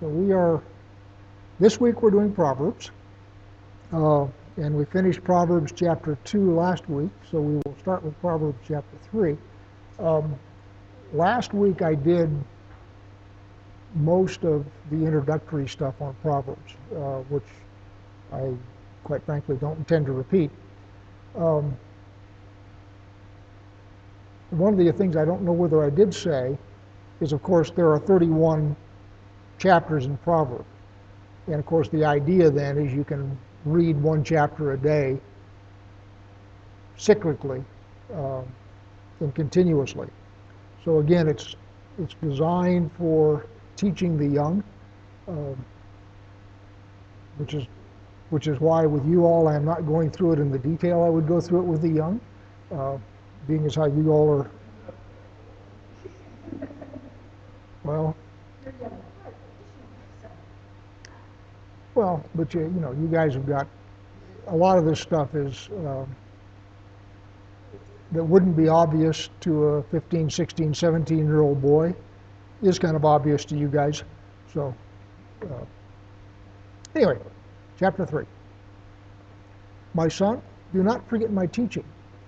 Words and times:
So 0.00 0.08
we 0.08 0.32
are, 0.32 0.60
this 1.60 1.80
week 1.80 2.02
we're 2.02 2.10
doing 2.10 2.32
Proverbs. 2.32 2.90
Uh, 3.92 4.26
and 4.56 4.76
we 4.76 4.84
finished 4.84 5.22
Proverbs 5.22 5.72
chapter 5.74 6.18
2 6.24 6.54
last 6.54 6.88
week, 6.88 7.10
so 7.30 7.40
we 7.40 7.54
will 7.64 7.76
start 7.80 8.02
with 8.02 8.18
Proverbs 8.20 8.58
chapter 8.66 8.96
3. 9.10 9.36
Um, 10.00 10.36
last 11.12 11.54
week 11.54 11.82
I 11.82 11.94
did 11.94 12.28
most 13.94 14.44
of 14.44 14.66
the 14.90 14.96
introductory 14.96 15.68
stuff 15.68 16.00
on 16.00 16.14
Proverbs, 16.22 16.74
uh, 16.92 17.20
which 17.28 17.46
I 18.32 18.52
quite 19.04 19.22
frankly 19.24 19.56
don't 19.56 19.78
intend 19.78 20.06
to 20.06 20.12
repeat. 20.12 20.50
Um, 21.36 21.76
one 24.50 24.72
of 24.72 24.78
the 24.78 24.92
things 24.92 25.16
I 25.16 25.24
don't 25.24 25.42
know 25.42 25.52
whether 25.52 25.84
I 25.84 25.90
did 25.90 26.12
say 26.12 26.58
is, 27.20 27.32
of 27.32 27.42
course, 27.44 27.70
there 27.70 27.92
are 27.92 28.00
31 28.00 28.74
chapters 29.58 30.06
in 30.06 30.16
Proverbs. 30.18 30.64
And 31.46 31.56
of 31.56 31.66
course, 31.66 31.88
the 31.88 32.04
idea 32.04 32.50
then 32.50 32.78
is 32.78 32.92
you 32.92 33.04
can 33.04 33.36
read 33.64 34.00
one 34.00 34.24
chapter 34.24 34.72
a 34.72 34.78
day 34.78 35.18
cyclically 36.98 37.64
um, 38.14 38.44
and 39.20 39.34
continuously. 39.34 40.08
So 40.84 40.98
again, 40.98 41.28
it's 41.28 41.56
it's 41.98 42.14
designed 42.22 42.90
for 42.98 43.46
teaching 43.76 44.18
the 44.18 44.26
young, 44.26 44.62
um, 45.28 45.64
which 47.36 47.54
is 47.54 47.66
which 48.30 48.46
is 48.46 48.60
why 48.60 48.84
with 48.84 49.06
you 49.06 49.24
all 49.24 49.48
I'm 49.48 49.64
not 49.64 49.86
going 49.86 50.10
through 50.10 50.32
it 50.32 50.38
in 50.38 50.50
the 50.50 50.58
detail 50.58 51.02
I 51.02 51.08
would 51.08 51.26
go 51.26 51.40
through 51.40 51.60
it 51.60 51.66
with 51.66 51.82
the 51.82 51.88
young, 51.88 52.20
uh, 52.72 52.98
being 53.46 53.64
as 53.64 53.74
how 53.74 53.86
you 53.86 54.10
all 54.10 54.40
are. 54.40 54.50
Well, 57.84 58.16
well, 61.94 62.24
but 62.34 62.52
you, 62.54 62.60
you 62.60 62.80
know, 62.80 62.92
you 62.92 63.08
guys 63.08 63.34
have 63.34 63.46
got 63.46 63.66
a 64.48 64.56
lot 64.56 64.78
of 64.78 64.84
this 64.84 65.00
stuff 65.00 65.34
is 65.34 65.68
um, 65.86 66.14
that 68.12 68.22
wouldn't 68.22 68.56
be 68.56 68.68
obvious 68.68 69.30
to 69.40 69.64
a 69.64 69.82
15, 69.84 70.30
16, 70.30 70.74
17 70.74 71.18
year 71.18 71.40
old 71.40 71.60
boy 71.62 71.94
is 72.62 72.78
kind 72.78 72.96
of 72.96 73.04
obvious 73.04 73.44
to 73.46 73.56
you 73.56 73.68
guys. 73.68 74.02
So, 74.52 74.74
uh, 75.42 75.64
anyway, 76.94 77.18
chapter 77.78 78.06
3. 78.06 78.24
My 79.94 80.08
son, 80.08 80.40
do 80.72 80.82
not 80.82 81.08
forget 81.08 81.30
my 81.30 81.46
teaching, 81.46 81.84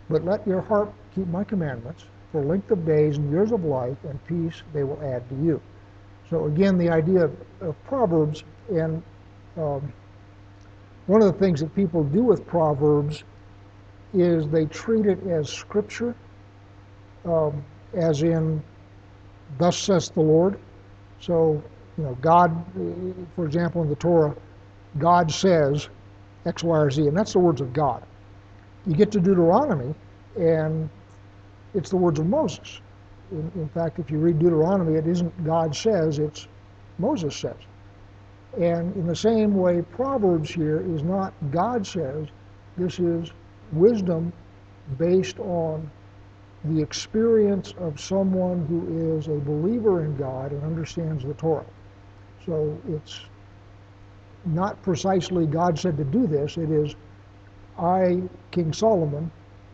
but 0.08 0.24
let 0.24 0.46
your 0.46 0.60
heart 0.60 0.92
keep 1.14 1.26
my 1.28 1.44
commandments. 1.44 2.04
For 2.32 2.44
length 2.44 2.70
of 2.70 2.84
days 2.84 3.16
and 3.16 3.30
years 3.30 3.52
of 3.52 3.64
life 3.64 3.96
and 4.04 4.24
peace 4.26 4.62
they 4.72 4.84
will 4.84 5.00
add 5.02 5.28
to 5.30 5.36
you. 5.36 5.60
So, 6.28 6.46
again, 6.46 6.76
the 6.76 6.90
idea 6.90 7.24
of, 7.24 7.36
of 7.60 7.84
Proverbs 7.84 8.42
and 8.68 9.02
um, 9.56 9.92
one 11.06 11.22
of 11.22 11.32
the 11.32 11.38
things 11.38 11.60
that 11.60 11.74
people 11.74 12.02
do 12.04 12.22
with 12.22 12.46
Proverbs 12.46 13.24
is 14.12 14.48
they 14.48 14.66
treat 14.66 15.06
it 15.06 15.24
as 15.26 15.48
scripture, 15.48 16.14
um, 17.24 17.64
as 17.94 18.22
in, 18.22 18.62
thus 19.58 19.78
says 19.78 20.10
the 20.10 20.20
Lord. 20.20 20.58
So, 21.20 21.62
you 21.96 22.04
know, 22.04 22.16
God, 22.20 22.64
for 23.34 23.46
example, 23.46 23.82
in 23.82 23.88
the 23.88 23.96
Torah, 23.96 24.34
God 24.98 25.30
says 25.30 25.88
X, 26.44 26.64
Y, 26.64 26.76
or 26.76 26.90
Z, 26.90 27.06
and 27.06 27.16
that's 27.16 27.32
the 27.32 27.38
words 27.38 27.60
of 27.60 27.72
God. 27.72 28.02
You 28.86 28.94
get 28.94 29.10
to 29.12 29.20
Deuteronomy, 29.20 29.94
and 30.36 30.88
it's 31.74 31.90
the 31.90 31.96
words 31.96 32.18
of 32.18 32.26
Moses. 32.26 32.80
In, 33.32 33.50
in 33.56 33.68
fact, 33.68 33.98
if 33.98 34.10
you 34.10 34.18
read 34.18 34.38
Deuteronomy, 34.38 34.98
it 34.98 35.06
isn't 35.06 35.44
God 35.44 35.74
says, 35.74 36.18
it's 36.18 36.46
Moses 36.98 37.36
says. 37.36 37.56
And 38.56 38.94
in 38.96 39.06
the 39.06 39.16
same 39.16 39.54
way, 39.54 39.82
Proverbs 39.82 40.50
here 40.50 40.80
is 40.94 41.02
not 41.02 41.34
God 41.50 41.86
says, 41.86 42.28
this 42.76 42.98
is 42.98 43.30
wisdom 43.72 44.32
based 44.98 45.38
on 45.40 45.90
the 46.64 46.80
experience 46.80 47.74
of 47.78 48.00
someone 48.00 48.66
who 48.66 49.16
is 49.16 49.28
a 49.28 49.34
believer 49.34 50.04
in 50.04 50.16
God 50.16 50.52
and 50.52 50.62
understands 50.64 51.22
the 51.24 51.34
Torah. 51.34 51.66
So 52.44 52.80
it's 52.88 53.20
not 54.44 54.80
precisely 54.82 55.46
God 55.46 55.78
said 55.78 55.96
to 55.96 56.04
do 56.04 56.26
this, 56.26 56.56
it 56.56 56.70
is 56.70 56.94
I, 57.78 58.22
King 58.52 58.72
Solomon, 58.72 59.30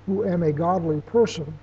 who 0.07 0.25
am 0.25 0.43
a 0.43 0.53
godly 0.53 1.01
person, 1.03 1.57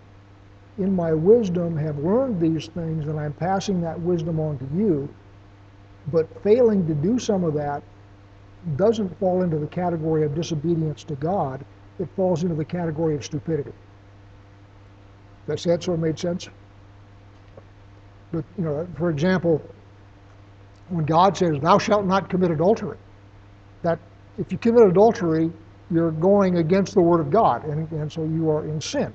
in 0.78 0.96
my 0.96 1.14
wisdom 1.14 1.76
have 1.76 1.98
learned 2.00 2.40
these 2.40 2.68
things 2.68 3.08
and 3.08 3.20
I'm 3.20 3.34
passing 3.34 3.82
that 3.82 4.00
wisdom 4.00 4.40
on 4.40 4.58
to 4.60 4.66
you 4.74 5.10
but 6.12 6.44
failing 6.44 6.88
to 6.88 6.94
do 6.94 7.20
some 7.20 7.44
of 7.44 7.54
that 7.54 7.84
doesn't 8.76 9.18
fall 9.20 9.44
into 9.44 9.58
the 9.58 9.68
category 9.68 10.24
of 10.26 10.36
disobedience 10.36 11.04
to 11.06 11.16
God. 11.16 11.64
It 12.00 12.08
falls 12.16 12.44
into 12.44 12.56
the 12.56 12.66
category 12.66 13.16
of 13.16 13.24
stupidity. 13.24 13.74
That 15.48 15.60
that 15.64 15.84
sort 15.84 15.96
of 15.96 16.00
made 16.00 16.20
sense? 16.20 16.48
But, 18.32 18.46
you 18.58 18.64
know, 18.64 18.88
for 18.98 19.10
example, 19.10 19.62
when 20.90 21.06
God 21.06 21.36
says, 21.36 21.60
thou 21.62 21.78
shalt 21.78 22.06
not 22.06 22.30
commit 22.30 22.52
adultery, 22.52 22.98
that 23.82 24.00
if 24.38 24.52
you 24.52 24.58
commit 24.58 24.88
adultery, 24.88 25.52
you're 25.92 26.12
going 26.12 26.58
against 26.58 26.94
the 26.94 27.02
word 27.02 27.20
of 27.20 27.32
God, 27.32 27.66
and, 27.66 27.92
and 27.92 28.12
so 28.12 28.24
you 28.24 28.50
are 28.50 28.66
in 28.66 28.80
sin. 28.80 29.14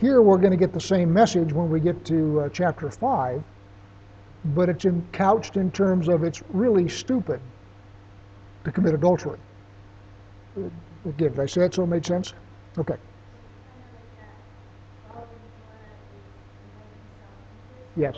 Here 0.00 0.22
we're 0.22 0.38
going 0.38 0.52
to 0.52 0.56
get 0.56 0.72
the 0.72 0.80
same 0.80 1.12
message 1.12 1.52
when 1.52 1.70
we 1.70 1.80
get 1.80 2.04
to 2.06 2.42
uh, 2.42 2.48
chapter 2.50 2.90
5, 2.90 3.42
but 4.46 4.68
it's 4.68 4.84
in, 4.84 5.06
couched 5.12 5.56
in 5.56 5.70
terms 5.70 6.08
of 6.08 6.22
it's 6.22 6.42
really 6.50 6.88
stupid 6.88 7.40
to 8.64 8.72
commit 8.72 8.94
adultery. 8.94 9.38
Again, 10.56 10.72
did 11.32 11.40
I 11.40 11.46
say 11.46 11.64
it 11.64 11.74
so 11.74 11.84
it 11.84 11.86
made 11.86 12.04
sense? 12.04 12.34
Okay. 12.78 12.96
Yes. 17.96 18.16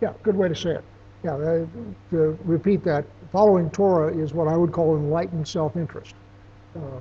Yeah, 0.00 0.12
good 0.22 0.36
way 0.36 0.48
to 0.48 0.54
say 0.54 0.70
it. 0.70 0.84
Yeah, 1.22 1.34
uh, 1.34 1.66
to 2.10 2.38
repeat 2.44 2.82
that, 2.84 3.04
following 3.30 3.70
Torah 3.70 4.16
is 4.16 4.32
what 4.32 4.48
I 4.48 4.56
would 4.56 4.72
call 4.72 4.96
enlightened 4.96 5.46
self-interest. 5.46 6.14
Uh, 6.74 7.00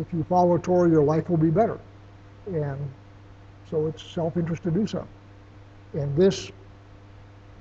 if 0.00 0.12
you 0.12 0.24
follow 0.28 0.56
Torah, 0.58 0.88
your 0.88 1.02
life 1.02 1.28
will 1.28 1.36
be 1.36 1.50
better. 1.50 1.80
And 2.46 2.78
so 3.70 3.86
it's 3.86 4.02
self-interest 4.02 4.62
to 4.62 4.70
do 4.70 4.86
so. 4.86 5.06
And 5.94 6.16
this 6.16 6.50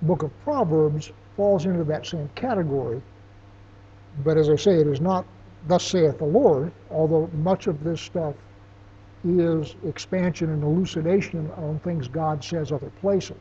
book 0.03 0.23
of 0.23 0.31
Proverbs 0.43 1.11
falls 1.35 1.65
into 1.65 1.83
that 1.85 2.05
same 2.05 2.29
category. 2.35 3.01
But 4.23 4.37
as 4.37 4.49
I 4.49 4.55
say, 4.55 4.79
it 4.79 4.87
is 4.87 5.01
not 5.01 5.25
thus 5.67 5.83
saith 5.83 6.17
the 6.17 6.25
Lord, 6.25 6.71
although 6.91 7.29
much 7.33 7.67
of 7.67 7.83
this 7.83 8.01
stuff 8.01 8.35
is 9.23 9.75
expansion 9.85 10.49
and 10.51 10.63
elucidation 10.63 11.51
on 11.57 11.79
things 11.79 12.07
God 12.07 12.43
says 12.43 12.71
other 12.71 12.91
places. 13.01 13.37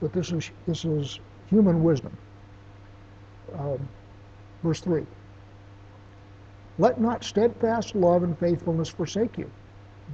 But 0.00 0.12
this 0.12 0.32
is, 0.32 0.50
this 0.66 0.84
is 0.84 1.20
human 1.48 1.82
wisdom. 1.82 2.16
Um, 3.58 3.88
verse 4.62 4.80
3. 4.80 5.04
Let 6.78 7.00
not 7.00 7.22
steadfast 7.22 7.94
love 7.94 8.22
and 8.22 8.38
faithfulness 8.38 8.88
forsake 8.88 9.36
you. 9.36 9.50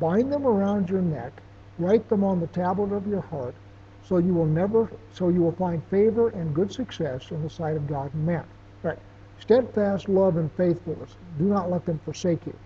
Bind 0.01 0.33
them 0.33 0.47
around 0.47 0.91
your 0.91 1.03
neck 1.03 1.33
Write 1.79 2.09
them 2.09 2.25
on 2.25 2.41
the 2.41 2.47
tablet 2.49 2.93
of 2.95 3.07
your 3.07 3.21
heart, 3.21 3.55
so 4.03 4.19
you 4.19 4.35
will 4.35 4.47
never, 4.47 4.91
so 5.13 5.29
you 5.29 5.43
will 5.43 5.53
find 5.53 5.83
favor 5.87 6.31
and 6.31 6.55
good 6.55 6.73
success 6.73 7.31
in 7.31 7.43
the 7.43 7.51
sight 7.51 7.77
of 7.77 7.87
God 7.87 8.13
and 8.15 8.27
man. 8.27 8.45
Right. 8.83 8.99
Steadfast 9.41 10.09
love 10.09 10.37
and 10.37 10.51
faithfulness. 10.53 11.17
Do 11.39 11.45
not 11.45 11.71
let 11.71 11.85
them 11.85 12.01
forsake 12.05 12.45
you. 12.47 12.57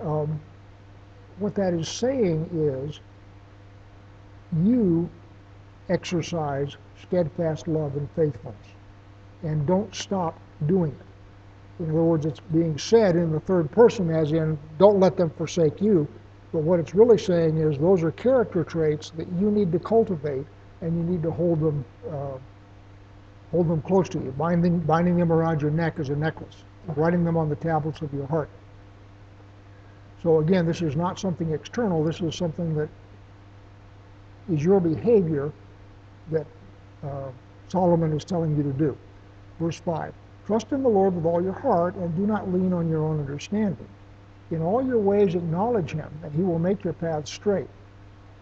Um, 0.00 0.40
what 1.38 1.54
that 1.56 1.74
is 1.74 1.88
saying 1.88 2.48
is, 2.52 3.00
you 4.62 5.08
exercise 5.88 6.76
steadfast 7.02 7.66
love 7.66 7.96
and 7.96 8.08
faithfulness, 8.14 8.66
and 9.42 9.66
don't 9.66 9.92
stop 9.94 10.38
doing 10.66 10.92
it. 10.92 11.82
In 11.82 11.90
other 11.90 12.02
words, 12.02 12.26
it's 12.26 12.40
being 12.40 12.78
said 12.78 13.16
in 13.16 13.32
the 13.32 13.40
third 13.40 13.70
person, 13.72 14.10
as 14.10 14.32
in, 14.32 14.58
don't 14.78 15.00
let 15.00 15.16
them 15.16 15.30
forsake 15.30 15.80
you. 15.80 16.06
But 16.52 16.62
what 16.62 16.78
it's 16.78 16.94
really 16.94 17.18
saying 17.18 17.56
is 17.56 17.78
those 17.78 18.02
are 18.02 18.10
character 18.10 18.62
traits 18.62 19.10
that 19.16 19.26
you 19.40 19.50
need 19.50 19.72
to 19.72 19.78
cultivate 19.78 20.46
and 20.82 20.96
you 20.96 21.02
need 21.10 21.22
to 21.22 21.30
hold 21.30 21.60
them, 21.60 21.84
uh, 22.10 22.38
hold 23.50 23.68
them 23.68 23.80
close 23.82 24.08
to 24.10 24.18
you, 24.18 24.32
binding, 24.32 24.78
binding 24.80 25.16
them 25.16 25.32
around 25.32 25.62
your 25.62 25.70
neck 25.70 25.98
as 25.98 26.10
a 26.10 26.16
necklace, 26.16 26.64
writing 26.88 27.24
them 27.24 27.36
on 27.36 27.48
the 27.48 27.56
tablets 27.56 28.02
of 28.02 28.12
your 28.12 28.26
heart. 28.26 28.50
So 30.22 30.38
again, 30.38 30.66
this 30.66 30.82
is 30.82 30.94
not 30.94 31.18
something 31.18 31.50
external. 31.52 32.04
This 32.04 32.20
is 32.20 32.36
something 32.36 32.74
that 32.76 32.88
is 34.52 34.62
your 34.62 34.78
behavior 34.80 35.52
that 36.30 36.46
uh, 37.02 37.30
Solomon 37.68 38.12
is 38.12 38.24
telling 38.24 38.56
you 38.56 38.62
to 38.62 38.72
do. 38.72 38.96
Verse 39.58 39.80
5 39.80 40.12
Trust 40.46 40.72
in 40.72 40.82
the 40.82 40.88
Lord 40.88 41.14
with 41.14 41.24
all 41.24 41.42
your 41.42 41.52
heart 41.52 41.94
and 41.94 42.14
do 42.16 42.26
not 42.26 42.52
lean 42.52 42.72
on 42.72 42.88
your 42.88 43.04
own 43.04 43.20
understanding. 43.20 43.88
In 44.52 44.60
all 44.60 44.84
your 44.84 44.98
ways 44.98 45.34
acknowledge 45.34 45.92
him, 45.92 46.10
and 46.22 46.32
he 46.34 46.42
will 46.42 46.58
make 46.58 46.84
your 46.84 46.92
paths 46.92 47.32
straight. 47.32 47.68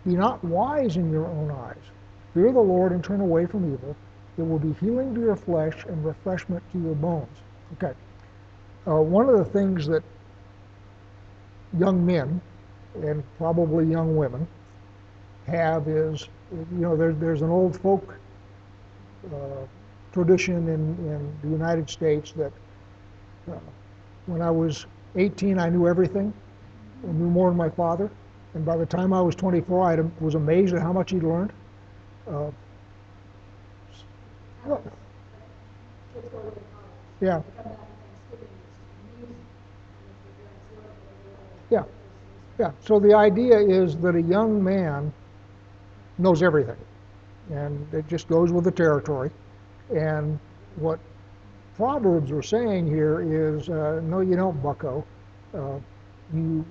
Be 0.05 0.17
not 0.17 0.43
wise 0.43 0.97
in 0.97 1.11
your 1.11 1.27
own 1.27 1.53
eyes. 1.53 1.83
Fear 2.35 2.53
the 2.53 2.61
Lord 2.61 2.91
and 2.91 3.03
turn 3.03 3.21
away 3.21 3.47
from 3.47 3.73
evil. 3.73 3.95
It 4.37 4.43
will 4.43 4.59
be 4.59 4.73
healing 4.81 5.15
to 5.15 5.21
your 5.21 5.37
flesh 5.37 5.85
and 5.87 6.05
refreshment 6.05 6.65
to 6.73 6.81
your 6.81 6.97
bones. 6.97 7.39
Okay. 7.75 7.93
Uh, 8.89 8.97
one 8.97 9.29
of 9.29 9.39
the 9.39 9.45
things 9.45 9.87
that 9.87 10.03
young 11.79 12.05
men 12.05 12.41
and 12.97 13.23
probably 13.39 13.85
young 13.85 14.17
women 14.17 14.49
have 15.47 15.87
is, 15.87 16.29
you 16.51 16.67
know, 16.79 16.97
there, 16.97 17.13
there's 17.13 17.43
an 17.43 17.51
old 17.51 17.79
folk 17.79 18.17
uh, 19.33 19.39
tradition 20.13 20.69
in, 20.69 20.81
in 21.07 21.39
the 21.43 21.49
United 21.49 21.89
States 21.89 22.33
that 22.33 22.53
uh, 23.49 23.59
when 24.27 24.43
I 24.43 24.51
was 24.51 24.87
18, 25.17 25.59
I 25.59 25.69
knew 25.69 25.87
everything. 25.89 26.33
I 27.05 27.13
knew 27.13 27.31
more 27.31 27.51
than 27.51 27.57
my 27.57 27.71
father. 27.71 28.11
And 28.55 28.65
by 28.65 28.77
the 28.77 28.87
time 28.87 29.13
I 29.13 29.21
was 29.21 29.35
24, 29.35 29.83
I 29.83 30.25
was 30.25 30.35
amazed 30.35 30.75
at 30.75 30.83
how 30.83 30.93
much 30.93 31.11
he'd 31.11 31.23
learned. 31.23 31.53
Uh, 32.29 32.51
yeah. 37.21 37.43
Yeah. 41.71 41.85
Yeah. 42.59 42.73
So 42.81 42.99
the 42.99 43.15
idea 43.15 43.59
is 43.59 43.97
that 43.99 44.15
a 44.17 44.23
young 44.23 44.63
man 44.63 45.13
knows 46.19 46.43
everything, 46.43 46.77
and 47.51 47.87
it 47.95 48.07
just 48.09 48.29
goes 48.29 48.53
with 48.53 48.65
the 48.65 48.71
territory. 48.71 49.31
And 49.95 50.39
what 50.77 50.99
Proverbs 51.81 52.31
are 52.31 52.43
saying 52.43 52.87
here 52.89 53.23
is, 53.23 53.71
uh, 53.71 54.03
no, 54.05 54.21
you 54.21 54.37
don't, 54.37 54.63
Bucko. 54.63 55.03
Uh, 55.55 55.79
you, 56.35 56.63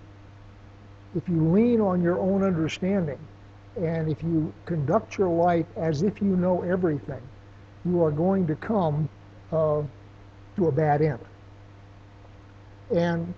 if 1.16 1.28
you 1.28 1.50
lean 1.50 1.82
on 1.82 2.04
your 2.04 2.20
own 2.20 2.44
understanding, 2.44 3.18
and 3.76 4.08
if 4.08 4.22
you 4.22 4.54
conduct 4.66 5.18
your 5.18 5.30
life 5.30 5.66
as 5.78 6.04
if 6.04 6.22
you 6.22 6.36
know 6.36 6.62
everything, 6.62 7.24
you 7.86 8.04
are 8.04 8.12
going 8.12 8.46
to 8.46 8.56
come 8.58 9.10
uh, 9.52 9.82
to 10.56 10.68
a 10.68 10.72
bad 10.72 11.02
end. 11.02 11.26
And 12.96 13.34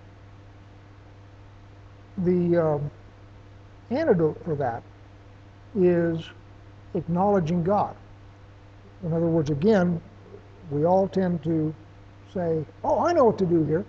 the 2.17 2.57
um, 2.57 2.91
antidote 3.91 4.43
for 4.43 4.55
that 4.55 4.83
is 5.73 6.21
acknowledging 6.95 7.63
God. 7.63 7.95
In 9.05 9.13
other 9.13 9.27
words, 9.27 9.49
again, 9.51 10.01
we 10.71 10.85
all 10.85 11.07
tend 11.07 11.43
to 11.43 11.73
say, 12.33 12.65
oh, 12.83 12.99
I 13.05 13.13
know 13.13 13.25
what 13.25 13.37
to 13.39 13.45
do 13.45 13.63
here. 13.65 13.85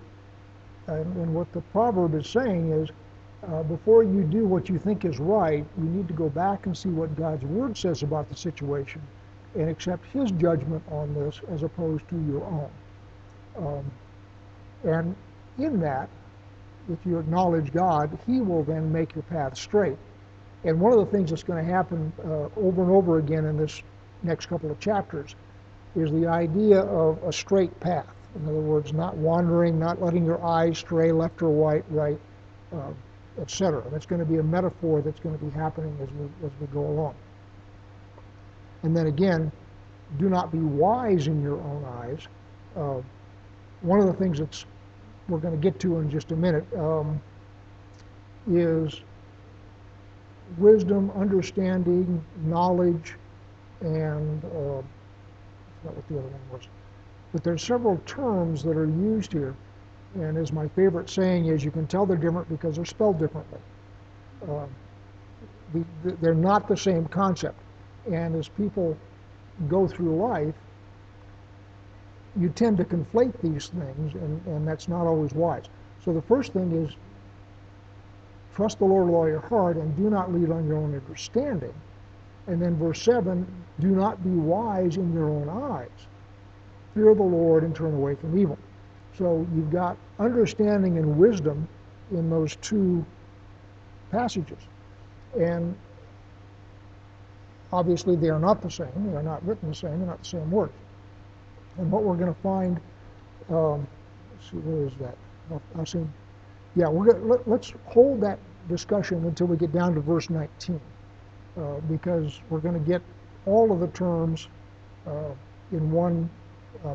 And, 0.88 1.17
and 1.17 1.34
what 1.34 1.50
the 1.52 1.61
proverb 1.61 2.14
is 2.14 2.29
saying 2.29 2.73
is, 2.73 2.90
uh, 3.49 3.62
before 3.64 4.02
you 4.02 4.23
do 4.23 4.46
what 4.46 4.69
you 4.69 4.79
think 4.79 5.05
is 5.05 5.19
right, 5.19 5.64
you 5.79 5.84
need 5.84 6.08
to 6.08 6.14
go 6.14 6.29
back 6.29 6.67
and 6.67 6.76
see 6.76 6.88
what 6.88 7.17
God's 7.17 7.44
Word 7.44 7.76
says 7.76 8.02
about 8.02 8.29
the 8.29 8.37
situation 8.37 9.00
and 9.55 9.69
accept 9.69 10.06
His 10.06 10.31
judgment 10.32 10.82
on 10.90 11.14
this 11.14 11.40
as 11.50 11.62
opposed 11.62 12.08
to 12.08 12.17
your 12.26 12.44
own. 12.44 12.70
Um, 13.56 13.90
and 14.84 15.17
in 15.58 15.81
that, 15.81 16.08
if 16.90 16.99
you 17.05 17.19
acknowledge 17.19 17.73
God, 17.73 18.17
He 18.26 18.40
will 18.40 18.64
then 18.64 18.93
make 18.93 19.14
your 19.14 19.23
path 19.25 19.56
straight. 19.56 19.99
And 20.64 20.81
one 20.81 20.93
of 20.93 20.99
the 20.99 21.06
things 21.06 21.31
that's 21.31 21.43
going 21.43 21.64
to 21.64 21.73
happen 21.73 22.12
uh, 22.25 22.49
over 22.56 22.82
and 22.82 22.90
over 22.90 23.19
again 23.19 23.44
in 23.44 23.56
this 23.56 23.82
next 24.23 24.46
couple 24.46 24.70
of 24.70 24.79
chapters 24.79 25.34
is 25.94 26.11
the 26.11 26.27
idea 26.27 26.81
of 26.81 27.23
a 27.25 27.33
straight 27.33 27.79
path. 27.81 28.06
In 28.35 28.47
other 28.47 28.61
words, 28.61 28.93
not 28.93 29.17
wandering, 29.17 29.79
not 29.79 30.00
letting 30.00 30.25
your 30.25 30.43
eyes 30.43 30.79
stray 30.79 31.12
left 31.12 31.43
or 31.43 31.50
right, 31.50 31.85
right, 31.91 32.19
uh, 32.75 32.91
etc. 33.41 33.85
That's 33.91 34.06
going 34.06 34.21
to 34.21 34.27
be 34.27 34.39
a 34.39 34.43
metaphor 34.43 35.03
that's 35.03 35.21
going 35.21 35.39
to 35.39 35.44
be 35.44 35.50
happening 35.50 35.97
as 36.03 36.09
we 36.12 36.47
as 36.47 36.53
we 36.61 36.67
go 36.69 36.81
along. 36.81 37.15
And 38.83 38.97
then 38.97 39.06
again, 39.06 39.53
do 40.19 40.29
not 40.29 40.50
be 40.50 40.59
wise 40.59 41.27
in 41.27 41.43
your 41.43 41.61
own 41.61 41.85
eyes. 41.85 42.29
Uh, 42.75 43.03
one 43.83 44.00
of 44.00 44.06
the 44.06 44.15
things 44.15 44.39
that's 44.39 44.65
we're 45.29 45.39
going 45.39 45.55
to 45.55 45.61
get 45.61 45.79
to 45.81 45.99
in 45.99 46.11
just 46.11 46.33
a 46.33 46.37
minute 46.37 46.65
um, 46.77 47.21
is 48.50 49.03
wisdom, 50.59 51.11
understanding, 51.17 52.25
knowledge, 52.44 53.15
and 53.81 54.44
uh, 54.44 54.83
Forgot 55.82 55.96
what 55.96 56.08
the 56.08 56.19
other 56.19 56.29
one 56.29 56.40
was. 56.52 56.69
But 57.32 57.43
there's 57.43 57.62
several 57.62 57.96
terms 58.06 58.62
that 58.62 58.76
are 58.76 58.87
used 58.87 59.32
here, 59.32 59.55
and 60.14 60.37
as 60.37 60.52
my 60.52 60.69
favorite 60.69 61.08
saying 61.08 61.46
is, 61.46 61.64
you 61.64 61.70
can 61.70 61.87
tell 61.87 62.06
they're 62.06 62.17
different 62.17 62.49
because 62.49 62.76
they're 62.76 62.84
spelled 62.84 63.19
differently. 63.19 63.58
Uh, 64.49 64.67
the, 65.73 65.84
the, 66.05 66.17
they're 66.20 66.34
not 66.34 66.69
the 66.69 66.76
same 66.76 67.06
concept, 67.06 67.58
and 68.11 68.37
as 68.37 68.49
people 68.49 68.96
go 69.69 69.88
through 69.88 70.17
life, 70.17 70.55
you 72.38 72.49
tend 72.50 72.76
to 72.79 72.84
conflate 72.84 73.38
these 73.43 73.69
things, 73.69 74.14
and, 74.14 74.46
and 74.46 74.67
that's 74.67 74.88
not 74.88 75.06
always 75.06 75.32
wise. 75.32 75.64
So 76.05 76.12
the 76.12 76.23
first 76.23 76.52
thing 76.52 76.73
is 76.73 76.96
trust 78.55 78.79
the 78.79 78.84
Lord 78.84 79.06
with 79.06 79.14
all 79.14 79.29
your 79.29 79.40
heart 79.40 79.76
and 79.76 79.96
do 79.96 80.11
not 80.11 80.32
lead 80.32 80.50
on 80.50 80.67
your 80.67 80.76
own 80.76 80.94
understanding. 80.94 81.73
And 82.47 82.61
then 82.61 82.77
verse 82.77 83.00
7 83.03 83.47
do 83.81 83.89
not 83.89 84.23
be 84.23 84.31
wise 84.31 84.97
in 84.97 85.12
your 85.12 85.29
own 85.29 85.49
eyes. 85.49 85.89
Fear 86.94 87.15
the 87.15 87.23
Lord 87.23 87.65
and 87.65 87.75
turn 87.75 87.94
away 87.94 88.15
from 88.15 88.39
evil. 88.39 88.59
So 89.17 89.47
you've 89.55 89.71
got 89.71 89.97
understanding 90.19 90.99
and 90.99 91.19
wisdom 91.19 91.69
in 92.11 92.29
those 92.31 92.56
two 92.56 93.05
passages. 94.11 94.59
And 95.39 95.77
obviously 97.73 98.17
they 98.17 98.29
are 98.29 98.39
not 98.39 98.61
the 98.61 98.71
same. 98.71 98.93
They 99.11 99.17
are 99.17 99.23
not 99.23 99.44
written 99.47 99.71
the 99.71 99.75
same. 99.75 99.99
They're 99.99 100.09
not 100.09 100.23
the 100.23 100.29
same 100.29 100.50
words. 100.50 100.73
And 101.79 101.91
what 101.91 102.03
we're 102.03 102.17
going 102.17 102.33
to 102.35 102.41
find, 102.41 102.81
um, 103.49 103.87
let's 104.33 104.50
see, 104.50 104.56
where 104.59 104.87
is 104.87 104.93
that? 105.00 105.17
I'll, 105.77 105.87
see. 105.87 106.05
Yeah, 106.77 106.89
we're 106.89 107.12
gonna, 107.12 107.43
let, 107.47 107.61
us 107.61 107.73
hold 107.87 108.21
that 108.23 108.39
discussion 108.69 109.25
until 109.25 109.47
we 109.47 109.56
get 109.56 109.73
down 109.73 109.94
to 109.94 110.00
verse 110.00 110.31
19, 110.31 110.81
uh, 111.58 111.81
because 111.88 112.40
we're 112.50 112.60
going 112.60 112.75
to 112.75 112.90
get 112.90 113.02
all 113.46 113.72
of 113.72 113.81
the 113.81 113.88
terms 113.88 114.49
uh, 115.06 115.31
in 115.72 115.90
one 115.90 116.31
uh, 116.84 116.94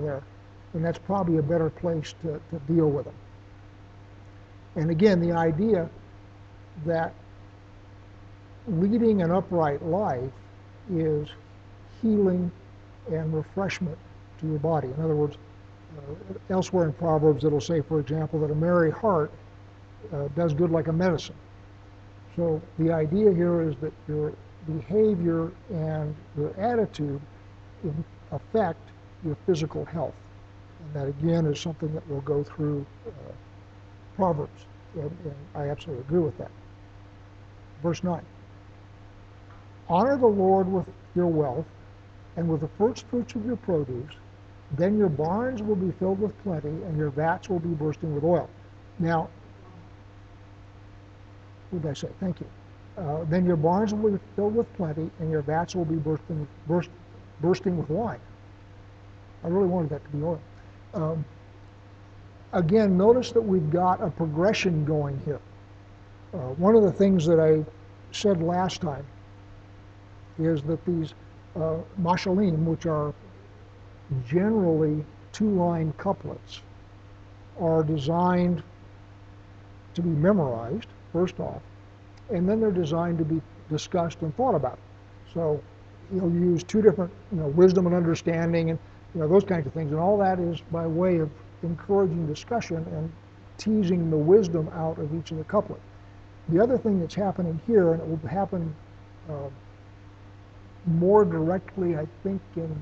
there, 0.00 0.22
and 0.74 0.84
that's 0.84 0.98
probably 0.98 1.38
a 1.38 1.42
better 1.42 1.70
place 1.70 2.14
to, 2.22 2.40
to 2.50 2.58
deal 2.72 2.90
with 2.90 3.04
them. 3.04 3.14
And 4.76 4.90
again, 4.90 5.20
the 5.20 5.32
idea 5.32 5.88
that 6.84 7.14
leading 8.66 9.22
an 9.22 9.30
upright 9.30 9.84
life 9.84 10.32
is 10.92 11.28
healing 12.02 12.50
and 13.10 13.32
refreshment 13.34 13.96
to 14.40 14.46
your 14.48 14.58
body. 14.58 14.88
In 14.88 15.02
other 15.02 15.14
words, 15.14 15.36
uh, 15.96 16.34
elsewhere 16.50 16.86
in 16.86 16.92
Proverbs, 16.92 17.44
it'll 17.44 17.60
say, 17.60 17.80
for 17.80 18.00
example, 18.00 18.40
that 18.40 18.50
a 18.50 18.54
merry 18.54 18.90
heart 18.90 19.30
uh, 20.12 20.28
does 20.34 20.52
good 20.52 20.70
like 20.70 20.88
a 20.88 20.92
medicine. 20.92 21.36
So 22.36 22.60
the 22.78 22.92
idea 22.92 23.32
here 23.32 23.62
is 23.62 23.76
that 23.80 23.92
your 24.08 24.32
behavior 24.66 25.52
and 25.70 26.14
your 26.36 26.58
attitude 26.58 27.20
affect 28.32 28.80
your 29.24 29.36
physical 29.46 29.84
health. 29.84 30.14
And 30.80 30.94
that, 30.94 31.08
again, 31.08 31.46
is 31.46 31.60
something 31.60 31.92
that 31.94 32.08
will 32.08 32.22
go 32.22 32.42
through 32.42 32.84
uh, 33.06 33.10
Proverbs. 34.16 34.66
And, 34.94 35.10
and 35.24 35.34
I 35.54 35.68
absolutely 35.68 36.04
agree 36.04 36.20
with 36.20 36.36
that. 36.38 36.50
Verse 37.82 38.02
9 38.02 38.22
Honor 39.88 40.16
the 40.16 40.26
Lord 40.26 40.70
with 40.70 40.86
your 41.14 41.26
wealth 41.26 41.66
and 42.36 42.48
with 42.48 42.62
the 42.62 42.70
first 42.78 43.06
fruits 43.08 43.34
of 43.34 43.44
your 43.44 43.56
produce, 43.56 44.14
then 44.72 44.96
your 44.96 45.08
barns 45.08 45.62
will 45.62 45.76
be 45.76 45.92
filled 45.92 46.18
with 46.18 46.36
plenty, 46.42 46.68
and 46.68 46.96
your 46.96 47.10
vats 47.10 47.48
will 47.48 47.60
be 47.60 47.68
bursting 47.68 48.14
with 48.14 48.24
oil. 48.24 48.48
Now, 48.98 49.28
what 51.78 51.90
I 51.90 51.94
say? 51.94 52.08
Thank 52.20 52.40
you. 52.40 52.46
Uh, 52.96 53.24
then 53.24 53.44
your 53.44 53.56
barns 53.56 53.92
will 53.92 54.12
be 54.12 54.18
filled 54.36 54.54
with 54.54 54.72
plenty, 54.74 55.10
and 55.18 55.30
your 55.30 55.42
vats 55.42 55.74
will 55.74 55.84
be 55.84 55.96
bursting, 55.96 56.46
burst, 56.68 56.90
bursting 57.40 57.76
with 57.76 57.90
wine. 57.90 58.20
I 59.42 59.48
really 59.48 59.66
wanted 59.66 59.90
that 59.90 60.04
to 60.04 60.10
be 60.10 60.22
oil. 60.22 60.40
Um, 60.94 61.24
again, 62.52 62.96
notice 62.96 63.32
that 63.32 63.42
we've 63.42 63.70
got 63.70 64.02
a 64.02 64.10
progression 64.10 64.84
going 64.84 65.20
here. 65.24 65.40
Uh, 66.32 66.38
one 66.56 66.76
of 66.76 66.82
the 66.82 66.92
things 66.92 67.26
that 67.26 67.40
I 67.40 67.64
said 68.12 68.42
last 68.42 68.80
time 68.80 69.04
is 70.38 70.62
that 70.62 70.84
these 70.84 71.14
uh, 71.56 71.78
mashalim, 72.00 72.64
which 72.64 72.86
are 72.86 73.12
generally 74.26 75.04
two-line 75.32 75.92
couplets, 75.98 76.60
are 77.60 77.82
designed 77.82 78.62
to 79.94 80.02
be 80.02 80.08
memorized, 80.08 80.88
first 81.14 81.40
off, 81.40 81.62
and 82.30 82.46
then 82.46 82.60
they're 82.60 82.72
designed 82.72 83.16
to 83.18 83.24
be 83.24 83.40
discussed 83.70 84.20
and 84.20 84.36
thought 84.36 84.54
about. 84.54 84.78
So 85.32 85.62
you'll 86.12 86.32
use 86.32 86.62
two 86.64 86.82
different, 86.82 87.12
you 87.32 87.38
know, 87.38 87.46
wisdom 87.48 87.86
and 87.86 87.94
understanding 87.94 88.70
and, 88.70 88.78
you 89.14 89.20
know, 89.20 89.28
those 89.28 89.44
kinds 89.44 89.66
of 89.66 89.72
things. 89.72 89.92
And 89.92 90.00
all 90.00 90.18
that 90.18 90.38
is 90.38 90.60
by 90.72 90.86
way 90.86 91.18
of 91.18 91.30
encouraging 91.62 92.26
discussion 92.26 92.84
and 92.92 93.10
teasing 93.56 94.10
the 94.10 94.16
wisdom 94.16 94.68
out 94.74 94.98
of 94.98 95.14
each 95.16 95.30
of 95.30 95.38
the 95.38 95.44
couplets. 95.44 95.80
the 96.48 96.62
other 96.62 96.76
thing 96.76 97.00
that's 97.00 97.14
happening 97.14 97.58
here, 97.66 97.92
and 97.92 98.02
it 98.02 98.08
will 98.08 98.28
happen 98.28 98.74
uh, 99.30 99.48
more 100.86 101.24
directly, 101.24 101.96
I 101.96 102.06
think, 102.22 102.42
in 102.56 102.76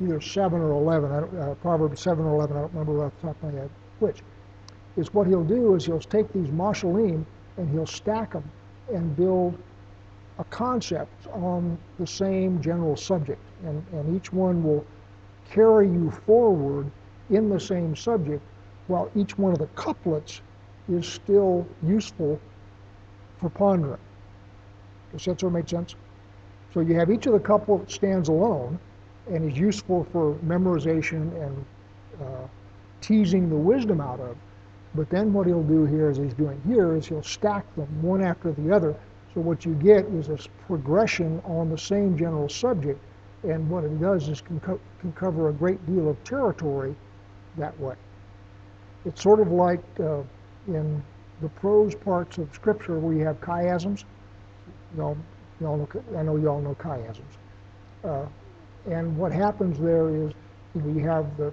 either 0.00 0.20
7 0.20 0.60
or 0.60 0.72
11, 0.72 1.12
uh, 1.12 1.54
Proverbs 1.60 2.00
7 2.00 2.24
or 2.24 2.34
11, 2.34 2.56
I 2.56 2.60
don't 2.62 2.72
remember 2.72 3.04
off 3.04 3.12
the 3.20 3.28
top 3.28 3.36
of 3.44 3.52
my 3.52 3.60
head 3.60 3.70
which, 4.02 4.18
is 4.96 5.12
what 5.14 5.26
he'll 5.26 5.44
do 5.44 5.74
is 5.74 5.86
he'll 5.86 6.00
take 6.00 6.32
these 6.32 6.48
mashalim 6.48 7.24
and 7.56 7.70
he'll 7.70 7.86
stack 7.86 8.32
them 8.32 8.50
and 8.92 9.16
build 9.16 9.58
a 10.38 10.44
concept 10.44 11.26
on 11.28 11.78
the 11.98 12.06
same 12.06 12.60
general 12.60 12.96
subject. 12.96 13.40
And, 13.64 13.84
and 13.92 14.16
each 14.16 14.32
one 14.32 14.62
will 14.62 14.84
carry 15.50 15.86
you 15.86 16.10
forward 16.10 16.90
in 17.30 17.48
the 17.48 17.60
same 17.60 17.94
subject, 17.94 18.42
while 18.86 19.10
each 19.14 19.38
one 19.38 19.52
of 19.52 19.58
the 19.58 19.66
couplets 19.68 20.40
is 20.90 21.06
still 21.06 21.66
useful 21.82 22.40
for 23.40 23.50
pondering. 23.50 24.00
Does 25.12 25.24
that 25.26 25.40
sort 25.40 25.50
of 25.50 25.52
make 25.52 25.68
sense? 25.68 25.94
So 26.72 26.80
you 26.80 26.94
have 26.94 27.10
each 27.10 27.26
of 27.26 27.34
the 27.34 27.40
couple 27.40 27.78
that 27.78 27.90
stands 27.90 28.28
alone 28.28 28.78
and 29.30 29.50
is 29.50 29.58
useful 29.58 30.06
for 30.10 30.34
memorization 30.44 31.30
and 31.44 31.64
uh, 32.20 32.46
teasing 33.00 33.48
the 33.48 33.56
wisdom 33.56 34.00
out 34.00 34.20
of. 34.20 34.36
But 34.94 35.08
then 35.08 35.32
what 35.32 35.46
he'll 35.46 35.62
do 35.62 35.86
here, 35.86 36.10
as 36.10 36.18
he's 36.18 36.34
doing 36.34 36.60
here, 36.66 36.94
is 36.94 37.06
he'll 37.06 37.22
stack 37.22 37.64
them 37.76 38.02
one 38.02 38.22
after 38.22 38.52
the 38.52 38.74
other. 38.74 38.94
So 39.32 39.40
what 39.40 39.64
you 39.64 39.74
get 39.74 40.04
is 40.06 40.28
a 40.28 40.38
progression 40.66 41.40
on 41.44 41.70
the 41.70 41.78
same 41.78 42.16
general 42.18 42.48
subject. 42.48 43.00
And 43.42 43.68
what 43.70 43.84
it 43.84 44.00
does 44.00 44.28
is 44.28 44.40
can, 44.40 44.60
co 44.60 44.78
can 45.00 45.12
cover 45.12 45.48
a 45.48 45.52
great 45.52 45.84
deal 45.86 46.08
of 46.08 46.22
territory 46.24 46.94
that 47.56 47.78
way. 47.80 47.94
It's 49.04 49.22
sort 49.22 49.40
of 49.40 49.50
like 49.50 49.82
uh, 49.98 50.22
in 50.68 51.02
the 51.40 51.48
prose 51.48 51.94
parts 51.94 52.38
of 52.38 52.52
Scripture 52.54 52.98
where 52.98 53.14
you 53.14 53.24
have 53.24 53.40
chiasms. 53.40 54.04
Y'all, 54.96 55.16
y'all 55.60 55.76
know, 55.78 55.88
I 56.16 56.22
know 56.22 56.36
y'all 56.36 56.60
know 56.60 56.76
chiasms. 56.76 57.22
Uh, 58.04 58.26
and 58.90 59.16
what 59.16 59.32
happens 59.32 59.78
there 59.78 60.08
is 60.08 60.32
you, 60.74 61.00
have 61.00 61.36
the 61.36 61.52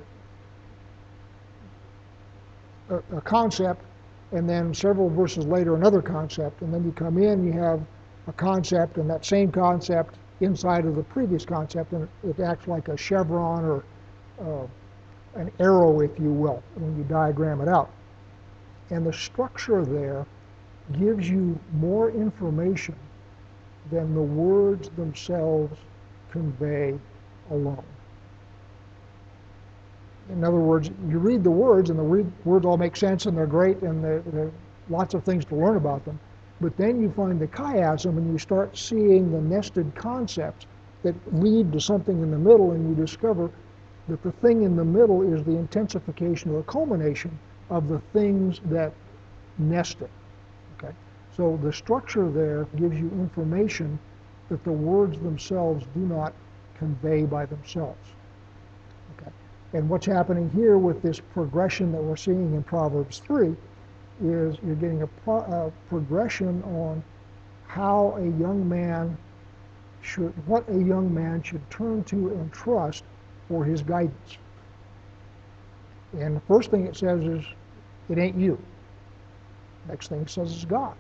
a, 2.90 3.22
concept, 3.22 3.84
and 4.32 4.50
then 4.50 4.74
several 4.74 5.10
verses 5.10 5.46
later 5.46 5.76
another 5.76 6.02
concept, 6.02 6.62
and 6.62 6.74
then 6.74 6.84
you 6.84 6.92
come 6.92 7.18
in, 7.18 7.46
you 7.46 7.54
have 7.54 7.82
a 8.28 8.34
concept, 8.34 8.98
and 8.98 9.10
that 9.10 9.26
same 9.26 9.52
concept 9.52 10.16
inside 10.42 10.86
of 10.86 10.96
the 10.96 11.04
previous 11.04 11.46
concept, 11.46 11.92
and 11.94 12.08
it, 12.24 12.30
it 12.30 12.40
acts 12.40 12.68
like 12.68 12.88
a 12.88 12.98
chevron 12.98 13.66
or 13.66 13.84
uh, 14.42 14.68
an 15.36 15.52
arrow, 15.60 16.02
if 16.02 16.12
you 16.20 16.32
will, 16.32 16.64
when 16.76 16.98
you 16.98 17.04
diagram 17.04 17.62
it 17.62 17.68
out. 17.68 17.92
And 18.90 19.06
the 19.06 19.14
structure 19.14 19.86
there 19.86 20.26
gives 20.94 21.30
you 21.30 21.60
more 21.74 22.10
information 22.10 22.96
than 23.92 24.14
the 24.14 24.22
words 24.22 24.90
themselves 24.90 25.78
convey 26.32 26.98
alone. 27.52 27.84
In 30.30 30.44
other 30.44 30.60
words, 30.60 30.90
you 31.08 31.18
read 31.18 31.44
the 31.44 31.52
words, 31.52 31.90
and 31.90 31.98
the 31.98 32.32
words 32.46 32.66
all 32.66 32.78
make 32.78 32.96
sense, 32.96 33.26
and 33.26 33.38
they're 33.38 33.48
great, 33.48 33.82
and 33.82 34.04
there 34.04 34.22
are 34.36 34.52
lots 34.90 35.14
of 35.14 35.24
things 35.24 35.44
to 35.46 35.56
learn 35.56 35.76
about 35.76 36.06
them. 36.06 36.20
But 36.62 36.78
then 36.78 37.02
you 37.02 37.12
find 37.12 37.40
the 37.40 37.48
chiasm, 37.48 38.18
and 38.18 38.32
you 38.32 38.38
start 38.38 38.78
seeing 38.78 39.32
the 39.32 39.42
nested 39.42 39.96
concepts 39.96 40.68
that 41.04 41.16
lead 41.34 41.72
to 41.72 41.80
something 41.80 42.22
in 42.22 42.30
the 42.30 42.38
middle, 42.38 42.72
and 42.72 42.90
you 42.90 42.96
discover 42.96 43.50
that 44.08 44.22
the 44.24 44.32
thing 44.34 44.64
in 44.64 44.76
the 44.76 44.84
middle 44.84 45.22
is 45.34 45.44
the 45.44 45.56
intensification 45.56 46.52
or 46.52 46.58
the 46.58 46.64
culmination 46.64 47.38
of 47.70 47.88
the 47.88 48.00
things 48.14 48.60
that 48.66 48.92
nest 49.58 50.02
it. 50.02 50.10
Okay? 50.78 50.94
So 51.36 51.60
the 51.64 51.72
structure 51.72 52.30
there 52.30 52.66
gives 52.76 53.00
you 53.00 53.10
information 53.12 54.00
that 54.50 54.64
the 54.64 54.72
words 54.72 55.20
themselves 55.20 55.86
do 55.94 56.02
not 56.02 56.34
convey 56.76 57.24
by 57.24 57.46
themselves. 57.46 58.14
And 59.74 59.88
what's 59.88 60.06
happening 60.06 60.50
here 60.50 60.78
with 60.78 61.02
this 61.02 61.20
progression 61.20 61.92
that 61.92 62.02
we're 62.02 62.16
seeing 62.16 62.56
in 62.56 62.64
Proverbs 62.64 63.20
3 63.20 63.56
is 64.24 64.58
you're 64.66 64.76
getting 64.76 65.04
a, 65.04 65.08
pro 65.08 65.38
a 65.42 65.72
progression 65.88 66.64
on 66.64 67.04
how 67.68 68.16
a 68.18 68.26
young 68.40 68.68
man 68.68 69.18
should, 70.02 70.34
what 70.48 70.68
a 70.70 70.78
young 70.78 71.14
man 71.14 71.44
should 71.44 71.68
turn 71.70 72.04
to 72.06 72.30
and 72.30 72.52
trust 72.52 73.04
for 73.48 73.64
his 73.64 73.84
guidance. 73.84 74.38
And 76.14 76.36
the 76.36 76.42
first 76.42 76.72
thing 76.72 76.88
it 76.88 76.96
says 76.98 77.24
is, 77.24 77.46
it 78.10 78.18
ain't 78.18 78.36
you. 78.36 78.58
Next 79.88 80.08
thing 80.08 80.22
it 80.22 80.30
says 80.30 80.52
is 80.52 80.66
God. 80.66 80.96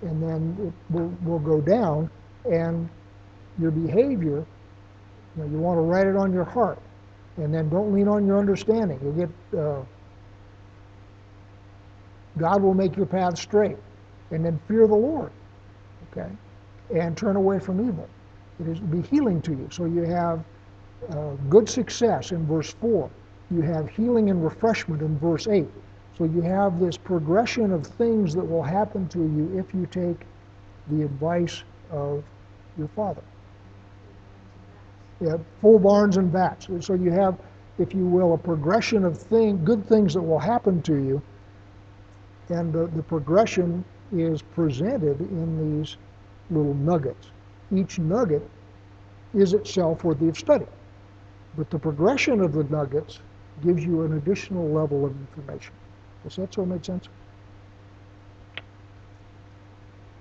And 0.00 0.22
then 0.22 0.56
it 0.66 0.94
will, 0.94 1.12
will 1.22 1.38
go 1.38 1.60
down, 1.60 2.10
and 2.50 2.88
your 3.58 3.70
behavior, 3.70 4.46
you, 5.36 5.42
know, 5.42 5.44
you 5.44 5.58
want 5.58 5.76
to 5.76 5.82
write 5.82 6.06
it 6.06 6.16
on 6.16 6.32
your 6.32 6.44
heart. 6.44 6.78
And 7.36 7.52
then 7.52 7.68
don't 7.68 7.92
lean 7.92 8.08
on 8.08 8.26
your 8.26 8.38
understanding. 8.38 8.98
You 9.02 9.12
get 9.12 9.58
uh, 9.58 9.82
God 12.38 12.62
will 12.62 12.74
make 12.74 12.96
your 12.96 13.06
path 13.06 13.38
straight. 13.38 13.76
And 14.30 14.44
then 14.44 14.60
fear 14.68 14.86
the 14.86 14.94
Lord. 14.94 15.30
Okay? 16.10 16.30
And 16.94 17.16
turn 17.16 17.36
away 17.36 17.58
from 17.58 17.86
evil. 17.86 18.08
It 18.60 18.68
is 18.68 18.80
be 18.80 19.02
healing 19.02 19.40
to 19.42 19.52
you. 19.52 19.68
So 19.70 19.84
you 19.84 20.02
have 20.02 20.44
uh, 21.10 21.34
good 21.48 21.68
success 21.68 22.32
in 22.32 22.46
verse 22.46 22.72
4. 22.74 23.10
You 23.50 23.60
have 23.62 23.88
healing 23.88 24.30
and 24.30 24.42
refreshment 24.42 25.02
in 25.02 25.18
verse 25.18 25.46
8. 25.46 25.66
So 26.18 26.24
you 26.24 26.40
have 26.42 26.80
this 26.80 26.96
progression 26.96 27.72
of 27.72 27.86
things 27.86 28.34
that 28.34 28.44
will 28.44 28.62
happen 28.62 29.06
to 29.08 29.18
you 29.18 29.58
if 29.58 29.74
you 29.74 29.86
take 29.86 30.26
the 30.88 31.02
advice 31.02 31.62
of 31.90 32.24
your 32.78 32.88
Father. 32.88 33.22
You 35.20 35.28
have 35.28 35.40
full 35.60 35.78
barns 35.78 36.16
and 36.16 36.30
vats. 36.30 36.68
So 36.80 36.94
you 36.94 37.10
have, 37.10 37.38
if 37.78 37.94
you 37.94 38.06
will, 38.06 38.34
a 38.34 38.38
progression 38.38 39.04
of 39.04 39.16
thing, 39.18 39.64
good 39.64 39.86
things 39.86 40.14
that 40.14 40.22
will 40.22 40.38
happen 40.38 40.82
to 40.82 40.94
you, 40.94 41.22
and 42.48 42.72
the, 42.72 42.86
the 42.88 43.02
progression 43.02 43.84
is 44.12 44.42
presented 44.42 45.20
in 45.20 45.78
these 45.80 45.96
little 46.50 46.74
nuggets. 46.74 47.30
Each 47.74 47.98
nugget 47.98 48.48
is 49.34 49.52
itself 49.52 50.04
worthy 50.04 50.28
of 50.28 50.38
study. 50.38 50.66
But 51.56 51.70
the 51.70 51.78
progression 51.78 52.40
of 52.40 52.52
the 52.52 52.64
nuggets 52.64 53.20
gives 53.64 53.84
you 53.84 54.02
an 54.02 54.14
additional 54.18 54.68
level 54.68 55.04
of 55.06 55.12
information. 55.12 55.72
Does 56.22 56.36
that 56.36 56.52
sort 56.52 56.68
of 56.68 56.74
make 56.74 56.84
sense? 56.84 57.08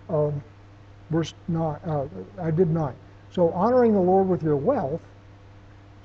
Um, 0.09 0.41
verse 1.09 1.33
nine, 1.47 1.79
uh, 1.85 2.07
I 2.41 2.51
did 2.51 2.69
nine. 2.69 2.95
So 3.35 3.49
honoring 3.49 3.91
the 3.91 3.99
Lord 3.99 4.29
with 4.29 4.43
your 4.43 4.55
wealth, 4.55 5.01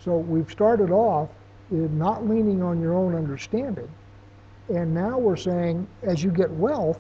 so 0.01 0.17
we've 0.17 0.51
started 0.51 0.91
off 0.91 1.29
in 1.71 1.97
not 1.97 2.29
leaning 2.29 2.61
on 2.61 2.81
your 2.81 2.93
own 2.95 3.15
understanding, 3.15 3.89
and 4.69 4.93
now 4.93 5.17
we're 5.17 5.37
saying 5.37 5.87
as 6.03 6.25
you 6.25 6.33
get 6.33 6.51
wealth, 6.51 6.99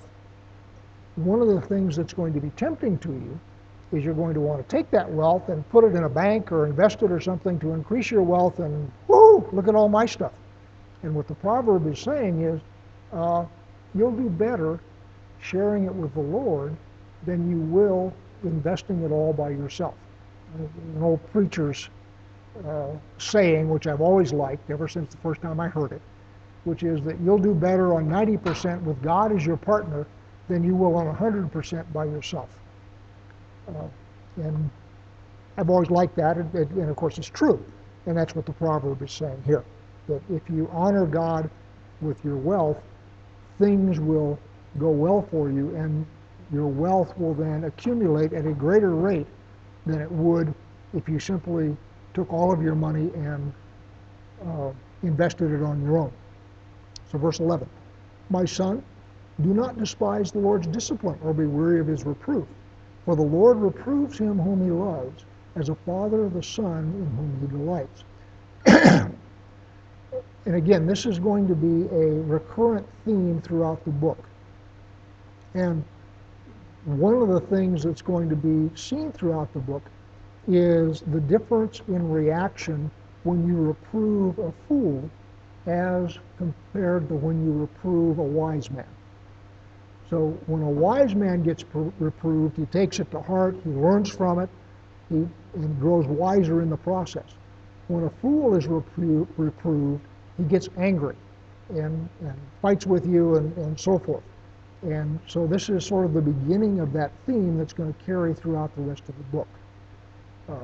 one 1.17 1.43
of 1.43 1.49
the 1.49 1.61
things 1.61 1.97
that's 1.97 2.13
going 2.13 2.33
to 2.33 2.41
be 2.41 2.51
tempting 2.51 2.97
to 2.99 3.09
you 3.09 3.41
is 3.91 4.05
you're 4.05 4.15
going 4.15 4.35
to 4.35 4.41
want 4.41 4.63
to 4.63 4.77
take 4.77 4.89
that 4.93 5.11
wealth 5.11 5.49
and 5.49 5.69
put 5.69 5.83
it 5.83 5.97
in 5.97 6.05
a 6.05 6.09
bank 6.09 6.53
or 6.53 6.65
invest 6.65 7.03
it 7.03 7.11
or 7.11 7.19
something 7.19 7.59
to 7.59 7.73
increase 7.73 8.09
your 8.09 8.23
wealth 8.23 8.61
and 8.61 8.89
whoo, 9.09 9.45
look 9.51 9.67
at 9.67 9.75
all 9.75 9.89
my 9.89 10.07
stuff. 10.07 10.33
And 11.03 11.13
what 11.13 11.27
the 11.27 11.35
proverb 11.35 11.89
is 11.89 11.99
saying 11.99 12.43
is, 12.43 12.61
uh, 13.13 13.47
you'll 13.97 14.13
do 14.13 14.31
better 14.31 14.79
sharing 15.41 15.87
it 15.87 15.95
with 15.95 16.15
the 16.15 16.21
Lord 16.21 16.77
than 17.27 17.51
you 17.51 17.59
will 17.59 18.13
investing 18.45 19.03
it 19.03 19.11
all 19.11 19.33
by 19.33 19.51
yourself 19.51 19.97
an 20.55 21.03
old 21.03 21.21
preacher's 21.33 21.89
uh, 22.67 22.89
saying, 23.19 23.69
which 23.69 23.87
I've 23.87 24.01
always 24.01 24.33
liked 24.33 24.71
ever 24.71 24.89
since 24.89 25.11
the 25.11 25.21
first 25.21 25.41
time 25.41 25.61
I 25.61 25.69
heard 25.69 25.93
it, 25.93 26.03
which 26.65 26.83
is 26.83 27.01
that 27.03 27.21
you'll 27.21 27.39
do 27.39 27.55
better 27.55 27.95
on 27.95 28.07
90% 28.09 28.83
with 28.83 29.01
God 29.03 29.33
as 29.33 29.47
your 29.47 29.57
partner 29.57 30.07
than 30.49 30.65
you 30.65 30.75
will 30.75 30.97
on 30.97 31.15
100% 31.15 31.93
by 31.93 32.05
yourself. 32.05 32.49
Uh, 33.69 33.87
and 34.37 34.71
I've 35.57 35.71
always 35.71 35.91
liked 35.91 36.17
that, 36.17 36.37
and, 36.37 36.55
and 36.55 36.91
of 36.91 36.97
course 36.97 37.19
it's 37.19 37.29
true. 37.29 37.65
And 38.07 38.17
that's 38.17 38.35
what 38.35 38.47
the 38.47 38.53
proverb 38.53 39.03
is 39.03 39.13
saying 39.13 39.43
here, 39.47 39.65
that 40.09 40.23
if 40.31 40.43
you 40.49 40.69
honor 40.73 41.07
God 41.07 41.49
with 42.01 42.25
your 42.25 42.37
wealth, 42.37 42.79
things 43.59 44.01
will 44.01 44.39
go 44.79 44.91
well 44.91 45.23
for 45.31 45.51
you, 45.51 45.75
and 45.77 46.07
your 46.53 46.67
wealth 46.67 47.17
will 47.19 47.35
then 47.35 47.65
accumulate 47.65 48.33
at 48.33 48.47
a 48.47 48.53
greater 48.53 48.91
rate 48.91 49.27
than 49.87 50.01
it 50.01 50.11
would 50.11 50.55
if 50.95 51.09
you 51.09 51.19
simply 51.19 51.77
took 52.15 52.33
all 52.33 52.53
of 52.53 52.63
your 52.63 52.75
money 52.75 53.11
and 53.15 53.53
uh, 54.47 54.71
invested 55.03 55.53
it 55.53 55.63
on 55.63 55.83
your 55.83 55.99
own. 55.99 56.13
So, 57.11 57.19
verse 57.19 57.41
11 57.41 57.69
My 58.29 58.45
son, 58.45 58.83
do 59.41 59.55
not 59.55 59.79
despise 59.79 60.31
the 60.31 60.39
Lord's 60.39 60.67
discipline 60.67 61.19
or 61.23 61.33
be 61.33 61.47
weary 61.47 61.81
of 61.81 61.87
his 61.87 62.05
reproof. 62.05 62.47
For 63.05 63.17
the 63.17 63.23
Lord 63.23 63.59
reproves 63.59 64.19
him 64.19 64.39
whom 64.39 64.63
he 64.63 64.71
loves, 64.71 65.25
as 65.57 65.69
a 65.69 65.75
father 65.75 66.29
the 66.29 66.43
son 66.43 66.85
in 66.95 67.07
whom 67.17 67.39
he 67.41 67.47
delights. 67.57 68.05
and 70.47 70.55
again, 70.55 70.87
this 70.87 71.07
is 71.07 71.19
going 71.19 71.49
to 71.49 71.55
be 71.55 71.89
a 71.95 72.21
recurrent 72.23 72.87
theme 73.05 73.41
throughout 73.43 73.85
the 73.85 73.91
book. 73.91 74.23
And 75.55 75.85
one 76.85 77.15
of 77.17 77.29
the 77.29 77.41
things 77.41 77.83
that's 77.83 78.03
going 78.03 78.29
to 78.29 78.37
be 78.37 78.75
seen 78.77 79.13
throughout 79.13 79.53
the 79.53 79.59
book 79.59 79.83
is 80.49 81.03
the 81.13 81.21
difference 81.21 81.83
in 81.89 82.11
reaction 82.11 82.91
when 83.25 83.47
you 83.47 83.55
reprove 83.55 84.39
a 84.39 84.53
fool 84.67 85.09
as 85.67 86.19
compared 86.39 87.09
to 87.09 87.15
when 87.15 87.45
you 87.45 87.53
reprove 87.53 88.19
a 88.19 88.23
wise 88.23 88.71
man. 88.71 88.87
So 90.09 90.37
when 90.47 90.63
a 90.63 90.71
wise 90.71 91.15
man 91.15 91.43
gets 91.43 91.65
reproved, 91.75 92.57
he 92.57 92.65
takes 92.67 92.99
it 92.99 93.11
to 93.11 93.21
heart, 93.21 93.57
he 93.63 93.71
learns 93.71 94.09
from 94.09 94.41
it, 94.41 94.49
he 95.11 95.27
grows 95.79 96.07
wiser 96.07 96.63
in 96.63 96.71
the 96.71 96.77
process. 96.77 97.35
When 97.89 98.05
a 98.05 98.11
fool 98.11 98.57
is 98.57 98.67
repro 98.67 99.27
reproved, 99.37 100.03
he 100.37 100.45
gets 100.45 100.69
angry 100.79 101.17
and, 101.69 102.09
and 102.21 102.35
fights 102.63 102.87
with 102.87 103.07
you 103.07 103.37
and, 103.37 103.57
and 103.59 103.79
so 103.79 103.99
forth. 103.99 104.23
And 104.83 105.19
so 105.27 105.47
this 105.47 105.69
is 105.69 105.85
sort 105.85 106.07
of 106.07 106.15
the 106.15 106.23
beginning 106.23 106.81
of 106.81 106.93
that 106.95 107.13
theme 107.27 107.59
that's 107.59 107.73
going 107.73 107.93
to 107.93 108.05
carry 108.05 108.35
throughout 108.35 108.75
the 108.77 108.83
rest 108.83 109.03
of 109.09 109.17
the 109.19 109.25
book. 109.25 109.49
Uh, 110.49 110.55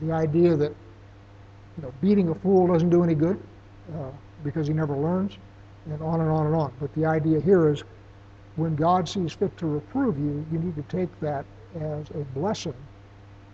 the 0.00 0.12
idea 0.12 0.56
that 0.56 0.74
you 1.76 1.82
know, 1.82 1.92
beating 2.00 2.30
a 2.30 2.34
fool 2.34 2.66
doesn't 2.66 2.90
do 2.90 3.04
any 3.04 3.14
good 3.14 3.40
uh, 3.94 4.10
because 4.44 4.66
he 4.66 4.72
never 4.72 4.96
learns, 4.96 5.36
and 5.86 6.00
on 6.02 6.20
and 6.20 6.30
on 6.30 6.46
and 6.46 6.54
on. 6.54 6.72
But 6.80 6.94
the 6.94 7.04
idea 7.04 7.40
here 7.40 7.70
is 7.70 7.84
when 8.56 8.76
God 8.76 9.08
sees 9.08 9.32
fit 9.32 9.56
to 9.58 9.66
reprove 9.66 10.18
you, 10.18 10.44
you 10.50 10.58
need 10.58 10.76
to 10.76 10.82
take 10.82 11.20
that 11.20 11.44
as 11.74 12.10
a 12.10 12.24
blessing 12.34 12.74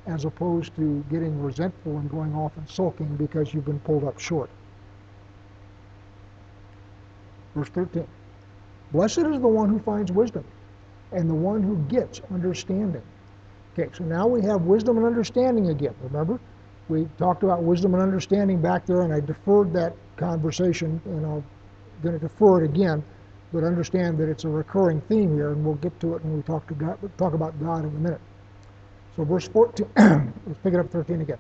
as 0.06 0.24
opposed 0.24 0.74
to 0.76 1.04
getting 1.10 1.40
resentful 1.42 1.98
and 1.98 2.08
going 2.08 2.34
off 2.34 2.56
and 2.56 2.68
sulking 2.68 3.16
because 3.16 3.52
you've 3.52 3.64
been 3.64 3.80
pulled 3.80 4.04
up 4.04 4.18
short. 4.20 4.48
Verse 7.54 7.68
13. 7.70 8.06
Blessed 8.92 9.18
is 9.18 9.40
the 9.40 9.48
one 9.48 9.68
who 9.68 9.78
finds 9.80 10.12
wisdom 10.12 10.44
and 11.12 11.28
the 11.28 11.34
one 11.34 11.62
who 11.62 11.76
gets 11.88 12.20
understanding. 12.32 13.02
Okay, 13.72 13.90
so 13.92 14.04
now 14.04 14.26
we 14.26 14.42
have 14.42 14.62
wisdom 14.62 14.96
and 14.96 15.06
understanding 15.06 15.68
again. 15.70 15.94
Remember? 16.02 16.40
We 16.88 17.08
talked 17.18 17.42
about 17.42 17.62
wisdom 17.62 17.94
and 17.94 18.02
understanding 18.02 18.60
back 18.60 18.86
there, 18.86 19.02
and 19.02 19.12
I 19.12 19.20
deferred 19.20 19.72
that 19.72 19.94
conversation, 20.16 21.00
and 21.04 21.26
I'm 21.26 21.44
going 22.02 22.14
to 22.14 22.18
defer 22.18 22.62
it 22.62 22.64
again, 22.64 23.04
but 23.52 23.64
understand 23.64 24.18
that 24.18 24.28
it's 24.28 24.44
a 24.44 24.48
recurring 24.48 25.00
theme 25.02 25.34
here, 25.34 25.50
and 25.50 25.64
we'll 25.64 25.74
get 25.76 25.98
to 26.00 26.14
it 26.14 26.24
when 26.24 26.36
we 26.36 26.42
talk, 26.42 26.66
to 26.68 26.74
God, 26.74 26.98
talk 27.18 27.34
about 27.34 27.58
God 27.60 27.80
in 27.80 27.86
a 27.86 27.98
minute. 27.98 28.20
So 29.16 29.24
verse 29.24 29.48
14, 29.48 29.86
let's 30.46 30.58
pick 30.62 30.74
it 30.74 30.80
up 30.80 30.90
13 30.90 31.22
again. 31.22 31.38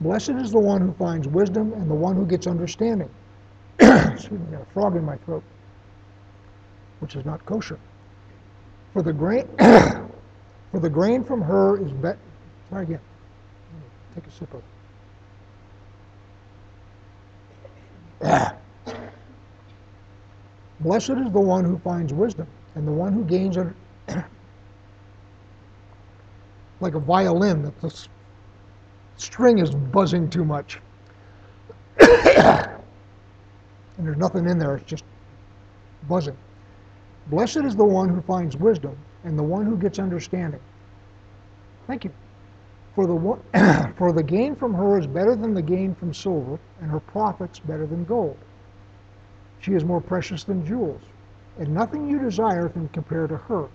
Blessed 0.00 0.30
is 0.30 0.50
the 0.50 0.58
one 0.58 0.80
who 0.80 0.92
finds 0.94 1.28
wisdom 1.28 1.72
and 1.74 1.88
the 1.88 1.94
one 1.94 2.16
who 2.16 2.26
gets 2.26 2.46
understanding. 2.46 3.10
Excuse 3.80 4.30
me, 4.32 4.46
I 4.48 4.52
got 4.52 4.62
a 4.62 4.72
frog 4.72 4.96
in 4.96 5.04
my 5.04 5.16
throat, 5.18 5.44
which 7.00 7.16
is 7.16 7.24
not 7.24 7.44
kosher. 7.44 7.78
For 8.92 9.02
the 9.02 9.12
grain, 9.12 9.48
for 9.58 10.80
the 10.80 10.90
grain 10.90 11.24
from 11.24 11.40
her 11.42 11.82
is 11.82 11.90
better. 11.92 12.18
Try 12.68 12.82
again. 12.82 13.00
Take 14.14 14.26
a 14.26 14.30
sip 14.30 14.54
of 14.54 14.62
it. 18.20 18.52
Blessed 20.80 21.10
is 21.10 21.30
the 21.32 21.40
one 21.40 21.64
who 21.64 21.78
finds 21.78 22.12
wisdom 22.12 22.46
and 22.74 22.86
the 22.86 22.92
one 22.92 23.12
who 23.12 23.24
gains 23.24 23.56
it 23.56 23.66
like 26.80 26.94
a 26.94 26.98
violin 26.98 27.62
that 27.62 27.80
the 27.80 28.06
string 29.16 29.58
is 29.58 29.70
buzzing 29.70 30.28
too 30.30 30.44
much. 30.44 30.80
and 32.00 32.78
there's 33.98 34.16
nothing 34.16 34.48
in 34.48 34.58
there, 34.58 34.76
it's 34.76 34.88
just 34.88 35.04
buzzing. 36.08 36.36
Blessed 37.30 37.58
is 37.58 37.76
the 37.76 37.84
one 37.84 38.08
who 38.08 38.20
finds 38.22 38.56
wisdom 38.56 38.96
and 39.22 39.38
the 39.38 39.42
one 39.42 39.64
who 39.64 39.76
gets 39.76 40.00
understanding. 40.00 40.58
Thank 41.86 42.02
you. 42.02 42.10
For 42.96 43.06
the, 43.06 43.94
for 43.96 44.12
the 44.12 44.22
gain 44.22 44.56
from 44.56 44.74
her 44.74 44.98
is 44.98 45.06
better 45.06 45.36
than 45.36 45.54
the 45.54 45.62
gain 45.62 45.94
from 45.94 46.12
silver, 46.12 46.58
and 46.80 46.90
her 46.90 46.98
profits 46.98 47.60
better 47.60 47.86
than 47.86 48.04
gold. 48.04 48.36
She 49.60 49.74
is 49.74 49.84
more 49.84 50.00
precious 50.00 50.42
than 50.42 50.66
jewels, 50.66 51.02
and 51.56 51.72
nothing 51.72 52.10
you 52.10 52.18
desire 52.18 52.68
can 52.68 52.88
compare 52.88 53.28
to 53.28 53.36
her. 53.36 53.68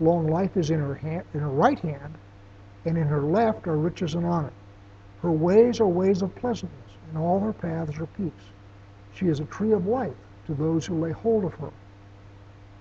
Long 0.00 0.26
life 0.26 0.56
is 0.56 0.70
in 0.70 0.80
her, 0.80 0.96
hand, 0.96 1.24
in 1.34 1.40
her 1.40 1.50
right 1.50 1.78
hand, 1.78 2.14
and 2.84 2.98
in 2.98 3.06
her 3.06 3.22
left 3.22 3.68
are 3.68 3.76
riches 3.76 4.14
and 4.14 4.26
honor. 4.26 4.52
Her 5.22 5.30
ways 5.30 5.80
are 5.80 5.86
ways 5.86 6.22
of 6.22 6.34
pleasantness, 6.34 6.90
and 7.08 7.18
all 7.18 7.38
her 7.38 7.52
paths 7.52 7.98
are 8.00 8.06
peace. 8.06 8.32
She 9.14 9.28
is 9.28 9.38
a 9.38 9.44
tree 9.44 9.72
of 9.72 9.86
life 9.86 10.16
to 10.46 10.54
those 10.54 10.86
who 10.86 10.98
lay 10.98 11.12
hold 11.12 11.44
of 11.44 11.54
her. 11.54 11.70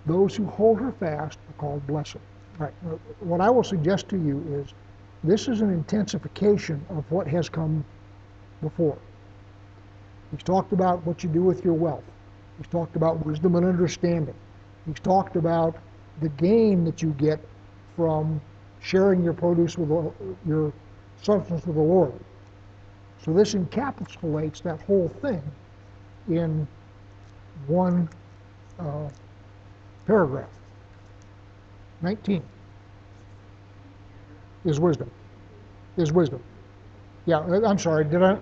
Those 0.08 0.36
who 0.36 0.46
hold 0.46 0.80
her 0.80 0.94
fast 0.94 1.38
are 1.50 1.54
called 1.58 1.86
blessed. 1.86 2.18
Right. 2.58 2.74
What 3.20 3.42
I 3.42 3.50
will 3.50 3.64
suggest 3.64 4.10
to 4.10 4.18
you 4.18 4.44
is 4.50 4.74
this 5.24 5.48
is 5.48 5.62
an 5.62 5.70
intensification 5.70 6.84
of 6.90 7.10
what 7.12 7.28
has 7.28 7.50
come 7.50 7.84
before. 8.62 8.98
He's 10.32 10.44
talked 10.44 10.74
about 10.74 11.06
what 11.06 11.24
you 11.24 11.30
do 11.30 11.42
with 11.42 11.64
your 11.64 11.74
wealth. 11.74 12.04
He's 12.58 12.68
talked 12.68 12.96
about 12.96 13.26
wisdom 13.26 13.56
and 13.56 13.66
understanding. 13.66 14.34
He's 14.86 15.00
talked 15.00 15.36
about 15.36 15.76
the 16.22 16.30
gain 16.30 16.84
that 16.86 17.02
you 17.02 17.10
get 17.12 17.40
from 17.96 18.42
sharing 18.80 19.24
your 19.24 19.34
produce 19.34 19.78
with 19.78 20.14
your 20.48 20.74
substance 21.22 21.66
with 21.66 21.76
the 21.76 21.82
Lord. 21.82 22.14
So 23.24 23.34
this 23.34 23.54
encapsulates 23.54 24.62
that 24.64 24.82
whole 24.82 25.10
thing 25.22 25.42
in 26.30 26.68
one 27.68 28.10
uh, 28.80 29.10
paragraph. 30.08 30.50
19 32.02 32.42
is 34.66 34.80
wisdom. 34.80 35.12
Is 35.98 36.12
wisdom. 36.12 36.42
Yeah, 37.26 37.40
I'm 37.40 37.78
sorry, 37.78 38.06
did 38.06 38.24
I? 38.24 38.38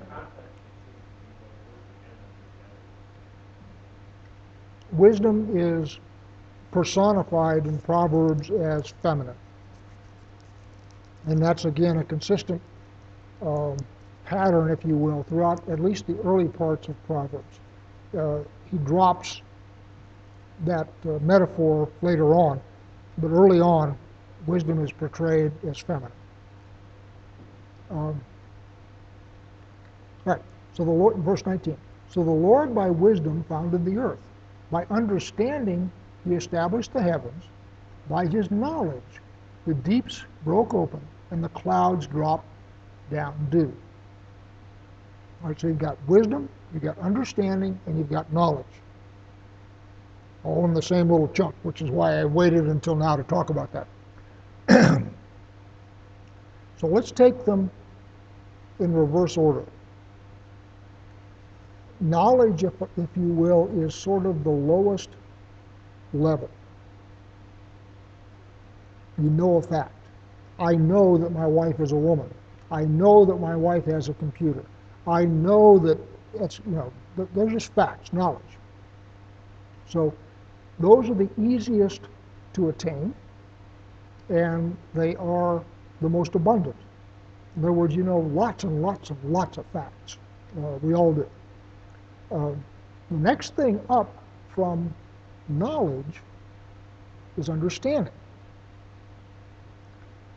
Wisdom 4.91 5.49
is 5.57 5.99
personified 6.71 7.65
in 7.65 7.79
Proverbs 7.79 8.49
as 8.51 8.93
feminine. 9.01 9.35
And 11.25 11.41
that's 11.41 11.65
again 11.65 11.97
a 11.97 12.03
consistent 12.03 12.61
um, 13.41 13.77
pattern, 14.25 14.69
if 14.69 14.85
you 14.85 14.95
will, 14.95 15.23
throughout 15.23 15.67
at 15.69 15.79
least 15.79 16.05
the 16.05 16.17
early 16.21 16.47
parts 16.47 16.87
of 16.87 17.07
Proverbs. 17.07 17.59
Uh, 18.15 18.39
he 18.69 18.77
drops 18.79 19.41
that 20.63 20.87
uh, 21.05 21.19
metaphor 21.21 21.89
later 22.01 22.33
on, 22.33 22.61
but 23.17 23.29
early 23.29 23.59
on, 23.59 23.97
wisdom 24.47 24.83
is 24.83 24.91
portrayed 24.91 25.51
as 25.67 25.77
feminine. 25.79 26.11
Um, 27.89 28.21
right. 30.23 30.41
So 30.73 30.83
the 30.83 30.91
Lord, 30.91 31.17
verse 31.17 31.45
19. 31.45 31.77
So 32.09 32.23
the 32.23 32.31
Lord 32.31 32.73
by 32.73 32.89
wisdom 32.89 33.43
founded 33.47 33.85
the 33.85 33.97
earth. 33.97 34.19
By 34.71 34.85
understanding 34.89 35.91
he 36.23 36.35
established 36.35 36.93
the 36.93 37.01
heavens. 37.01 37.43
By 38.09 38.27
his 38.27 38.51
knowledge, 38.51 39.01
the 39.65 39.73
deeps 39.73 40.23
broke 40.43 40.73
open 40.73 41.01
and 41.31 41.43
the 41.43 41.49
clouds 41.49 42.07
dropped 42.07 42.45
down 43.11 43.47
dew. 43.49 43.73
All 45.41 45.49
right, 45.49 45.59
so 45.59 45.67
you've 45.67 45.79
got 45.79 45.97
wisdom, 46.07 46.49
you've 46.73 46.83
got 46.83 46.97
understanding, 46.99 47.79
and 47.85 47.97
you've 47.97 48.09
got 48.09 48.31
knowledge. 48.31 48.65
All 50.45 50.63
in 50.65 50.73
the 50.73 50.81
same 50.81 51.09
little 51.09 51.27
chunk, 51.29 51.55
which 51.63 51.81
is 51.81 51.89
why 51.89 52.19
I 52.19 52.25
waited 52.25 52.67
until 52.67 52.95
now 52.95 53.15
to 53.15 53.23
talk 53.23 53.49
about 53.49 53.71
that. 53.73 53.87
so 56.77 56.87
let's 56.87 57.11
take 57.11 57.45
them 57.45 57.71
in 58.79 58.93
reverse 58.93 59.37
order. 59.37 59.65
Knowledge, 61.99 62.63
if, 62.63 62.73
if 62.97 63.09
you 63.15 63.29
will, 63.29 63.69
is 63.81 63.95
sort 63.95 64.25
of 64.25 64.43
the 64.43 64.49
lowest 64.49 65.09
level. 66.13 66.49
You 69.17 69.29
know 69.29 69.57
a 69.57 69.61
fact. 69.61 69.93
I 70.59 70.75
know 70.75 71.17
that 71.17 71.31
my 71.31 71.47
wife 71.47 71.79
is 71.79 71.91
a 71.91 71.97
woman. 71.97 72.29
I 72.69 72.83
know 72.83 73.25
that 73.25 73.37
my 73.37 73.55
wife 73.55 73.85
has 73.85 74.09
a 74.09 74.13
computer. 74.13 74.63
I 75.07 75.25
know 75.25 75.79
that 75.79 75.99
it's, 76.35 76.59
you 76.65 76.75
know, 76.75 76.91
they're 77.33 77.49
just 77.49 77.73
facts, 77.73 78.11
knowledge. 78.11 78.41
So 79.87 80.13
those 80.79 81.09
are 81.09 81.15
the 81.15 81.29
easiest 81.39 82.01
to 82.53 82.69
attain, 82.69 83.13
and 84.29 84.75
they 84.93 85.15
are 85.15 85.63
the 86.01 86.09
most 86.09 86.35
abundant. 86.35 86.75
In 87.55 87.63
other 87.63 87.71
words, 87.71 87.95
you 87.95 88.03
know 88.03 88.19
lots 88.19 88.63
and 88.63 88.81
lots 88.81 89.09
and 89.09 89.23
lots 89.31 89.57
of 89.57 89.65
facts. 89.67 90.17
Uh, 90.57 90.77
we 90.81 90.93
all 90.93 91.13
do. 91.13 91.27
Uh, 92.31 92.51
the 93.11 93.17
next 93.17 93.55
thing 93.55 93.79
up 93.89 94.23
from 94.49 94.93
knowledge 95.47 96.21
is 97.37 97.49
understanding. 97.49 98.13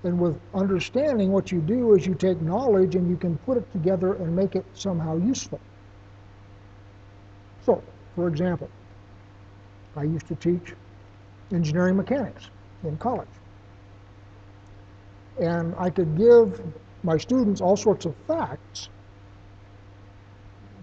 And 0.04 0.20
with 0.20 0.38
understanding, 0.54 1.32
what 1.32 1.50
you 1.50 1.60
do 1.60 1.94
is 1.94 2.06
you 2.06 2.14
take 2.14 2.40
knowledge 2.40 2.94
and 2.94 3.10
you 3.10 3.16
can 3.16 3.36
put 3.38 3.56
it 3.56 3.70
together 3.72 4.14
and 4.14 4.34
make 4.34 4.54
it 4.54 4.64
somehow 4.74 5.16
useful. 5.16 5.60
So, 7.66 7.82
for 8.14 8.28
example, 8.28 8.70
I 9.96 10.04
used 10.04 10.26
to 10.28 10.34
teach 10.36 10.74
engineering 11.52 11.96
mechanics 11.96 12.50
in 12.84 12.96
college. 12.98 13.28
and 15.40 15.74
I 15.78 15.90
could 15.90 16.16
give 16.16 16.60
my 17.02 17.16
students 17.16 17.60
all 17.60 17.76
sorts 17.76 18.06
of 18.06 18.14
facts, 18.26 18.88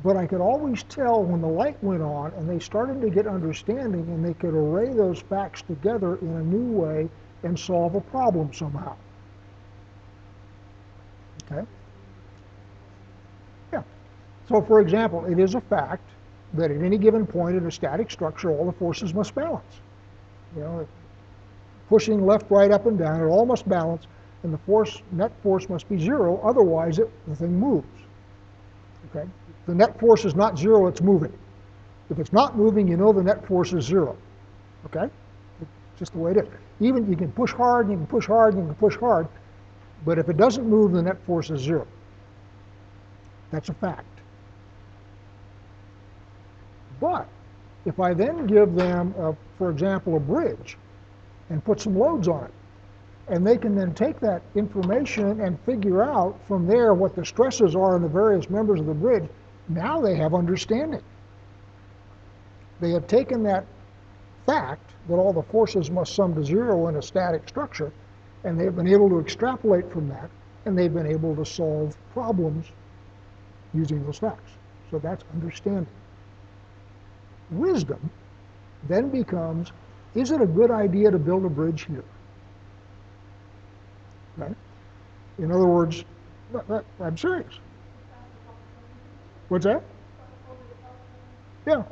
but 0.03 0.15
I 0.15 0.25
could 0.27 0.41
always 0.41 0.83
tell 0.83 1.23
when 1.23 1.41
the 1.41 1.47
light 1.47 1.81
went 1.83 2.01
on 2.01 2.31
and 2.33 2.49
they 2.49 2.59
started 2.59 3.01
to 3.01 3.09
get 3.09 3.27
understanding 3.27 4.01
and 4.01 4.23
they 4.23 4.33
could 4.33 4.53
array 4.53 4.93
those 4.93 5.19
facts 5.21 5.61
together 5.63 6.15
in 6.17 6.29
a 6.29 6.43
new 6.43 6.71
way 6.71 7.09
and 7.43 7.57
solve 7.57 7.95
a 7.95 8.01
problem 8.01 8.53
somehow. 8.53 8.95
Okay? 11.51 11.67
Yeah. 13.73 13.83
So, 14.47 14.61
for 14.61 14.79
example, 14.79 15.25
it 15.25 15.39
is 15.39 15.55
a 15.55 15.61
fact 15.61 16.09
that 16.55 16.71
at 16.71 16.81
any 16.81 16.97
given 16.97 17.25
point 17.25 17.57
in 17.57 17.65
a 17.65 17.71
static 17.71 18.11
structure, 18.11 18.51
all 18.51 18.65
the 18.65 18.71
forces 18.71 19.13
must 19.13 19.35
balance. 19.35 19.81
You 20.55 20.61
know, 20.61 20.87
pushing 21.89 22.25
left, 22.25 22.49
right, 22.49 22.71
up, 22.71 22.85
and 22.85 22.97
down, 22.97 23.21
it 23.21 23.25
all 23.25 23.45
must 23.45 23.67
balance, 23.67 24.07
and 24.43 24.53
the 24.53 24.57
force, 24.59 25.01
net 25.11 25.31
force 25.41 25.69
must 25.69 25.87
be 25.89 25.97
zero, 25.99 26.39
otherwise 26.43 26.99
it, 26.99 27.09
the 27.27 27.35
thing 27.35 27.59
moves. 27.59 27.87
Okay? 29.09 29.27
The 29.65 29.75
net 29.75 29.99
force 29.99 30.25
is 30.25 30.35
not 30.35 30.57
zero, 30.57 30.87
it's 30.87 31.01
moving. 31.01 31.33
If 32.09 32.19
it's 32.19 32.33
not 32.33 32.55
moving, 32.55 32.87
you 32.87 32.97
know 32.97 33.11
the 33.11 33.23
net 33.23 33.45
force 33.47 33.73
is 33.73 33.85
zero. 33.85 34.15
Okay? 34.85 35.09
It's 35.61 35.99
just 35.99 36.13
the 36.13 36.19
way 36.19 36.31
it 36.31 36.37
is. 36.37 36.47
Even 36.79 37.09
you 37.09 37.15
can 37.15 37.31
push 37.31 37.51
hard, 37.53 37.89
you 37.89 37.95
can 37.95 38.07
push 38.07 38.27
hard, 38.27 38.55
you 38.55 38.61
can 38.61 38.75
push 38.75 38.97
hard, 38.97 39.27
but 40.05 40.19
if 40.19 40.29
it 40.29 40.37
doesn't 40.37 40.67
move, 40.67 40.91
the 40.91 41.01
net 41.01 41.17
force 41.25 41.49
is 41.49 41.61
zero. 41.61 41.87
That's 43.51 43.69
a 43.69 43.73
fact. 43.73 44.14
But 46.99 47.27
if 47.85 47.99
I 47.99 48.13
then 48.13 48.47
give 48.47 48.73
them, 48.73 49.13
a, 49.17 49.35
for 49.57 49.69
example, 49.69 50.15
a 50.17 50.19
bridge 50.19 50.77
and 51.49 51.63
put 51.63 51.79
some 51.79 51.97
loads 51.97 52.27
on 52.27 52.45
it, 52.45 52.53
and 53.27 53.45
they 53.45 53.57
can 53.57 53.75
then 53.75 53.93
take 53.93 54.19
that 54.19 54.41
information 54.55 55.41
and 55.41 55.59
figure 55.61 56.03
out 56.03 56.39
from 56.47 56.67
there 56.67 56.93
what 56.93 57.15
the 57.15 57.25
stresses 57.25 57.75
are 57.75 57.95
in 57.95 58.01
the 58.01 58.07
various 58.07 58.49
members 58.49 58.79
of 58.79 58.85
the 58.85 58.93
bridge, 58.93 59.27
now 59.67 59.99
they 59.99 60.15
have 60.15 60.33
understanding. 60.33 61.01
They 62.79 62.91
have 62.91 63.07
taken 63.07 63.43
that 63.43 63.65
fact 64.45 64.91
that 65.07 65.15
all 65.15 65.33
the 65.33 65.43
forces 65.43 65.89
must 65.89 66.13
sum 66.13 66.35
to 66.35 66.43
zero 66.43 66.87
in 66.87 66.97
a 66.97 67.01
static 67.01 67.47
structure, 67.47 67.91
and 68.43 68.59
they've 68.59 68.75
been 68.75 68.87
able 68.87 69.09
to 69.09 69.19
extrapolate 69.19 69.91
from 69.91 70.07
that, 70.09 70.29
and 70.65 70.77
they've 70.77 70.93
been 70.93 71.07
able 71.07 71.35
to 71.35 71.45
solve 71.45 71.97
problems 72.13 72.67
using 73.73 74.03
those 74.05 74.19
facts. 74.19 74.51
So 74.91 74.99
that's 74.99 75.23
understanding. 75.33 75.87
Wisdom 77.51 78.09
then 78.87 79.09
becomes, 79.09 79.71
is 80.13 80.31
it 80.31 80.41
a 80.41 80.45
good 80.45 80.71
idea 80.71 81.11
to 81.11 81.19
build 81.19 81.45
a 81.45 81.49
bridge 81.49 81.85
here? 81.85 82.03
Right? 84.37 84.55
In 85.37 85.51
other 85.51 85.67
words, 85.67 86.03
I'm 86.99 87.17
serious. 87.17 87.59
What's 89.49 89.65
that? 89.65 89.83
Yeah. 91.67 91.83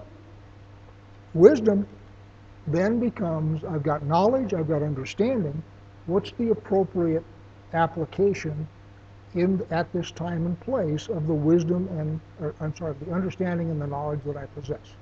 Wisdom 1.34 1.88
then 2.68 3.00
becomes 3.00 3.64
I've 3.64 3.84
got 3.84 4.06
knowledge, 4.06 4.54
I've 4.54 4.68
got 4.68 4.84
understanding. 4.84 5.62
What's 6.06 6.32
the 6.38 6.52
appropriate 6.52 7.24
application 7.74 8.68
in 9.34 9.66
at 9.72 9.92
this 9.94 10.12
time 10.12 10.46
and 10.46 10.60
place 10.60 11.08
of 11.08 11.28
the 11.28 11.34
wisdom 11.34 11.88
and 11.98 12.20
or, 12.40 12.54
I'm 12.60 12.76
sorry, 12.76 12.96
the 13.06 13.12
understanding 13.12 13.72
and 13.72 13.82
the 13.82 13.88
knowledge 13.88 14.22
that 14.26 14.38
I 14.38 14.46
possess? 14.48 14.94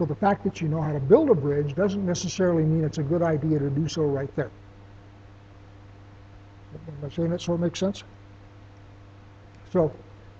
So 0.00 0.06
the 0.06 0.14
fact 0.14 0.44
that 0.44 0.62
you 0.62 0.68
know 0.68 0.80
how 0.80 0.94
to 0.94 0.98
build 0.98 1.28
a 1.28 1.34
bridge 1.34 1.74
doesn't 1.74 2.06
necessarily 2.06 2.62
mean 2.62 2.84
it's 2.84 2.96
a 2.96 3.02
good 3.02 3.20
idea 3.20 3.58
to 3.58 3.68
do 3.68 3.86
so 3.86 4.00
right 4.00 4.34
there. 4.34 4.50
Am 6.72 7.04
I 7.04 7.10
saying 7.10 7.28
that 7.28 7.42
so 7.42 7.52
it 7.52 7.58
makes 7.58 7.78
sense? 7.78 8.02
So 9.70 9.94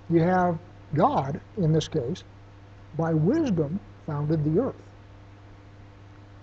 you 0.09 0.23
have 0.23 0.59
God, 0.94 1.42
in 1.59 1.75
this 1.75 1.88
case, 1.88 2.25
by 2.96 3.12
wisdom 3.12 3.79
founded 4.07 4.42
the 4.44 4.62
earth. 4.62 4.83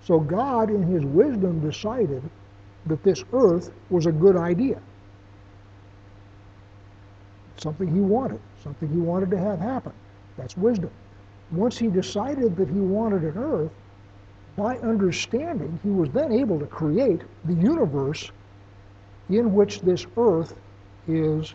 So 0.03 0.19
God, 0.19 0.69
in 0.69 0.83
his 0.83 1.03
wisdom, 1.03 1.59
decided 1.59 2.21
that 2.85 3.01
this 3.01 3.23
earth 3.33 3.71
was 3.89 4.05
a 4.05 4.11
good 4.11 4.37
idea. 4.37 4.79
Something 7.55 7.91
he 7.91 7.99
wanted, 7.99 8.41
something 8.61 8.87
he 8.89 8.99
wanted 8.99 9.31
to 9.31 9.39
have 9.39 9.59
happen. 9.59 9.93
That's 10.37 10.55
wisdom 10.55 10.91
once 11.51 11.77
he 11.77 11.87
decided 11.87 12.55
that 12.57 12.67
he 12.69 12.79
wanted 12.79 13.23
an 13.23 13.37
earth, 13.37 13.71
by 14.55 14.77
understanding, 14.77 15.79
he 15.83 15.89
was 15.89 16.09
then 16.09 16.31
able 16.31 16.59
to 16.59 16.65
create 16.65 17.21
the 17.45 17.53
universe 17.53 18.31
in 19.29 19.53
which 19.53 19.81
this 19.81 20.05
earth 20.17 20.55
is 21.07 21.53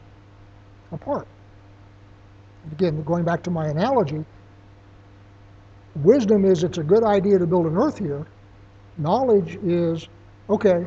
a 0.92 0.96
part. 0.96 1.26
Again, 2.70 3.02
going 3.02 3.24
back 3.24 3.42
to 3.42 3.50
my 3.50 3.66
analogy, 3.66 4.24
wisdom 5.96 6.44
is 6.44 6.62
it's 6.62 6.78
a 6.78 6.82
good 6.82 7.02
idea 7.02 7.38
to 7.38 7.46
build 7.46 7.66
an 7.66 7.76
earth 7.76 7.98
here. 7.98 8.24
Knowledge 8.98 9.56
is, 9.64 10.08
okay, 10.48 10.86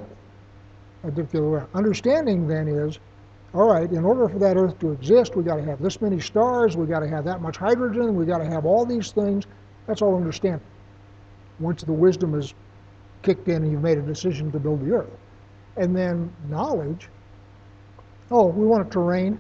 I 1.03 1.09
did 1.09 1.29
the 1.31 1.39
other 1.39 1.49
way. 1.49 1.63
Understanding 1.73 2.47
then 2.47 2.67
is, 2.67 2.97
all 3.55 3.69
right, 3.69 3.89
in 3.89 4.03
order 4.03 4.27
for 4.27 4.37
that 4.37 4.57
Earth 4.57 4.77
to 4.79 4.91
exist, 4.91 5.37
we've 5.37 5.45
got 5.45 5.55
to 5.55 5.63
have 5.63 5.81
this 5.81 6.01
many 6.01 6.19
stars, 6.19 6.75
we've 6.75 6.89
got 6.89 6.99
to 6.99 7.07
have 7.07 7.23
that 7.23 7.41
much 7.41 7.55
hydrogen, 7.55 8.13
we've 8.13 8.27
got 8.27 8.39
to 8.39 8.45
have 8.45 8.65
all 8.65 8.85
these 8.85 9.13
things. 9.13 9.45
That's 9.87 10.01
all 10.01 10.17
understanding. 10.17 10.59
Once 11.59 11.81
the 11.83 11.93
wisdom 11.93 12.35
is 12.35 12.53
kicked 13.21 13.47
in 13.47 13.63
and 13.63 13.71
you've 13.71 13.81
made 13.81 13.97
a 13.97 14.01
decision 14.01 14.51
to 14.51 14.59
build 14.59 14.85
the 14.85 14.93
Earth. 14.93 15.09
And 15.77 15.95
then 15.95 16.33
knowledge, 16.49 17.07
oh, 18.29 18.47
we 18.47 18.65
want 18.65 18.87
it 18.87 18.91
to 18.91 18.99
rain. 18.99 19.39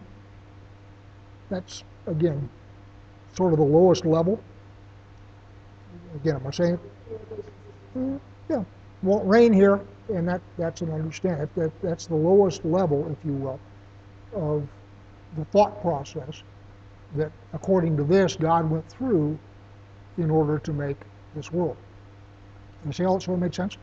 That's, 1.49 1.83
again, 2.07 2.49
sort 3.35 3.51
of 3.51 3.59
the 3.59 3.65
lowest 3.65 4.05
level. 4.05 4.39
Again, 6.15 6.35
am 6.35 6.47
I 6.47 6.51
saying 6.51 6.79
mm, 7.97 8.19
yeah, 8.49 8.63
won't 9.03 9.27
rain 9.27 9.51
here, 9.51 9.81
and 10.07 10.25
that, 10.29 10.41
that's 10.57 10.79
an 10.79 10.91
understanding. 10.93 11.49
That, 11.57 11.71
that's 11.81 12.05
the 12.05 12.15
lowest 12.15 12.63
level, 12.63 13.11
if 13.11 13.17
you 13.25 13.33
will 13.33 13.59
of 14.35 14.67
the 15.37 15.45
thought 15.45 15.81
process 15.81 16.43
that, 17.15 17.31
according 17.53 17.97
to 17.97 18.03
this, 18.03 18.35
God 18.35 18.69
went 18.69 18.87
through 18.89 19.37
in 20.17 20.29
order 20.29 20.59
to 20.59 20.73
make 20.73 20.97
this 21.35 21.51
world. 21.51 21.77
You 22.85 22.91
see 22.91 23.03
how 23.03 23.13
that 23.15 23.23
sort 23.23 23.35
of 23.35 23.41
makes 23.41 23.57
sense? 23.57 23.77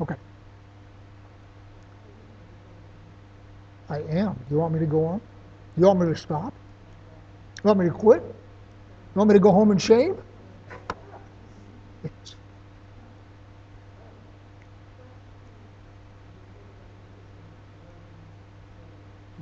Okay. 0.00 0.14
I 3.88 3.98
am. 4.00 4.34
Do 4.34 4.54
you 4.54 4.58
want 4.58 4.74
me 4.74 4.80
to 4.80 4.86
go 4.86 5.04
on? 5.04 5.18
Do 5.18 5.80
You 5.80 5.86
want 5.86 6.00
me 6.00 6.06
to 6.06 6.16
stop? 6.16 6.52
You 7.64 7.68
want 7.68 7.80
me 7.80 7.86
to 7.86 7.92
quit? 7.92 8.22
You 8.22 9.18
want 9.18 9.28
me 9.28 9.34
to 9.34 9.40
go 9.40 9.50
home 9.50 9.70
and 9.70 9.80
shave? 9.80 10.16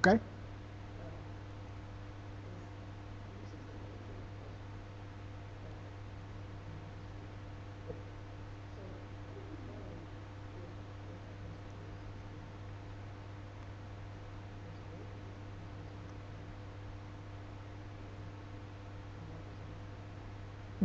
Okay? 0.07 0.21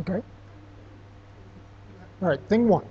Okay. 0.00 0.22
All 2.22 2.28
right, 2.28 2.40
thing 2.48 2.66
one. 2.68 2.84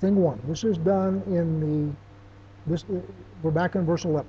Thing 0.00 0.16
one. 0.16 0.40
This 0.44 0.64
is 0.64 0.78
done 0.78 1.22
in 1.26 1.60
the, 1.60 2.70
this, 2.70 2.84
we're 3.42 3.50
back 3.50 3.74
in 3.74 3.84
verse 3.84 4.04
11. 4.06 4.26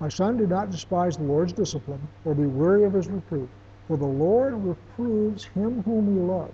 My 0.00 0.08
son, 0.08 0.36
do 0.36 0.46
not 0.46 0.70
despise 0.70 1.16
the 1.16 1.22
Lord's 1.22 1.52
discipline, 1.52 2.00
or 2.24 2.34
be 2.34 2.46
weary 2.46 2.84
of 2.84 2.92
his 2.92 3.08
reproof. 3.08 3.48
For 3.86 3.96
the 3.96 4.06
Lord 4.06 4.54
reproves 4.54 5.44
him 5.44 5.82
whom 5.82 6.14
he 6.14 6.20
loves, 6.20 6.52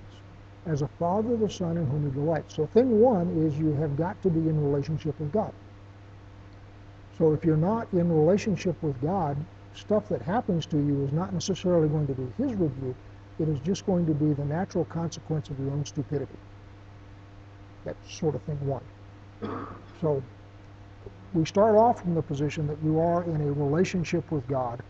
as 0.66 0.82
a 0.82 0.88
father 0.98 1.36
the 1.36 1.48
son 1.48 1.76
in 1.76 1.86
whom 1.86 2.04
he 2.04 2.10
delights. 2.10 2.54
So 2.54 2.66
thing 2.66 3.00
one 3.00 3.28
is 3.44 3.58
you 3.58 3.72
have 3.74 3.96
got 3.96 4.20
to 4.22 4.30
be 4.30 4.48
in 4.48 4.62
relationship 4.62 5.18
with 5.18 5.32
God. 5.32 5.52
So 7.16 7.32
if 7.32 7.44
you're 7.44 7.56
not 7.56 7.92
in 7.92 8.12
relationship 8.12 8.82
with 8.82 9.00
God, 9.00 9.36
stuff 9.74 10.08
that 10.08 10.22
happens 10.22 10.66
to 10.66 10.76
you 10.76 11.04
is 11.04 11.12
not 11.12 11.32
necessarily 11.32 11.88
going 11.88 12.06
to 12.08 12.14
be 12.14 12.26
his 12.42 12.54
rebuke. 12.54 12.96
It 13.38 13.48
is 13.48 13.58
just 13.60 13.86
going 13.86 14.06
to 14.06 14.14
be 14.14 14.32
the 14.32 14.44
natural 14.44 14.84
consequence 14.84 15.48
of 15.48 15.58
your 15.60 15.70
own 15.70 15.84
stupidity. 15.84 16.36
That's 17.84 18.12
sort 18.12 18.34
of 18.34 18.42
thing 18.42 18.58
one. 18.66 18.82
So 20.00 20.22
we 21.34 21.44
start 21.44 21.76
off 21.76 22.00
from 22.00 22.14
the 22.14 22.22
position 22.22 22.66
that 22.68 22.78
you 22.84 23.00
are 23.00 23.24
in 23.24 23.40
a 23.42 23.52
relationship 23.52 24.30
with 24.32 24.46
God, 24.48 24.82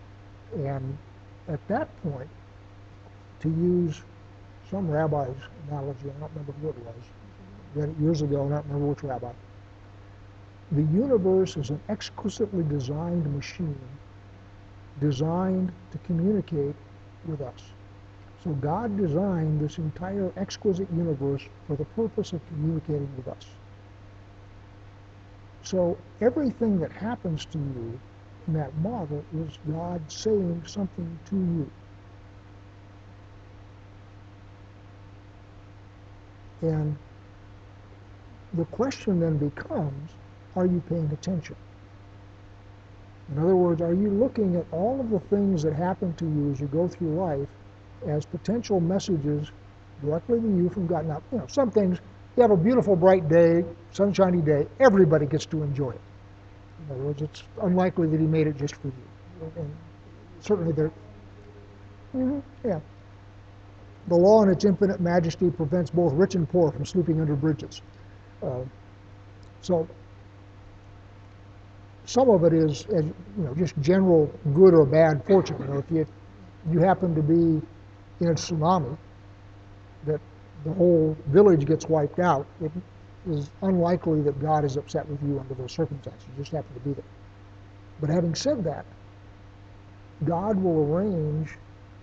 and 0.57 0.98
at 1.48 1.66
that 1.68 1.88
point, 2.03 2.29
to 3.40 3.48
use 3.48 4.03
some 4.70 4.90
rabbi's 4.90 5.37
analogy, 5.68 6.07
I 6.11 6.20
don't 6.20 6.31
remember 6.35 6.53
who 6.62 6.68
it 6.70 6.79
was, 6.79 6.94
read 7.74 7.88
it 7.90 7.98
years 8.00 8.22
ago, 8.22 8.46
I 8.46 8.50
don't 8.50 8.66
remember 8.66 8.87
which 8.88 9.03
rabbi. 9.03 9.33
the 10.72 10.83
universe 10.83 11.57
is 11.57 11.70
an 11.70 11.81
exquisitely 11.88 12.64
designed 12.64 13.33
machine 13.35 13.79
designed 15.00 15.72
to 15.92 15.98
communicate 16.00 16.76
with 17.26 17.40
us. 17.42 17.72
So 18.44 18.53
God 18.53 18.96
designed 18.98 19.61
this 19.61 19.79
entire 19.79 20.33
exquisite 20.37 20.88
universe 20.92 21.42
for 21.66 21.76
the 21.76 21.87
purpose 21.87 22.33
of 22.33 22.46
communicating 22.48 23.11
with 23.16 23.29
us. 23.29 23.46
So 25.62 25.96
everything 26.20 26.79
that 26.81 26.92
happens 26.92 27.44
to 27.46 27.59
you 27.59 28.01
in 28.46 28.55
that 28.55 28.75
model 28.79 29.25
is 29.37 29.59
God 29.70 30.01
saying 30.11 30.64
something 30.66 31.18
to 31.27 31.37
you. 31.37 31.70
And 36.62 36.96
the 38.55 38.64
question 38.66 39.20
then 39.20 39.38
becomes, 39.38 40.11
are 40.57 40.66
you 40.66 40.83
paying 40.88 41.11
attention? 41.12 41.57
In 43.31 43.38
other 43.38 43.55
words, 43.57 43.81
are 43.81 43.94
you 43.94 44.11
looking 44.11 44.57
at 44.57 44.66
all 44.73 45.01
of 45.01 45.11
the 45.11 45.20
things 45.20 45.62
that 45.62 45.75
happen 45.75 46.14
to 46.14 46.25
you 46.25 46.51
as 46.53 46.61
you 46.61 46.66
go 46.66 46.88
through 46.88 47.14
life 47.14 47.49
as 48.07 48.27
potential 48.27 48.81
messages 48.81 49.53
directly 50.03 50.40
to 50.40 50.49
you 50.49 50.68
from 50.68 50.87
God? 50.87 51.07
Now, 51.07 51.23
you 51.31 51.38
know, 51.38 51.46
some 51.46 51.70
things, 51.70 52.01
you 52.37 52.43
have 52.43 52.51
a 52.51 52.57
beautiful, 52.57 52.97
bright 52.97 53.29
day, 53.29 53.64
sunshiny 53.90 54.40
day, 54.40 54.66
everybody 54.79 55.27
gets 55.27 55.47
to 55.47 55.62
enjoy 55.62 55.90
it. 55.90 56.01
In 56.87 56.95
other 56.95 57.05
words, 57.05 57.23
it's 57.23 57.43
unlikely 57.62 58.09
that 58.09 58.21
he 58.21 58.27
made 58.27 58.47
it 58.47 58.57
just 58.57 58.77
for 58.77 58.88
you. 58.88 59.53
And 59.57 59.77
certainly 60.40 60.73
there, 60.73 60.90
mm-hmm, 62.14 62.40
yeah. 62.64 62.81
The 64.09 64.16
law 64.16 64.43
in 64.43 64.51
its 64.51 64.64
infinite 64.64 65.01
majesty 65.01 65.51
prevents 65.51 65.90
both 65.90 66.12
rich 66.14 66.35
and 66.35 66.49
poor 66.49 66.73
from 66.73 66.85
sleeping 66.85 67.21
under 67.21 67.37
bridges. 67.37 67.83
Uh, 68.43 68.62
so 69.61 69.87
some 72.07 72.31
of 72.31 72.45
it 72.45 72.53
is, 72.53 72.87
as, 72.87 73.05
you 73.05 73.14
know, 73.37 73.55
just 73.55 73.79
general 73.81 74.27
good 74.55 74.75
or 74.75 74.85
bad 74.85 75.25
fortune. 75.27 75.57
You 75.61 75.66
know, 75.66 75.79
if 75.79 75.90
you, 75.90 76.07
you 76.71 76.81
happen 76.81 77.14
to 77.14 77.23
be 77.23 77.64
in 78.21 78.29
a 78.29 78.35
tsunami, 78.35 78.97
that 80.07 80.21
the 80.64 80.73
whole 80.73 81.16
village 81.27 81.66
gets 81.66 81.87
wiped 81.87 82.18
out, 82.18 82.46
it 82.62 82.73
is 83.29 83.51
unlikely 83.62 84.23
that 84.23 84.40
God 84.40 84.64
is 84.64 84.77
upset 84.77 85.09
with 85.09 85.23
you 85.23 85.38
under 85.38 85.55
those 85.55 85.73
circumstances. 85.73 86.23
You 86.29 86.42
just 86.42 86.53
happen 86.53 86.73
to 86.75 86.81
be 86.81 86.92
there. 86.92 87.05
But 88.01 88.11
having 88.11 88.35
said 88.35 88.64
that, 88.64 88.85
God 90.25 90.62
will 90.62 90.92
arrange 90.92 91.51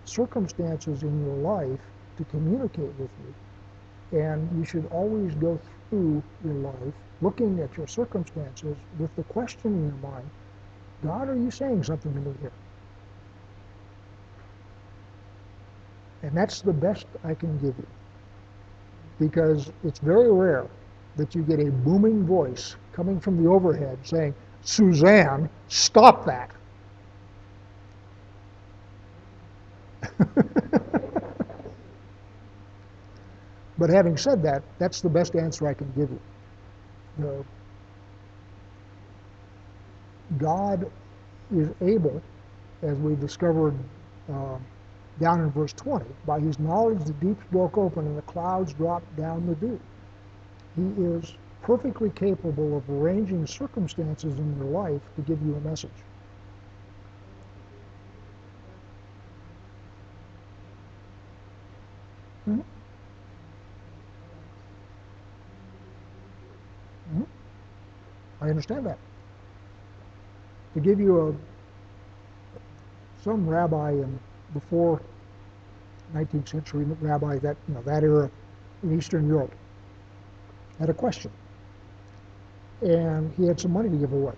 circumstances 0.06 1.04
in 1.04 1.26
your 1.26 1.36
life 1.38 1.80
to 2.18 2.24
communicate 2.26 2.94
with 2.98 3.10
you. 4.12 4.20
And 4.20 4.50
you 4.58 4.66
should 4.66 4.88
always 4.92 5.36
go 5.36 5.60
through 5.90 6.24
your 6.44 6.54
life 6.54 6.94
looking 7.22 7.60
at 7.60 7.76
your 7.78 7.88
circumstances 7.88 8.76
with 9.00 9.16
the 9.16 9.24
question 9.24 9.74
in 9.74 9.86
your 9.88 10.12
mind, 10.12 10.30
God, 11.04 11.30
are 11.30 11.36
you 11.36 11.52
saying 11.52 11.84
something 11.84 12.14
to 12.14 12.20
me 12.20 12.34
here? 12.42 12.52
And 16.24 16.36
that's 16.36 16.62
the 16.62 16.74
best 16.74 17.06
I 17.24 17.34
can 17.34 17.58
give 17.58 17.76
you. 17.78 17.88
Because 19.20 19.72
it's 19.84 20.00
very 20.00 20.32
rare 20.32 20.68
that 21.16 21.36
you 21.36 21.42
get 21.42 21.60
a 21.60 21.72
booming 21.72 22.26
voice 22.26 22.76
coming 22.94 23.20
from 23.20 23.44
the 23.44 23.50
overhead 23.50 23.98
saying, 24.04 24.34
Suzanne, 24.62 25.50
stop 25.68 26.26
that. 26.26 26.52
but 33.78 33.90
having 33.90 34.18
said 34.18 34.44
that, 34.44 34.64
that's 34.80 35.02
the 35.02 35.10
best 35.10 35.36
answer 35.36 35.68
I 35.68 35.74
can 35.74 35.92
give 35.96 36.10
you. 36.12 36.20
The 37.20 37.44
God 40.38 40.92
is 41.56 41.70
able, 41.82 42.22
as 42.82 42.98
we 42.98 43.16
discovered 43.16 43.76
uh, 44.32 44.58
down 45.20 45.42
in 45.42 45.52
verse 45.52 45.74
20, 45.74 46.06
by 46.26 46.40
his 46.40 46.60
knowledge 46.60 47.04
the 47.04 47.14
deeps 47.14 47.44
broke 47.52 47.78
open 47.78 48.06
and 48.06 48.18
the 48.18 48.22
clouds 48.24 48.74
dropped 48.74 49.16
down 49.16 49.46
the 49.48 49.56
dew. 49.56 49.80
He 50.76 51.04
is 51.04 51.34
perfectly 51.64 52.10
capable 52.12 52.78
of 52.78 52.90
arranging 52.90 53.46
circumstances 53.48 54.38
in 54.38 54.58
your 54.58 54.68
life 54.68 55.02
to 55.16 55.22
give 55.24 55.42
you 55.42 55.56
a 55.56 55.60
message. 55.62 55.90
Mm-hmm. 62.48 62.62
Mm-hmm. 67.12 67.24
I 68.42 68.50
understand 68.50 68.86
that. 68.86 68.98
To 70.76 70.80
give 70.80 71.00
you 71.00 71.30
a 71.30 71.36
some 73.24 73.50
rabbi 73.50 73.92
in 73.92 74.20
before 74.54 75.02
19th 76.14 76.50
century 76.50 76.86
rabbi 77.02 77.38
that 77.40 77.58
you 77.68 77.74
know 77.74 77.82
that 77.84 78.04
era 78.04 78.30
in 78.84 78.98
Eastern 78.98 79.28
Europe 79.28 79.54
had 80.80 80.90
a 80.90 80.94
question, 80.94 81.32
and 82.82 83.34
he 83.34 83.48
had 83.48 83.60
some 83.60 83.72
money 83.74 83.90
to 83.90 83.98
give 83.98 84.14
away, 84.14 84.34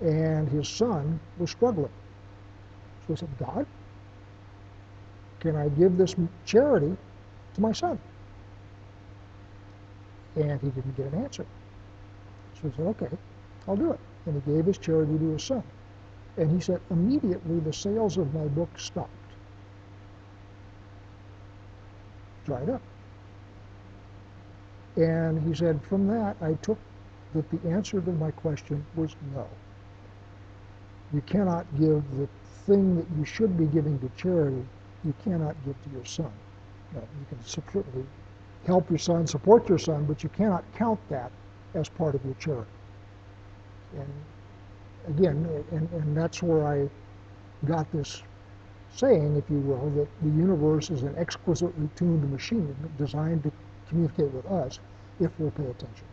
and 0.00 0.48
his 0.48 0.68
son 0.68 1.20
was 1.38 1.50
struggling. 1.50 1.90
So 3.06 3.14
he 3.14 3.16
said, 3.16 3.28
God, 3.38 3.66
can 5.40 5.56
I 5.56 5.68
give 5.70 5.96
this 5.96 6.14
charity 6.44 6.96
to 7.54 7.60
my 7.60 7.72
son? 7.72 7.98
And 10.36 10.60
he 10.60 10.68
didn't 10.70 10.96
get 10.96 11.12
an 11.12 11.24
answer. 11.24 11.46
So 12.60 12.68
he 12.68 12.76
said, 12.76 12.86
okay, 12.86 13.08
I'll 13.66 13.76
do 13.76 13.92
it. 13.92 14.00
And 14.26 14.42
he 14.42 14.52
gave 14.52 14.66
his 14.66 14.78
charity 14.78 15.18
to 15.18 15.32
his 15.32 15.42
son. 15.42 15.62
And 16.38 16.50
he 16.50 16.60
said, 16.60 16.80
immediately 16.90 17.58
the 17.60 17.72
sales 17.72 18.16
of 18.16 18.32
my 18.32 18.44
book 18.44 18.70
stopped. 18.78 19.10
Dried 22.46 22.70
up. 22.70 22.82
And 24.96 25.42
he 25.46 25.54
said, 25.54 25.82
from 25.84 26.06
that, 26.08 26.36
I 26.40 26.54
took 26.54 26.78
that 27.34 27.50
the 27.50 27.68
answer 27.68 28.00
to 28.00 28.12
my 28.12 28.30
question 28.30 28.84
was 28.96 29.14
no. 29.34 29.46
You 31.12 31.20
cannot 31.22 31.66
give 31.78 32.02
the 32.16 32.28
thing 32.66 32.96
that 32.96 33.06
you 33.18 33.24
should 33.24 33.58
be 33.58 33.66
giving 33.66 33.98
to 33.98 34.10
charity, 34.16 34.64
you 35.04 35.14
cannot 35.24 35.56
give 35.64 35.82
to 35.84 35.90
your 35.90 36.04
son. 36.04 36.30
You 36.94 37.26
can 37.28 37.44
certainly 37.44 38.06
help 38.66 38.88
your 38.90 38.98
son, 38.98 39.26
support 39.26 39.68
your 39.68 39.78
son, 39.78 40.04
but 40.04 40.22
you 40.22 40.28
cannot 40.30 40.64
count 40.74 41.00
that 41.08 41.32
as 41.74 41.88
part 41.88 42.14
of 42.14 42.24
your 42.24 42.34
charity. 42.34 42.70
And 43.96 44.08
again, 45.08 45.46
and, 45.72 45.90
and 45.92 46.16
that's 46.16 46.42
where 46.42 46.66
I 46.66 46.88
got 47.66 47.90
this 47.92 48.22
saying, 48.90 49.36
if 49.36 49.48
you 49.50 49.60
will, 49.60 49.90
that 49.90 50.08
the 50.22 50.28
universe 50.30 50.90
is 50.90 51.02
an 51.02 51.14
exquisitely 51.16 51.88
tuned 51.96 52.30
machine 52.30 52.74
designed 52.98 53.42
to 53.44 53.52
communicate 53.88 54.30
with 54.32 54.46
us 54.46 54.80
if 55.20 55.30
we'll 55.38 55.50
pay 55.52 55.66
attention. 55.66 56.06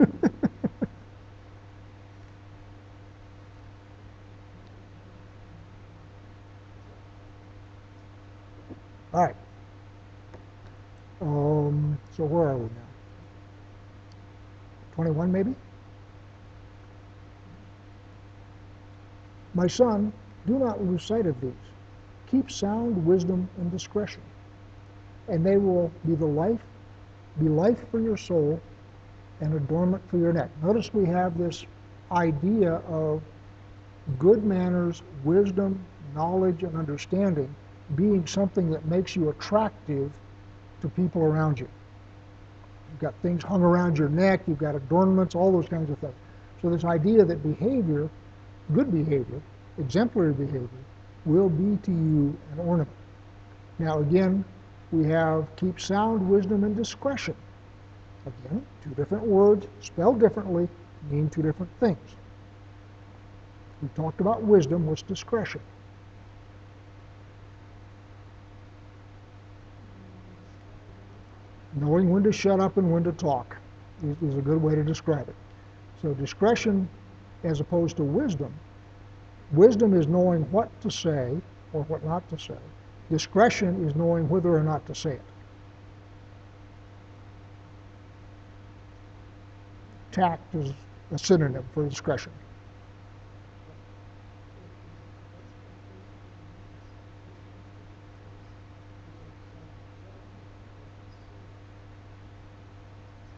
All 9.14 9.24
right. 9.24 9.36
Um, 11.20 11.98
so 12.16 12.24
where 12.24 12.48
are 12.50 12.58
we 12.58 12.68
now? 12.70 12.88
21 15.06 15.32
maybe? 15.32 15.54
My 19.54 19.66
son, 19.66 20.12
do 20.46 20.58
not 20.58 20.84
lose 20.84 21.04
sight 21.04 21.26
of 21.26 21.40
these. 21.40 21.52
Keep 22.30 22.50
sound 22.50 23.06
wisdom 23.06 23.48
and 23.58 23.70
discretion, 23.70 24.22
and 25.28 25.46
they 25.46 25.56
will 25.56 25.90
be 26.06 26.14
the 26.14 26.26
life, 26.26 26.60
be 27.38 27.48
life 27.48 27.78
for 27.90 28.00
your 28.00 28.16
soul 28.16 28.60
and 29.40 29.54
adornment 29.54 30.02
for 30.10 30.18
your 30.18 30.32
neck. 30.32 30.50
Notice 30.62 30.92
we 30.92 31.06
have 31.06 31.38
this 31.38 31.64
idea 32.10 32.74
of 32.88 33.22
good 34.18 34.44
manners, 34.44 35.02
wisdom, 35.24 35.78
knowledge, 36.14 36.62
and 36.62 36.76
understanding 36.76 37.54
being 37.94 38.26
something 38.26 38.70
that 38.70 38.84
makes 38.86 39.14
you 39.14 39.28
attractive 39.28 40.10
to 40.80 40.88
people 40.88 41.22
around 41.22 41.60
you. 41.60 41.68
You've 42.96 43.12
got 43.12 43.14
things 43.20 43.42
hung 43.42 43.60
around 43.60 43.98
your 43.98 44.08
neck, 44.08 44.40
you've 44.46 44.56
got 44.56 44.74
adornments, 44.74 45.34
all 45.34 45.52
those 45.52 45.68
kinds 45.68 45.90
of 45.90 45.98
things. 45.98 46.14
So 46.62 46.70
this 46.70 46.82
idea 46.82 47.26
that 47.26 47.42
behavior, 47.42 48.08
good 48.72 48.90
behavior, 48.90 49.42
exemplary 49.76 50.32
behavior, 50.32 50.66
will 51.26 51.50
be 51.50 51.76
to 51.82 51.90
you 51.90 52.34
an 52.54 52.58
ornament. 52.60 52.96
Now 53.78 53.98
again, 53.98 54.46
we 54.92 55.04
have 55.08 55.46
keep 55.56 55.78
sound 55.78 56.26
wisdom 56.26 56.64
and 56.64 56.74
discretion. 56.74 57.36
Again, 58.24 58.64
two 58.82 58.94
different 58.94 59.26
words, 59.26 59.66
spelled 59.80 60.18
differently, 60.18 60.66
mean 61.10 61.28
two 61.28 61.42
different 61.42 61.70
things. 61.78 62.16
We 63.82 63.88
talked 63.94 64.22
about 64.22 64.42
wisdom, 64.42 64.86
what's 64.86 65.02
discretion? 65.02 65.60
Knowing 71.76 72.10
when 72.10 72.22
to 72.24 72.32
shut 72.32 72.60
up 72.60 72.76
and 72.78 72.90
when 72.92 73.04
to 73.04 73.12
talk 73.12 73.56
is, 74.04 74.16
is 74.30 74.38
a 74.38 74.42
good 74.42 74.60
way 74.62 74.74
to 74.74 74.82
describe 74.82 75.28
it. 75.28 75.36
So 76.02 76.14
discretion 76.14 76.88
as 77.44 77.60
opposed 77.60 77.96
to 77.98 78.04
wisdom. 78.04 78.52
Wisdom 79.52 79.94
is 79.94 80.08
knowing 80.08 80.42
what 80.50 80.68
to 80.82 80.90
say 80.90 81.36
or 81.72 81.82
what 81.84 82.04
not 82.04 82.28
to 82.30 82.38
say. 82.38 82.58
Discretion 83.10 83.86
is 83.88 83.94
knowing 83.94 84.28
whether 84.28 84.56
or 84.56 84.62
not 84.62 84.84
to 84.86 84.94
say 84.94 85.12
it. 85.12 85.22
Tact 90.12 90.54
is 90.54 90.72
a 91.12 91.18
synonym 91.18 91.64
for 91.72 91.88
discretion. 91.88 92.32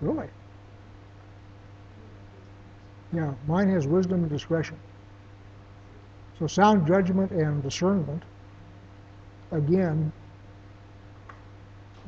Really? 0.00 0.28
Yeah, 3.12 3.32
mine 3.46 3.68
has 3.70 3.87
wisdom 3.87 4.22
and 4.22 4.30
discretion. 4.30 4.78
So 6.38 6.46
sound 6.46 6.87
judgment 6.87 7.32
and 7.32 7.62
discernment, 7.62 8.22
again, 9.50 10.12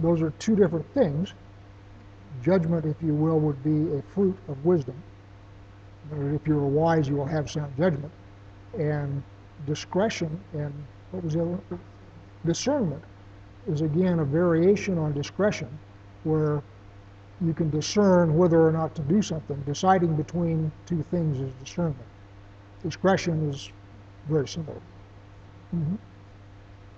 those 0.01 0.23
are 0.23 0.31
two 0.39 0.55
different 0.55 0.87
things. 0.95 1.35
Judgment, 2.43 2.87
if 2.87 2.97
you 3.03 3.15
will, 3.15 3.41
would 3.41 3.63
be 3.65 3.97
a 3.97 4.03
fruit 4.15 4.37
of 4.49 4.65
wisdom. 4.65 4.95
If 6.13 6.47
you're 6.47 6.59
wise, 6.61 7.09
you 7.09 7.17
will 7.17 7.27
have 7.27 7.51
sound 7.51 7.77
judgment. 7.77 8.13
And 8.79 9.23
discretion 9.67 10.41
and 10.53 10.73
what 11.11 11.25
was 11.25 11.35
the 11.35 11.41
other 11.41 11.51
one? 11.51 11.81
Discernment 12.47 13.03
is 13.67 13.81
again 13.83 14.21
a 14.21 14.25
variation 14.25 14.97
on 14.97 15.13
discretion 15.13 15.69
where 16.25 16.63
you 17.43 17.55
can 17.55 17.71
discern 17.71 18.37
whether 18.37 18.67
or 18.67 18.73
not 18.73 18.95
to 18.95 19.03
do 19.03 19.23
something. 19.23 19.61
Deciding 19.63 20.15
between 20.17 20.71
two 20.87 21.05
things 21.11 21.39
is 21.39 21.51
discernment. 21.65 21.97
Discretion 22.83 23.51
is 23.51 23.71
very 24.29 24.47
similar. 24.47 24.81
Mm-hmm. 25.75 25.97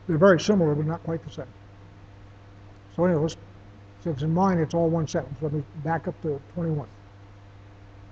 They're 0.07 0.19
very 0.19 0.41
similar, 0.41 0.75
but 0.75 0.87
not 0.87 1.03
quite 1.05 1.25
the 1.25 1.31
same. 1.31 1.47
So 2.97 3.05
anyway, 3.05 3.23
let's, 3.23 3.37
since 4.03 4.23
in 4.23 4.35
mine 4.35 4.59
it's 4.59 4.75
all 4.75 4.89
one 4.89 5.07
sentence, 5.07 5.37
let 5.41 5.53
me 5.53 5.63
back 5.85 6.09
up 6.09 6.21
to 6.23 6.41
21. 6.55 6.89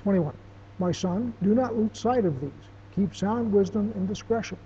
21. 0.03 0.35
My 0.79 0.93
son, 0.93 1.35
do 1.43 1.55
not 1.55 1.77
lose 1.77 1.99
sight 1.99 2.25
of 2.25 2.41
these. 2.41 2.51
Keep 2.95 3.15
sound 3.15 3.53
wisdom 3.53 3.93
and 3.97 4.09
discretion, 4.09 4.59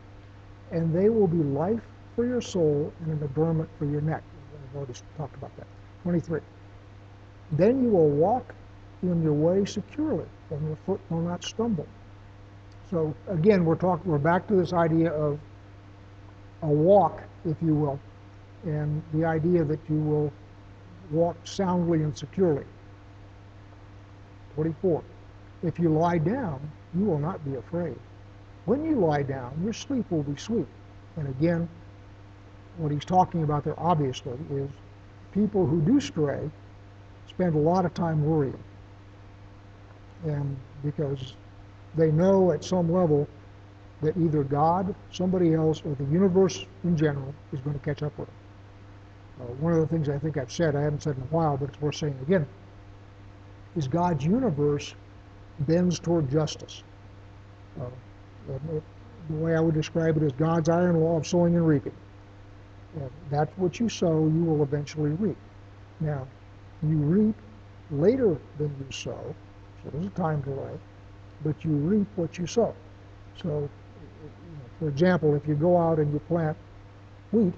and 0.71 0.95
they 0.95 1.09
will 1.09 1.27
be 1.27 1.39
life 1.39 1.83
for 2.15 2.25
your 2.25 2.41
soul 2.41 2.93
and 3.01 3.13
an 3.13 3.23
adornment 3.25 3.69
for 3.79 3.87
your 3.87 4.01
neck. 4.01 4.23
I've 4.71 4.77
already 4.77 4.95
talked 5.17 5.35
about 5.37 5.55
that. 5.57 5.67
23. 6.03 6.41
Then 7.53 7.83
you 7.83 7.91
will 7.91 8.09
walk 8.09 8.55
in 9.03 9.23
your 9.23 9.33
way 9.33 9.65
securely, 9.65 10.27
and 10.51 10.67
your 10.67 10.77
foot 10.87 11.01
will 11.11 11.21
not 11.21 11.45
stumble. 11.45 11.87
So 12.91 13.15
again, 13.29 13.65
we're 13.65 13.77
talking. 13.77 14.11
We're 14.11 14.19
back 14.19 14.47
to 14.49 14.55
this 14.55 14.73
idea 14.73 15.11
of 15.13 15.39
a 16.63 16.69
walk, 16.69 17.23
if 17.45 17.57
you 17.63 17.75
will, 17.75 18.01
and 18.65 19.03
the 19.13 19.25
idea 19.25 19.65
that 19.65 19.81
you 19.89 20.01
will 20.01 20.33
walk 21.11 21.37
soundly 21.45 22.03
and 22.03 22.17
securely. 22.17 22.65
44. 24.57 25.03
If 25.63 25.79
you 25.79 25.89
lie 25.91 26.19
down, 26.19 26.61
you 26.97 27.05
will 27.05 27.19
not 27.19 27.45
be 27.45 27.57
afraid. 27.57 27.97
When 28.67 28.85
you 28.85 28.97
lie 28.97 29.23
down, 29.23 29.61
your 29.63 29.73
sleep 29.73 30.11
will 30.11 30.23
be 30.23 30.37
sweet. 30.37 30.67
And 31.17 31.29
again, 31.29 31.69
what 32.79 32.91
he's 32.91 33.05
talking 33.05 33.43
about 33.43 33.65
there 33.65 33.79
obviously 33.79 34.39
is 34.51 34.71
people 35.33 35.67
who 35.67 35.81
do 35.83 36.01
stray 36.01 36.51
spend 37.29 37.55
a 37.55 37.59
lot 37.59 37.85
of 37.85 37.95
time 37.95 38.25
worrying. 38.25 38.59
And 40.25 40.57
because 40.83 41.35
they 41.97 42.11
know 42.11 42.53
at 42.53 42.65
some 42.65 42.93
level 42.93 43.29
that 44.03 44.17
either 44.17 44.43
God, 44.45 44.95
somebody 45.13 45.55
else, 45.55 45.83
or 45.85 45.95
the 45.95 46.05
universe 46.05 46.67
in 46.85 46.97
general 46.97 47.35
is 47.53 47.61
going 47.61 47.79
to 47.79 47.85
catch 47.85 48.03
up 48.03 48.17
with 48.19 48.29
them. 48.29 48.37
Uh, 49.41 49.53
one 49.55 49.73
of 49.73 49.81
the 49.81 49.87
things 49.87 50.09
I 50.09 50.19
think 50.19 50.37
I've 50.37 50.53
said, 50.53 50.77
I 50.77 50.83
haven't 50.83 51.03
said 51.03 51.17
in 51.17 51.23
a 51.23 51.27
while, 51.27 51.57
but 51.57 51.71
it's 51.71 51.81
worth 51.81 51.97
saying 51.97 52.17
again, 52.23 52.47
is 53.77 53.89
God's 53.89 54.25
universe 54.25 54.95
bends 55.61 55.99
toward 55.99 56.31
justice. 56.31 56.83
Uh, 57.81 57.87
it, 58.73 58.83
the 59.29 59.37
way 59.37 59.57
I 59.57 59.61
would 59.61 59.75
describe 59.75 60.17
it 60.17 60.23
is 60.23 60.33
God's 60.33 60.69
iron 60.69 61.01
law 61.01 61.17
of 61.17 61.27
sowing 61.27 61.57
and 61.57 61.67
reaping. 61.67 61.95
And 62.97 63.11
that's 63.31 63.57
what 63.57 63.81
you 63.81 63.89
sow, 63.89 64.27
you 64.29 64.45
will 64.45 64.63
eventually 64.63 65.11
reap. 65.11 65.37
Now, 66.01 66.27
you 66.91 66.97
reap 66.97 67.35
later 67.91 68.39
than 68.59 68.75
you 68.79 68.87
sow, 68.91 69.35
so 69.83 69.91
there's 69.93 70.07
a 70.07 70.11
time 70.11 70.41
delay, 70.43 70.79
but 71.43 71.65
you 71.65 71.73
reap 71.73 72.07
what 72.17 72.39
you 72.39 72.47
sow. 72.47 72.75
So, 73.43 73.69
for 74.79 74.89
example, 74.89 75.35
if 75.35 75.47
you 75.47 75.55
go 75.55 75.77
out 75.77 75.99
and 75.99 76.13
you 76.13 76.19
plant 76.21 76.57
wheat, 77.33 77.55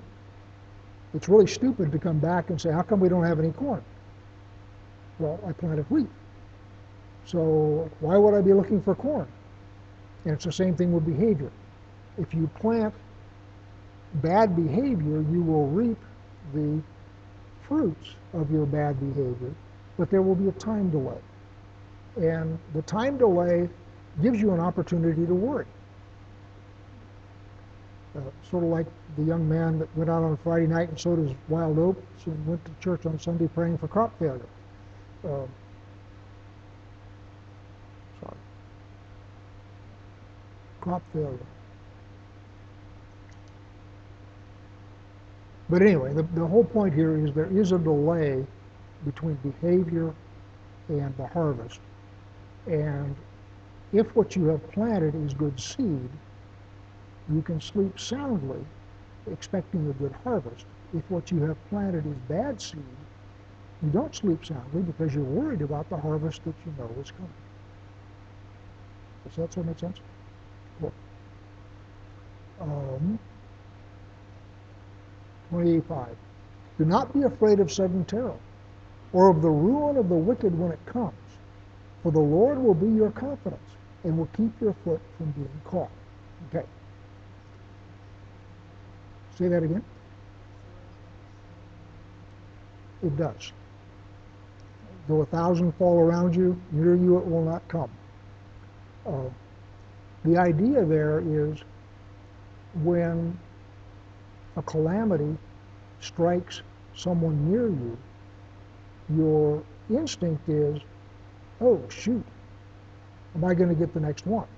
it's 1.15 1.29
really 1.29 1.47
stupid 1.47 1.93
to 1.93 1.99
come 1.99 2.19
back 2.19 2.51
and 2.51 2.61
say, 2.61 2.71
how 2.71 2.83
come 2.83 3.01
we 3.01 3.09
don't 3.09 3.25
have 3.25 3.39
any 3.39 3.53
corn? 3.53 3.83
Well, 5.19 5.41
I 5.47 5.53
planted 5.53 5.89
wheat. 5.91 6.09
So 7.25 7.91
why 8.01 8.17
would 8.17 8.35
I 8.35 8.41
be 8.41 8.53
looking 8.53 8.81
for 8.81 8.95
corn? 8.95 9.27
And 10.25 10.35
it's 10.35 10.45
the 10.45 10.53
same 10.53 10.77
thing 10.77 10.93
with 10.93 11.07
behavior. 11.07 11.51
If 12.19 12.35
you 12.35 12.49
plant 12.61 12.95
bad 14.15 14.57
behavior, 14.57 15.25
you 15.31 15.43
will 15.43 15.67
reap 15.67 15.99
the 16.55 16.81
fruits 17.69 18.15
of 18.33 18.51
your 18.51 18.67
bad 18.67 18.99
behavior, 19.01 19.53
but 19.99 20.11
there 20.11 20.23
will 20.23 20.35
be 20.35 20.49
a 20.49 20.53
time 20.53 20.91
delay. 20.91 21.19
And 22.17 22.59
the 22.75 22.83
time 22.83 23.19
delay 23.19 23.69
gives 24.23 24.41
you 24.41 24.53
an 24.53 24.61
opportunity 24.61 25.27
to 25.27 25.35
worry. 25.35 25.67
Uh, 28.17 28.21
sort 28.51 28.65
of 28.65 28.71
like 28.71 28.87
the 29.19 29.23
young 29.23 29.47
man 29.47 29.79
that 29.79 29.95
went 29.97 30.09
out 30.09 30.23
on 30.23 30.33
a 30.33 30.37
Friday 30.39 30.67
night 30.67 30.89
and 30.89 30.99
sowed 30.99 31.19
his 31.19 31.37
wild 31.49 31.79
oats 31.79 32.01
and 32.25 32.47
went 32.47 32.65
to 32.65 32.71
church 32.81 33.05
on 33.05 33.19
Sunday 33.19 33.47
praying 33.49 33.77
for 33.77 33.89
crop 33.89 34.19
failure. 34.19 34.49
Uh, 35.23 35.45
sorry. 38.21 38.37
Crop 40.81 41.03
failure. 41.13 41.39
But 45.69 45.83
anyway, 45.83 46.13
the, 46.13 46.23
the 46.23 46.47
whole 46.47 46.65
point 46.65 46.95
here 46.95 47.17
is 47.17 47.33
there 47.35 47.51
is 47.51 47.73
a 47.73 47.79
delay 47.79 48.45
between 49.05 49.35
behavior 49.37 50.15
and 50.89 51.17
the 51.17 51.27
harvest. 51.27 51.81
And 52.67 53.17
if 53.93 54.15
what 54.15 54.37
you 54.37 54.47
have 54.47 54.71
planted 54.71 55.15
is 55.25 55.35
good 55.35 55.59
seed, 55.59 56.09
you 57.33 57.43
can 57.43 57.61
sleep 57.61 57.99
soundly 57.99 58.65
expecting 59.31 59.89
a 59.91 59.93
good 59.95 60.15
harvest. 60.23 60.67
If 60.97 61.11
what 61.11 61.31
you 61.33 61.43
have 61.43 61.57
planted 61.69 62.07
is 62.07 62.17
bad 62.29 62.61
seed, 62.61 62.83
you 63.83 63.91
don't 63.91 64.15
sleep 64.15 64.45
soundly 64.45 64.83
because 64.83 65.15
you're 65.15 65.25
worried 65.25 65.63
about 65.63 65.89
the 65.91 65.97
harvest 65.97 66.45
that 66.45 66.55
you 66.65 66.73
know 66.79 66.89
is 67.01 67.11
coming. 67.11 67.31
Does 69.25 69.37
that 69.37 69.53
sort 69.53 69.67
of 69.67 69.67
make 69.67 69.79
sense? 69.79 69.99
Cool. 70.81 70.93
Um, 72.61 73.19
28.5. 75.53 76.09
Do 76.79 76.85
not 76.85 77.13
be 77.15 77.23
afraid 77.23 77.61
of 77.61 77.73
sudden 77.73 78.05
terror 78.05 78.37
or 79.13 79.31
of 79.31 79.43
the 79.43 79.51
ruin 79.51 79.97
of 79.97 80.09
the 80.09 80.15
wicked 80.15 80.59
when 80.59 80.73
it 80.73 80.85
comes, 80.87 81.15
for 82.03 82.13
the 82.13 82.21
Lord 82.21 82.59
will 82.59 82.75
be 82.75 82.89
your 82.89 83.11
confidence 83.11 83.71
and 84.05 84.19
will 84.19 84.29
keep 84.37 84.53
your 84.61 84.75
foot 84.85 85.01
from 85.17 85.31
being 85.33 85.61
caught. 85.65 85.91
Okay. 86.49 86.67
Say 89.37 89.49
that 89.49 89.63
again. 89.63 89.85
It 93.03 93.17
does. 93.17 93.53
Though 95.09 95.21
a 95.21 95.27
thousand 95.27 95.73
fall 95.73 96.01
around 96.01 96.35
you, 96.35 96.61
near 96.73 96.97
you 96.97 97.19
it 97.19 97.27
will 97.27 97.45
not 97.45 97.67
come. 97.69 97.91
Uh, 99.07 99.31
the 100.25 100.37
idea 100.37 100.85
there 100.85 101.21
is 101.21 101.59
when 102.83 103.39
a 104.57 104.63
calamity 104.63 105.37
strikes 106.01 106.63
someone 106.95 107.51
near 107.51 107.69
you, 107.69 107.97
your 109.15 109.63
instinct 109.91 110.49
is, 110.49 110.81
oh, 111.61 111.81
shoot, 111.89 112.25
am 113.35 113.45
I 113.45 113.55
going 113.55 113.69
to 113.69 113.75
get 113.75 113.93
the 113.93 114.01
next 114.01 114.27
one? 114.27 114.49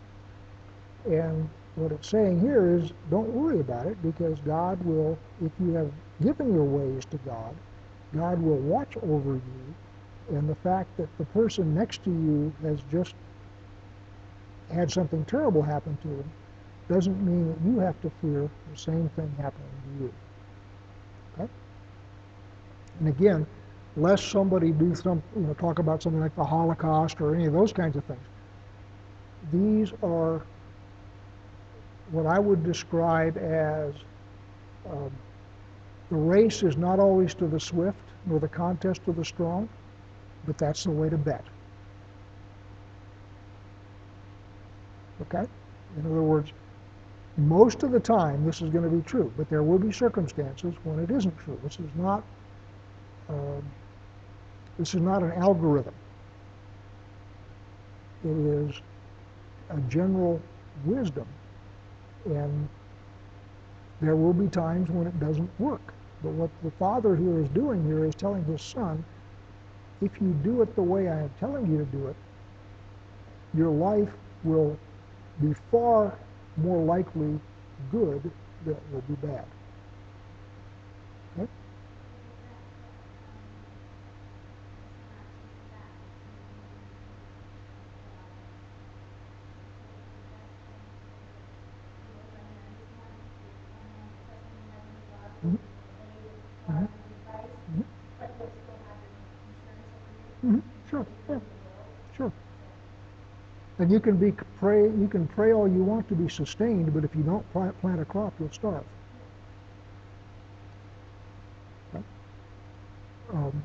And 1.07 1.49
what 1.74 1.92
it's 1.92 2.09
saying 2.09 2.40
here 2.40 2.76
is 2.76 2.92
don't 3.11 3.28
worry 3.30 3.61
about 3.61 3.86
it 3.86 4.01
because 4.03 4.38
God 4.40 4.82
will, 4.84 5.18
if 5.44 5.53
you 5.61 5.74
have 5.74 5.90
given 6.22 6.55
your 6.55 6.64
ways 6.64 7.05
to 7.07 7.16
God, 7.18 7.55
God 8.14 8.40
will 8.40 8.57
watch 8.57 8.96
over 9.03 9.34
you. 9.34 9.74
And 10.30 10.49
the 10.49 10.55
fact 10.57 10.96
that 10.96 11.09
the 11.18 11.24
person 11.26 11.74
next 11.74 12.05
to 12.05 12.11
you 12.11 12.53
has 12.62 12.80
just 12.90 13.14
had 14.70 14.90
something 14.90 15.24
terrible 15.24 15.62
happen 15.62 15.96
to 16.03 16.09
him 16.09 16.30
doesn't 16.88 17.24
mean 17.24 17.49
that 17.49 17.70
you 17.70 17.78
have 17.78 18.01
to 18.03 18.11
fear 18.20 18.51
the 18.70 18.76
same 18.76 19.09
thing 19.11 19.32
happening 19.38 19.78
you. 19.99 20.12
Okay? 21.34 21.51
And 23.01 23.09
again, 23.09 23.46
lest 23.96 24.30
somebody 24.30 24.70
do 24.70 24.94
some, 24.94 25.22
you 25.36 25.42
know, 25.42 25.55
talk 25.55 25.78
about 25.78 26.03
something 26.03 26.20
like 26.20 26.34
the 26.36 26.44
Holocaust 26.44 27.20
or 27.20 27.34
any 27.34 27.46
of 27.46 27.53
those 27.53 27.72
kinds 27.72 27.96
of 27.96 28.05
things. 28.05 28.24
These 29.53 29.92
are 30.03 30.42
what 32.11 32.26
I 32.26 32.38
would 32.38 32.64
describe 32.64 33.36
as 33.36 33.94
um, 34.88 35.11
the 36.11 36.16
race 36.16 36.62
is 36.62 36.76
not 36.76 36.99
always 36.99 37.34
to 37.34 37.46
the 37.46 37.61
swift, 37.61 37.99
nor 38.26 38.40
the 38.40 38.49
contest 38.49 39.05
to 39.05 39.12
the 39.12 39.24
strong, 39.24 39.68
but 40.46 40.57
that's 40.57 40.84
the 40.84 40.90
way 40.90 41.09
to 41.09 41.18
bet. 41.18 41.44
Okay? 45.22 45.46
In 45.96 46.07
other 46.07 46.22
words, 46.22 46.53
most 47.39 47.84
of 47.84 47.93
the 47.93 48.01
time 48.01 48.45
this 48.45 48.61
is 48.61 48.68
going 48.70 48.84
to 48.84 48.91
be 48.91 49.03
true, 49.03 49.32
but 49.36 49.49
there 49.49 49.62
will 49.62 49.78
be 49.78 49.93
circumstances 49.93 50.74
when 50.82 50.99
it 50.99 51.11
isn't 51.11 51.36
true. 51.39 51.59
This 51.62 51.78
is 51.78 51.91
not 51.95 52.24
um, 53.28 53.62
this 54.78 54.95
is 54.95 55.01
not 55.01 55.22
an 55.22 55.32
algorithm. 55.32 55.95
It 58.24 58.30
is 58.30 58.80
a 59.70 59.80
general 59.82 60.41
wisdom, 60.84 61.26
and 62.24 62.68
there 64.01 64.16
will 64.16 64.32
be 64.32 64.49
times 64.49 64.89
when 64.91 65.07
it 65.07 65.18
doesn't 65.20 65.51
work. 65.61 65.95
But 66.22 66.32
what 66.32 66.51
the 66.64 66.70
father 66.72 67.14
here 67.14 67.41
is 67.41 67.49
doing 67.51 67.84
here 67.86 68.05
is 68.05 68.14
telling 68.14 68.45
his 68.45 68.62
son, 68.62 69.05
if 70.01 70.20
you 70.20 70.32
do 70.43 70.62
it 70.62 70.74
the 70.74 70.82
way 70.82 71.09
I 71.09 71.22
am 71.22 71.30
telling 71.39 71.70
you 71.70 71.78
to 71.78 71.84
do 71.84 72.09
it, 72.09 72.16
your 73.55 73.70
life 73.70 74.11
will 74.43 74.76
be 75.41 75.55
far 75.70 76.18
more 76.59 76.84
likely 76.84 77.40
good 77.90 78.32
than 78.64 78.76
will 78.90 79.02
be 79.02 79.16
bad. 79.16 79.48
Okay? 81.38 81.48
Mhm. 95.44 95.59
Mhm. 96.68 96.88
Mhm. 97.68 97.84
Mhm. 100.44 100.62
Sure, 100.90 101.06
yeah, 101.28 101.40
sure. 102.16 102.32
And 103.79 103.91
you 103.91 104.01
can 104.01 104.16
be 104.16 104.33
pray 104.59 104.83
you 104.85 105.09
can 105.09 105.26
pray 105.29 105.53
all 105.53 105.68
you 105.68 105.85
want 105.85 106.09
to 106.09 106.14
be 106.14 106.29
sustained, 106.29 106.95
but 106.95 107.05
if 107.05 107.14
you 107.14 107.22
don't 107.22 107.49
plant, 107.53 107.76
a 108.01 108.05
crop, 108.05 108.35
you'll 108.41 108.51
starve. 108.53 108.85
Um, 113.33 113.62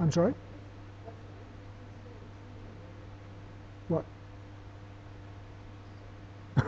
I'm 0.00 0.12
sorry. 0.12 0.34
What? 3.88 4.04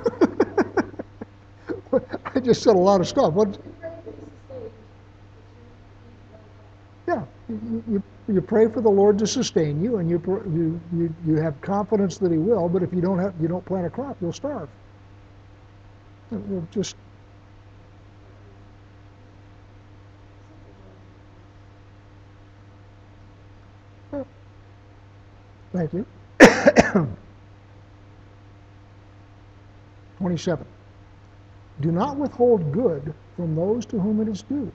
I 2.34 2.40
just 2.40 2.62
said 2.62 2.76
a 2.76 2.78
lot 2.78 3.00
of 3.00 3.08
stuff. 3.08 3.32
What? 3.34 3.58
Yeah, 7.08 7.24
you, 8.32 8.42
pray 8.42 8.68
for 8.68 8.80
the 8.80 8.90
Lord 8.90 9.18
to 9.18 9.26
sustain 9.26 9.82
you, 9.82 9.98
and 9.98 10.10
you, 10.10 10.20
you, 10.26 10.80
you, 10.96 11.14
you 11.26 11.36
have 11.36 11.60
confidence 11.60 12.18
that 12.18 12.32
He 12.32 12.38
will. 12.38 12.68
But 12.68 12.82
if 12.82 12.92
you 12.92 13.00
don't 13.00 13.18
have, 13.18 13.34
you 13.40 13.48
don't 13.48 13.64
plant 13.64 13.86
a 13.86 13.90
crop, 13.90 14.16
you'll 14.20 14.32
starve. 14.32 14.68
You'll 16.32 16.66
just. 16.72 16.96
Thank 25.72 25.92
you. 25.94 26.06
27. 30.18 30.66
Do 31.80 31.92
not 31.92 32.16
withhold 32.16 32.72
good 32.72 33.14
from 33.36 33.56
those 33.56 33.86
to 33.86 33.98
whom 34.00 34.20
it 34.20 34.28
is 34.28 34.42
due, 34.42 34.72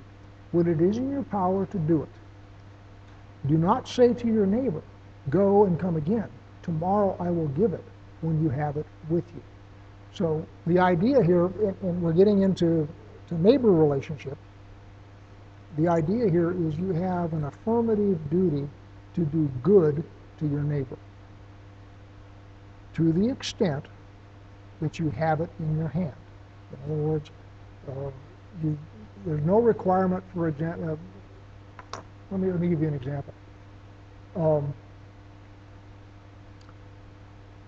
when 0.51 0.68
it 0.68 0.82
is 0.82 0.97
in 0.97 1.12
your 1.12 1.24
power 1.24 1.66
to 1.68 1.80
do 1.80 2.03
it. 2.03 2.16
Do 3.48 3.58
not 3.58 3.88
say 3.88 4.14
to 4.14 4.28
your 4.28 4.45
neighbor, 4.45 4.82
Go 5.30 5.66
and 5.66 5.80
come 5.80 5.98
again. 5.98 6.30
Tomorrow 6.64 7.18
I 7.20 7.30
will 7.30 7.50
give 7.50 7.74
it 7.74 7.84
when 8.22 8.41
you 8.41 8.50
have 8.50 8.78
it 8.78 8.86
with 9.10 9.26
you. 9.36 9.41
So 10.14 10.45
the 10.66 10.80
idea 10.80 11.22
here, 11.24 11.45
and 11.45 12.02
we're 12.02 12.14
getting 12.14 12.43
into 12.43 12.88
to 13.28 13.41
neighbor 13.41 13.72
relationship, 13.72 14.38
the 15.78 15.88
idea 15.89 16.30
here 16.30 16.52
is 16.52 16.78
you 16.78 16.93
have 16.93 17.34
an 17.34 17.43
affirmative 17.43 18.18
duty 18.30 18.68
to 19.16 19.26
do 19.26 19.50
good 19.64 20.04
to 20.39 20.48
your 20.48 20.64
neighbor 20.64 20.98
to 22.98 23.14
the 23.14 23.30
extent 23.30 23.86
that 24.82 24.98
you 24.98 25.12
have 25.12 25.39
it 25.39 25.50
in 25.60 25.78
your 25.78 25.88
hand. 25.88 26.16
In 26.72 26.91
other 26.91 27.02
words, 27.02 27.30
uh, 27.88 28.10
you, 28.64 28.76
there's 29.24 29.43
no 29.43 29.60
requirement 29.60 30.24
for 30.34 30.48
a, 30.48 30.52
uh, 30.52 30.95
let 32.32 32.39
me, 32.39 32.52
let 32.52 32.60
me 32.60 32.70
give 32.70 32.82
you 32.82 32.88
an 32.88 32.95
example. 32.95 33.34
Um, 34.38 34.74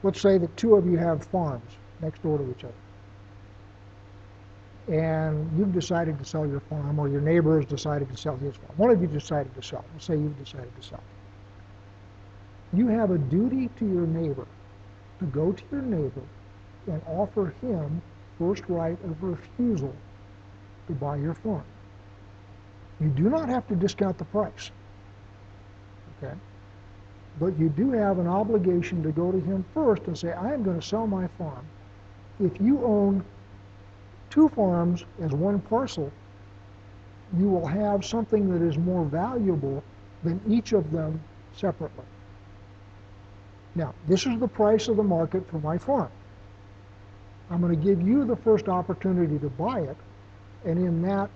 let's 0.04 0.22
say 0.22 0.38
that 0.38 0.56
two 0.56 0.76
of 0.76 0.86
you 0.86 0.98
have 0.98 1.26
farms 1.26 1.72
next 2.02 2.22
door 2.22 2.38
to 2.38 2.50
each 2.52 2.64
other. 2.64 2.74
And 4.88 5.52
you've 5.58 5.74
decided 5.74 6.18
to 6.20 6.26
sell 6.26 6.48
your 6.48 6.62
farm, 6.62 6.98
or 7.00 7.08
your 7.08 7.22
neighbor 7.22 7.60
has 7.60 7.70
decided 7.70 8.10
to 8.10 8.18
sell 8.18 8.36
his 8.38 8.56
farm. 8.56 8.74
One 8.78 8.90
of 8.92 9.02
you 9.02 9.08
decided 9.08 9.54
to 9.56 9.62
sell. 9.62 9.84
Let's 9.94 10.06
say 10.06 10.14
you've 10.14 10.38
decided 10.38 10.76
to 10.80 10.88
sell. 10.88 11.04
You 12.74 12.88
have 12.88 13.12
a 13.12 13.18
duty 13.18 13.70
to 13.78 13.86
your 13.86 14.08
neighbor 14.08 14.48
to 15.20 15.26
go 15.26 15.52
to 15.52 15.64
your 15.72 15.82
neighbor 15.82 16.22
and 16.88 17.02
offer 17.08 17.54
him 17.62 18.02
first 18.38 18.64
right 18.68 18.98
of 19.04 19.22
refusal 19.22 19.94
to 20.88 20.94
buy 20.94 21.18
your 21.18 21.34
farm. 21.34 21.64
You 23.00 23.10
do 23.10 23.30
not 23.30 23.50
have 23.50 23.68
to 23.68 23.76
discount 23.76 24.18
the 24.18 24.26
price. 24.26 24.72
Okay? 26.22 26.34
But 27.40 27.58
you 27.58 27.70
do 27.70 27.92
have 27.92 28.20
an 28.20 28.28
obligation 28.28 29.02
to 29.04 29.12
go 29.12 29.32
to 29.32 29.40
him 29.40 29.66
first 29.74 30.04
and 30.08 30.18
say, 30.18 30.34
I 30.34 30.54
am 30.54 30.64
going 30.64 30.80
to 30.80 30.86
sell 30.86 31.08
my 31.08 31.28
farm. 31.38 31.66
If 32.40 32.60
you 32.60 32.84
own 32.84 33.24
two 34.30 34.50
farms 34.50 35.06
as 35.22 35.32
one 35.32 35.60
parcel, 35.60 36.12
you 37.38 37.48
will 37.48 37.66
have 37.66 38.04
something 38.04 38.50
that 38.52 38.66
is 38.66 38.78
more 38.78 39.06
valuable 39.06 39.84
than 40.24 40.42
each 40.48 40.74
of 40.74 40.92
them 40.92 41.22
separately. 41.54 42.06
Now, 43.76 43.94
this 44.08 44.26
is 44.26 44.40
the 44.40 44.48
price 44.48 44.88
of 44.88 44.98
the 44.98 45.04
market 45.04 45.48
for 45.50 45.60
my 45.60 45.78
farm. 45.78 46.10
I'm 47.50 47.62
going 47.62 47.76
to 47.76 47.84
give 47.84 48.06
you 48.06 48.26
the 48.26 48.36
first 48.36 48.68
opportunity 48.68 49.40
to 49.40 49.50
buy 49.50 49.80
it, 49.82 49.98
and 50.66 50.78
in 50.78 51.02
that 51.04 51.30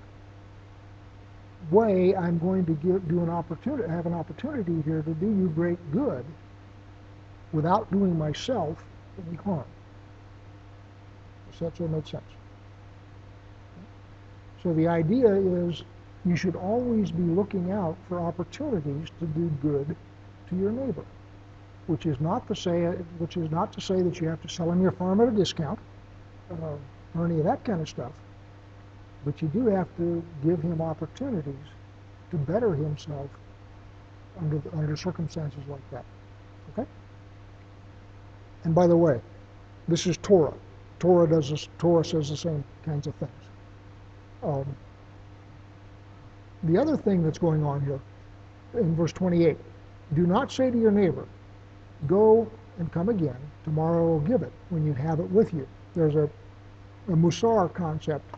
way, 1.72 2.16
I'm 2.16 2.38
going 2.40 2.66
to 2.66 2.74
give, 2.74 3.08
do 3.08 3.22
an 3.22 3.30
opportunity, 3.30 3.90
have 3.90 4.06
an 4.06 4.14
opportunity 4.14 4.82
here 4.84 5.02
to 5.02 5.14
do 5.16 5.28
you 5.28 5.52
great 5.56 5.80
good 5.92 6.26
without 7.52 7.92
doing 7.92 8.18
myself 8.18 8.84
any 9.28 9.38
harm. 9.38 9.66
Does 11.52 11.60
that 11.60 11.78
sort 11.78 11.90
of 11.90 11.96
make 11.96 12.08
sense? 12.08 12.24
So 14.64 14.74
the 14.74 14.88
idea 14.88 15.34
is 15.34 15.84
you 16.26 16.36
should 16.36 16.56
always 16.56 17.12
be 17.12 17.24
looking 17.24 17.72
out 17.72 17.98
for 18.08 18.20
opportunities 18.20 19.10
to 19.20 19.26
do 19.28 19.50
good 19.62 19.96
to 20.50 20.56
your 20.56 20.72
neighbor, 20.72 21.06
which 21.88 22.06
is 22.06 22.20
not 22.20 22.48
to 22.48 22.56
say 22.56 22.86
which 23.20 23.38
is 23.38 23.52
not 23.52 23.74
to 23.74 23.82
say 23.82 24.02
that 24.02 24.20
you 24.22 24.28
have 24.28 24.42
to 24.42 24.50
sell 24.50 24.72
him 24.72 24.82
your 24.82 24.92
farm 24.92 25.20
at 25.22 25.28
a 25.28 25.32
discount 25.32 25.80
uh, 26.50 26.76
or 27.16 27.26
any 27.26 27.40
of 27.40 27.46
that 27.46 27.64
kind 27.66 27.82
of 27.82 27.90
stuff. 27.90 28.14
But 29.26 29.42
you 29.42 29.48
do 29.48 29.68
have 29.68 29.88
to 29.98 30.24
give 30.46 30.62
him 30.62 30.82
opportunities 30.82 31.56
to 32.32 32.38
better 32.38 32.74
himself 32.74 33.30
under, 34.40 34.62
under 34.74 34.96
circumstances 34.98 35.62
like 35.68 35.88
that. 35.92 36.04
Okay? 36.72 36.88
And 38.64 38.74
by 38.74 38.88
the 38.88 38.98
way, 38.98 39.22
this 39.88 40.08
is 40.08 40.18
Torah. 40.18 40.54
Torah 41.00 41.28
does 41.28 41.50
this, 41.50 41.68
Torah 41.78 42.04
says 42.04 42.30
the 42.30 42.38
same 42.38 42.64
kinds 42.84 43.08
of 43.08 43.16
things. 43.16 43.32
Um, 44.42 44.76
the 46.64 46.78
other 46.78 46.98
thing 46.98 47.24
that's 47.24 47.38
going 47.38 47.64
on 47.64 47.82
here 47.82 48.00
in 48.74 48.96
verse 48.96 49.14
28, 49.14 49.58
do 50.14 50.26
not 50.26 50.52
say 50.52 50.72
to 50.72 50.78
your 50.78 50.92
neighbor, 50.92 51.28
go 52.08 52.50
and 52.80 52.92
come 52.92 53.10
again, 53.10 53.38
tomorrow 53.64 54.00
I 54.00 54.08
will 54.08 54.20
give 54.22 54.42
it 54.42 54.52
when 54.70 54.86
you 54.86 54.94
have 54.94 55.20
it 55.20 55.30
with 55.30 55.54
you. 55.54 55.68
There's 55.94 56.16
a, 56.16 56.30
a 57.10 57.16
Musar 57.16 57.74
concept 57.74 58.36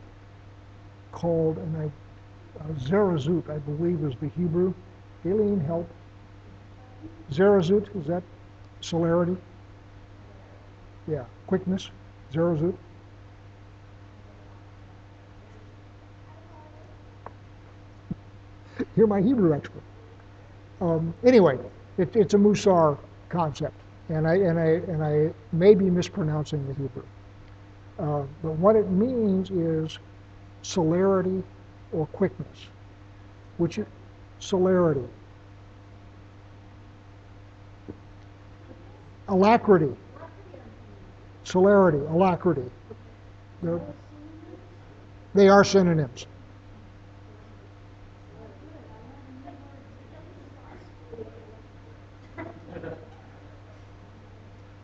called, 1.16 1.57
and 1.57 1.78
I, 1.78 1.86
uh, 2.59 2.74
Zerazut, 2.78 3.49
I 3.49 3.57
believe 3.57 4.03
is 4.03 4.13
the 4.22 4.30
Hebrew. 4.38 4.74
Alien 5.26 5.59
help. 5.59 5.89
Zerazut, 7.32 7.88
is 7.99 8.05
that 8.05 8.22
celerity? 8.82 9.36
Yeah, 11.07 11.26
quickness. 11.47 11.89
Zerazut. 12.32 12.76
You're 18.95 19.07
my 19.07 19.22
Hebrew 19.22 19.53
expert. 19.53 19.84
Um, 20.82 21.13
anyway, 21.24 21.57
it, 21.97 22.16
it's 22.16 22.34
a 22.34 22.38
Musar 22.38 22.97
concept, 23.30 23.76
and 24.09 24.28
I, 24.28 24.36
and, 24.36 24.59
I, 24.59 24.68
and 24.91 25.03
I 25.03 25.34
may 25.53 25.74
be 25.74 25.89
mispronouncing 25.89 26.68
the 26.68 26.74
Hebrew. 26.74 27.05
Uh, 27.97 28.24
but 28.43 28.51
what 28.53 28.76
it 28.76 28.89
means 28.89 29.49
is 29.49 29.97
celerity 30.66 31.43
or 31.91 32.07
quickness, 32.07 32.68
which 33.57 33.78
is 33.78 33.86
celerity. 34.39 35.07
Alacrity, 39.28 39.95
celerity, 41.43 41.99
alacrity. 41.99 42.70
They're, 43.61 43.80
they 45.36 45.49
are 45.49 45.63
synonyms. 45.63 46.26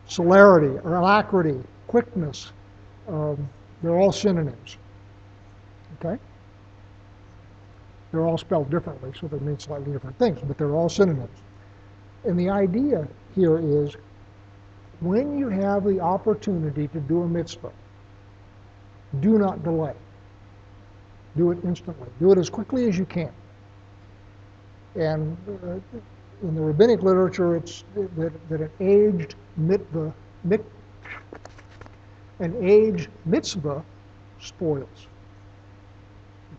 Celerity 0.07 0.77
or 0.84 0.95
alacrity, 0.95 1.59
quickness, 1.88 2.51
um, 3.07 3.49
they're 3.82 3.97
all 3.97 4.11
synonyms. 4.11 4.77
Okay? 6.03 6.21
They're 8.11 8.25
all 8.25 8.37
spelled 8.37 8.69
differently, 8.69 9.13
so 9.19 9.27
they 9.27 9.39
mean 9.39 9.59
slightly 9.59 9.91
different 9.91 10.17
things, 10.17 10.39
but 10.43 10.57
they're 10.57 10.75
all 10.75 10.89
synonyms. 10.89 11.37
And 12.25 12.39
the 12.39 12.49
idea 12.49 13.07
here 13.35 13.57
is 13.57 13.95
when 14.99 15.37
you 15.37 15.47
have 15.47 15.83
the 15.83 15.99
opportunity 15.99 16.87
to 16.89 16.99
do 16.99 17.23
a 17.23 17.27
mitzvah, 17.27 17.71
do 19.19 19.37
not 19.37 19.63
delay. 19.63 19.93
Do 21.37 21.51
it 21.51 21.59
instantly. 21.63 22.07
Do 22.19 22.31
it 22.31 22.37
as 22.37 22.49
quickly 22.49 22.87
as 22.87 22.97
you 22.97 23.05
can. 23.05 23.31
And 24.95 25.37
uh, 25.63 25.79
in 26.43 26.55
the 26.55 26.61
rabbinic 26.61 27.01
literature, 27.01 27.55
it's 27.55 27.83
that, 27.95 28.49
that 28.49 28.61
an 28.61 28.71
aged 28.79 29.35
mitzvah, 29.55 30.13
mit, 30.43 30.65
an 32.39 32.55
aged 32.61 33.09
mitzvah 33.25 33.83
spoils. 34.39 35.07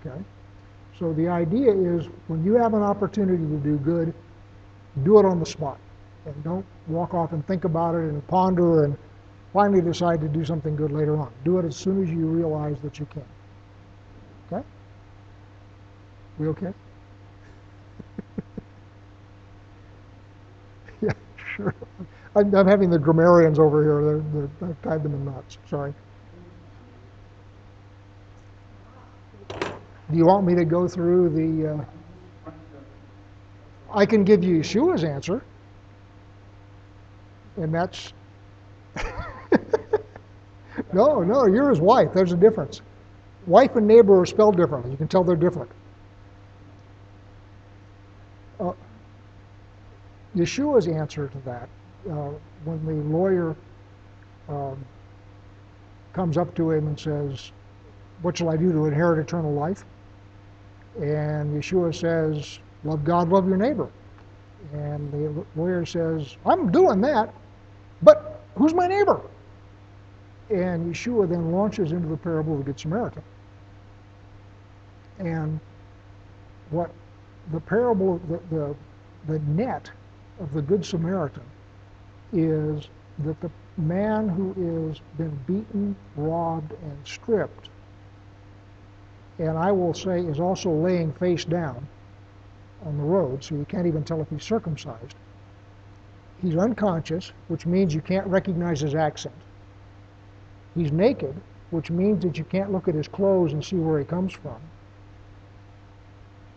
Okay? 0.05 0.23
So 0.99 1.13
the 1.13 1.29
idea 1.29 1.73
is 1.73 2.07
when 2.29 2.45
you 2.45 2.55
have 2.55 2.75
an 2.75 2.83
opportunity 2.83 3.45
to 3.45 3.57
do 3.59 3.77
good, 3.79 4.13
do 5.05 5.19
it 5.19 5.25
on 5.25 5.41
the 5.41 5.47
spot. 5.47 5.79
And 6.27 6.45
don't 6.45 6.65
walk 6.87 7.15
off 7.15 7.33
and 7.33 7.45
think 7.47 7.65
about 7.65 7.95
it 7.95 8.05
and 8.05 8.25
ponder 8.29 8.85
and 8.85 8.97
finally 9.53 9.83
decide 9.83 10.21
to 10.21 10.29
do 10.29 10.45
something 10.45 10.77
good 10.77 10.93
later 10.93 11.17
on. 11.17 11.33
Do 11.45 11.59
it 11.59 11.65
as 11.65 11.77
soon 11.77 12.03
as 12.03 12.11
you 12.11 12.27
realize 12.27 12.77
that 12.83 12.99
you 12.99 13.07
can. 13.07 13.25
Okay? 14.53 14.65
We 16.39 16.49
okay? 16.49 16.73
yeah, 21.03 21.13
sure. 21.57 21.75
I'm, 22.37 22.55
I'm, 22.55 22.67
having 22.67 22.91
the 22.91 22.99
grammarians 22.99 23.59
over 23.59 23.83
here. 23.83 24.03
They're, 24.05 24.23
they're, 24.61 24.71
I've 24.71 24.81
tied 24.83 25.03
them 25.03 25.15
in 25.15 25.25
knots. 25.25 25.59
Sorry. 25.69 25.93
Do 30.13 30.19
you 30.19 30.27
want 30.27 30.47
me 30.47 30.55
to 30.57 30.65
go 30.67 30.87
through 30.87 31.31
the... 31.31 31.75
Uh, 31.75 32.53
I 33.91 34.05
can 34.05 34.25
give 34.25 34.45
you 34.45 34.61
Yeshua's 34.61 35.05
answer. 35.05 35.43
And 37.57 37.73
that's... 37.73 38.13
no, 40.93 41.23
no, 41.23 41.47
you're 41.47 41.71
his 41.71 41.81
wife. 41.81 42.11
There's 42.13 42.33
a 42.33 42.37
difference. 42.37 42.83
Wife 43.47 43.75
and 43.77 43.87
neighbor 43.87 44.21
are 44.21 44.27
spelled 44.27 44.59
differently. 44.59 44.91
You 44.91 44.99
can 44.99 45.09
tell 45.09 45.25
they're 45.25 45.35
different. 45.35 45.71
Uh, 48.61 48.73
Yeshua's 50.37 50.89
answer 50.89 51.29
to 51.29 51.39
that, 51.47 51.71
uh, 52.11 52.33
when 52.65 52.85
the 52.85 53.17
lawyer 53.17 53.57
um, 54.51 54.85
comes 56.13 56.37
up 56.37 56.55
to 56.57 56.71
him 56.71 56.87
and 56.87 57.01
says, 57.01 57.51
What 58.21 58.37
shall 58.37 58.51
I 58.51 58.59
do 58.59 58.73
to 58.73 58.85
inherit 58.85 59.19
eternal 59.19 59.55
life? 59.55 59.87
And 61.01 61.63
Yeshua 61.63 61.95
says, 61.95 62.59
Love 62.85 63.05
God, 63.05 63.29
love 63.29 63.49
your 63.49 63.57
neighbor. 63.57 63.89
And 64.73 65.11
the 65.13 65.45
lawyer 65.57 65.85
says, 65.85 66.37
I'm 66.47 66.71
doing 66.71 67.01
that, 67.03 67.33
but 68.03 68.41
who's 68.57 68.75
my 68.75 68.87
neighbor? 68.87 69.21
And 70.51 70.93
Yeshua 70.95 71.29
then 71.29 71.53
launches 71.53 71.93
into 71.93 72.09
the 72.09 72.17
parable 72.17 72.55
of 72.55 72.59
the 72.59 72.65
Good 72.65 72.81
Samaritan. 72.81 73.23
And 75.19 75.61
what 76.71 76.91
the 77.53 77.61
parable, 77.61 78.21
the, 78.29 78.41
the, 78.55 78.77
the 79.27 79.39
net 79.41 79.91
of 80.41 80.53
the 80.53 80.63
Good 80.63 80.85
Samaritan 80.85 81.43
is 82.33 82.89
that 83.21 83.41
the 83.41 83.51
man 83.77 84.29
who 84.29 84.55
is 84.91 85.01
been 85.17 85.39
beaten, 85.47 85.97
robbed, 86.17 86.73
and 86.73 86.99
stripped, 87.05 87.69
and 89.39 89.59
I 89.59 89.73
will 89.73 89.95
say 89.95 90.21
is 90.21 90.41
also 90.41 90.71
laying 90.71 91.13
face 91.13 91.45
down 91.45 91.87
on 92.85 92.97
the 92.97 93.05
road, 93.05 93.43
so 93.43 93.55
you 93.55 93.65
can't 93.65 93.87
even 93.87 94.05
tell 94.05 94.21
if 94.21 94.29
he's 94.31 94.45
circumcised. 94.45 95.15
He's 96.41 96.57
unconscious, 96.57 97.33
which 97.49 97.67
means 97.67 97.95
you 97.95 98.01
can't 98.01 98.27
recognize 98.27 98.81
his 98.81 98.95
accent. 98.95 99.35
He's 100.75 100.91
naked, 100.91 101.35
which 101.71 101.91
means 101.91 102.25
that 102.25 102.37
you 102.37 102.45
can't 102.45 102.73
look 102.73 102.89
at 102.89 102.95
his 102.95 103.09
clothes 103.09 103.53
and 103.53 103.65
see 103.65 103.77
where 103.77 103.99
he 103.99 104.05
comes 104.05 104.33
from. 104.33 104.61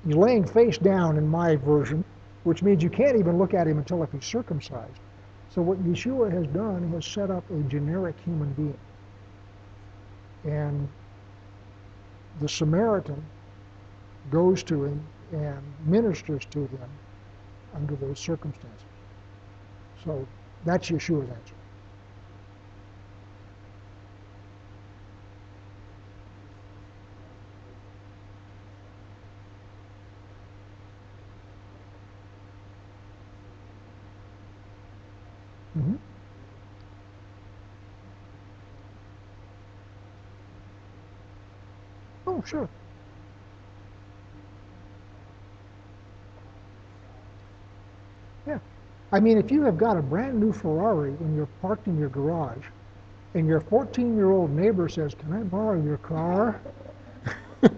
He's 0.05 0.15
laying 0.15 0.45
face 0.45 0.78
down 0.78 1.17
in 1.17 1.28
my 1.28 1.55
version, 1.55 2.03
which 2.43 2.63
means 2.63 2.84
you 2.84 2.89
can't 2.89 3.17
even 3.17 3.38
look 3.38 3.53
at 3.53 3.67
him 3.67 3.78
until 3.78 4.03
if 4.03 4.11
he's 4.11 4.26
circumcised. 4.26 4.99
So 5.49 5.61
what 5.61 5.84
Yeshua 5.84 6.32
has 6.32 6.47
done 6.47 6.91
has 6.91 7.05
set 7.05 7.32
up 7.32 7.49
a 7.49 7.61
generic 7.63 8.15
human 8.23 8.53
being. 8.53 8.78
And 10.43 10.88
the 12.41 12.49
Samaritan 12.49 13.23
goes 14.31 14.63
to 14.63 14.86
him 14.86 15.01
and 15.31 15.61
ministers 15.86 16.45
to 16.45 16.59
him 16.61 16.89
under 17.75 17.95
those 17.95 18.19
circumstances. 18.19 18.86
So 20.03 20.27
that's 20.65 20.89
Yeshua's 20.89 21.29
answer. 21.29 21.55
Mm-hmm. 35.77 35.95
Oh, 42.27 42.35
sure. 42.46 42.70
Yeah. 48.48 48.60
I 49.12 49.20
mean, 49.20 49.38
if 49.38 49.52
you 49.52 49.64
have 49.64 49.78
got 49.78 49.98
a 49.98 50.02
brand 50.02 50.39
new 50.39 50.54
Ferrari 50.54 51.12
and 51.20 51.36
you're 51.36 51.50
parked 51.62 51.88
in 51.88 51.98
your 51.98 52.10
garage, 52.10 52.66
and 53.36 53.48
your 53.48 53.60
14 53.62 54.16
year 54.16 54.32
old 54.32 54.52
neighbor 54.52 54.88
says, 54.88 55.14
Can 55.14 55.34
I 55.34 55.43
borrow 55.43 55.82
your 55.82 55.98
car? 55.98 56.62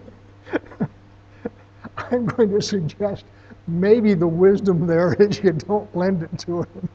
I'm 1.96 2.26
going 2.26 2.50
to 2.50 2.62
suggest 2.62 3.24
maybe 3.66 4.14
the 4.14 4.26
wisdom 4.26 4.86
there 4.86 5.14
is 5.14 5.42
you 5.42 5.52
don't 5.52 5.94
lend 5.96 6.22
it 6.22 6.38
to 6.40 6.62
him. 6.62 6.88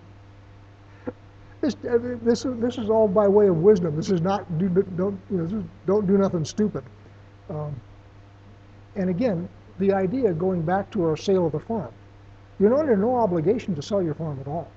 This, 1.61 1.75
this, 1.81 2.45
is, 2.45 2.59
this 2.59 2.77
is 2.77 2.89
all 2.89 3.07
by 3.07 3.27
way 3.27 3.47
of 3.47 3.57
wisdom. 3.57 3.95
This 3.95 4.09
is 4.09 4.21
not, 4.21 4.57
do, 4.57 4.67
don't, 4.69 5.19
you 5.29 5.37
know, 5.37 5.63
don't 5.85 6.07
do 6.07 6.17
nothing 6.17 6.43
stupid. 6.43 6.83
Um, 7.49 7.79
and 8.95 9.09
again, 9.09 9.49
the 9.79 9.93
idea 9.93 10.33
going 10.33 10.61
back 10.61 10.91
to 10.91 11.03
our 11.03 11.17
sale 11.17 11.47
of 11.47 11.51
the 11.51 11.59
farm, 11.59 11.91
you're 12.59 12.77
under 12.77 12.95
no 12.95 13.15
obligation 13.15 13.75
to 13.75 13.81
sell 13.81 14.01
your 14.01 14.13
farm 14.13 14.39
at 14.39 14.47
all. 14.47 14.69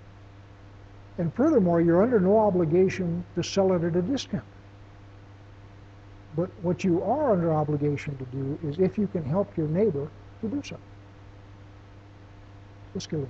And 1.19 1.33
furthermore, 1.35 1.81
you're 1.81 2.03
under 2.03 2.21
no 2.21 2.39
obligation 2.39 3.25
to 3.35 3.43
sell 3.43 3.73
it 3.73 3.85
at 3.85 3.97
a 3.97 4.03
discount. 4.03 4.45
But 6.35 6.51
what 6.63 6.85
you 6.85 7.03
are 7.03 7.33
under 7.33 7.53
obligation 7.53 8.17
to 8.19 8.25
do 8.27 8.59
is 8.63 8.79
if 8.79 8.99
you 8.99 9.07
can 9.07 9.25
help 9.25 9.57
your 9.57 9.69
neighbor 9.69 10.09
to 10.43 10.49
do 10.49 10.63
so. 10.63 10.77
Let's 12.95 13.07
go. 13.07 13.27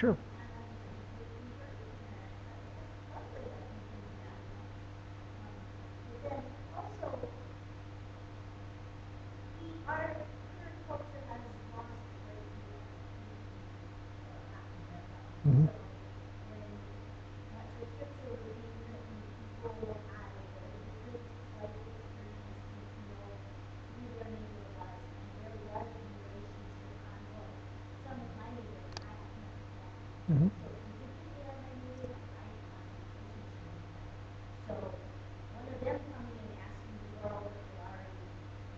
Sure. 0.00 0.16
Mhm. 15.44 15.68
Mhm. 30.28 30.50
So 34.68 34.74
one 35.52 35.68
of 35.68 35.80
them 35.80 36.00
coming 36.12 36.38
and 36.40 36.58
asking 36.58 36.98
to 37.02 37.08
go 37.22 37.50
with 37.50 37.66
the 37.72 37.82
already 37.82 38.24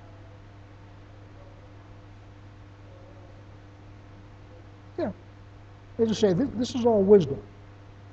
Yeah. 4.98 5.12
As 5.98 6.10
I 6.10 6.14
say, 6.14 6.32
this, 6.32 6.48
this 6.54 6.74
is 6.74 6.86
all 6.86 7.02
wisdom. 7.02 7.42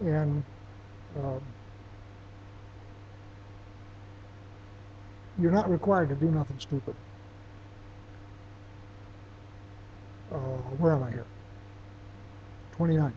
And 0.01 0.43
um, 1.17 1.41
you're 5.39 5.51
not 5.51 5.69
required 5.69 6.09
to 6.09 6.15
do 6.15 6.31
nothing 6.31 6.59
stupid. 6.59 6.95
Uh, 10.31 10.37
where 10.77 10.93
am 10.93 11.03
I 11.03 11.11
here? 11.11 11.25
29. 12.73 13.13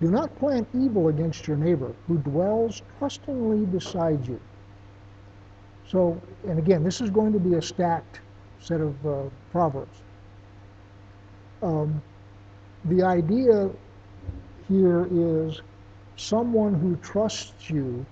Do 0.00 0.10
not 0.10 0.36
plan 0.38 0.66
evil 0.74 1.08
against 1.08 1.46
your 1.46 1.56
neighbor 1.56 1.94
who 2.06 2.18
dwells 2.18 2.82
trustingly 2.98 3.64
beside 3.64 4.26
you. 4.26 4.40
So, 5.88 6.20
and 6.46 6.58
again, 6.58 6.82
this 6.82 7.00
is 7.00 7.10
going 7.10 7.32
to 7.32 7.38
be 7.38 7.54
a 7.54 7.62
stacked 7.62 8.20
set 8.60 8.80
of 8.80 9.06
uh, 9.06 9.22
proverbs. 9.52 10.02
Um, 11.62 12.02
the 12.84 13.02
idea 13.02 13.70
here 14.68 15.08
is 15.10 15.60
someone 16.16 16.74
who 16.74 16.96
trusts 16.96 17.70
you 17.70 18.04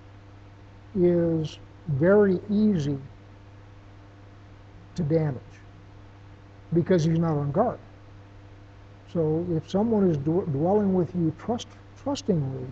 is 0.95 1.59
very 1.87 2.39
easy 2.49 2.97
to 4.95 5.03
damage 5.03 5.41
because 6.73 7.03
he's 7.03 7.19
not 7.19 7.31
on 7.31 7.51
guard. 7.51 7.79
So 9.11 9.45
if 9.51 9.69
someone 9.69 10.09
is 10.09 10.17
dwelling 10.17 10.93
with 10.93 11.13
you 11.15 11.33
trust, 11.37 11.67
trustingly, 12.01 12.65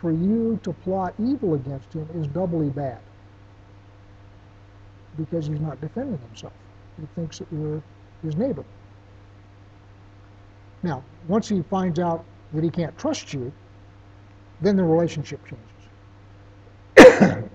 for 0.00 0.10
you 0.10 0.58
to 0.62 0.72
plot 0.72 1.14
evil 1.18 1.54
against 1.54 1.92
him 1.92 2.08
is 2.14 2.26
doubly 2.28 2.70
bad 2.70 2.98
because 5.16 5.46
he's 5.46 5.60
not 5.60 5.80
defending 5.80 6.18
himself. 6.28 6.52
He 7.00 7.06
thinks 7.14 7.38
that 7.38 7.48
you're 7.52 7.82
his 8.22 8.36
neighbor. 8.36 8.64
Now, 10.86 11.02
once 11.26 11.48
he 11.48 11.62
finds 11.62 11.98
out 11.98 12.24
that 12.52 12.62
he 12.62 12.70
can't 12.70 12.96
trust 12.96 13.34
you, 13.34 13.52
then 14.60 14.76
the 14.76 14.84
relationship 14.84 15.40
changes. 16.94 17.48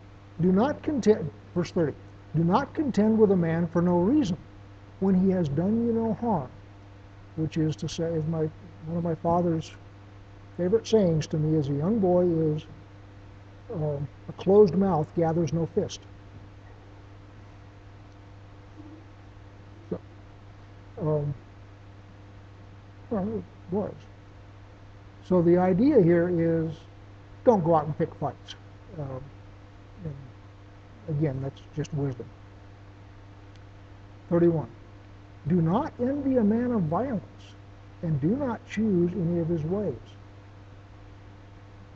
do 0.40 0.52
not 0.52 0.80
contend, 0.80 1.28
verse 1.52 1.72
30, 1.72 1.94
do 2.36 2.44
not 2.44 2.72
contend 2.72 3.18
with 3.18 3.32
a 3.32 3.36
man 3.36 3.66
for 3.66 3.82
no 3.82 3.98
reason 3.98 4.36
when 5.00 5.16
he 5.16 5.30
has 5.30 5.48
done 5.48 5.84
you 5.84 5.92
no 5.92 6.14
harm, 6.14 6.48
which 7.34 7.56
is 7.56 7.74
to 7.74 7.88
say, 7.88 8.14
as 8.14 8.24
my, 8.26 8.48
one 8.86 8.98
of 8.98 9.02
my 9.02 9.16
father's 9.16 9.72
favorite 10.56 10.86
sayings 10.86 11.26
to 11.26 11.38
me 11.38 11.58
as 11.58 11.68
a 11.70 11.74
young 11.74 11.98
boy 11.98 12.24
is, 12.54 12.66
uh, 13.74 13.98
a 14.28 14.32
closed 14.38 14.76
mouth 14.76 15.08
gathers 15.16 15.52
no 15.52 15.66
fist. 15.66 16.02
So, 19.90 19.98
um, 21.00 21.34
well, 23.10 23.28
it 23.38 23.44
was. 23.72 23.94
So 25.24 25.42
the 25.42 25.58
idea 25.58 26.02
here 26.02 26.28
is 26.28 26.74
don't 27.44 27.64
go 27.64 27.74
out 27.74 27.86
and 27.86 27.96
pick 27.96 28.14
fights. 28.16 28.54
Um, 28.98 29.22
and 30.04 30.14
again, 31.16 31.40
that's 31.42 31.60
just 31.74 31.92
wisdom. 31.94 32.26
31. 34.28 34.68
Do 35.48 35.62
not 35.62 35.92
envy 36.00 36.36
a 36.36 36.44
man 36.44 36.72
of 36.72 36.82
violence, 36.82 37.54
and 38.02 38.20
do 38.20 38.36
not 38.36 38.60
choose 38.68 39.10
any 39.12 39.40
of 39.40 39.48
his 39.48 39.62
ways. 39.64 39.94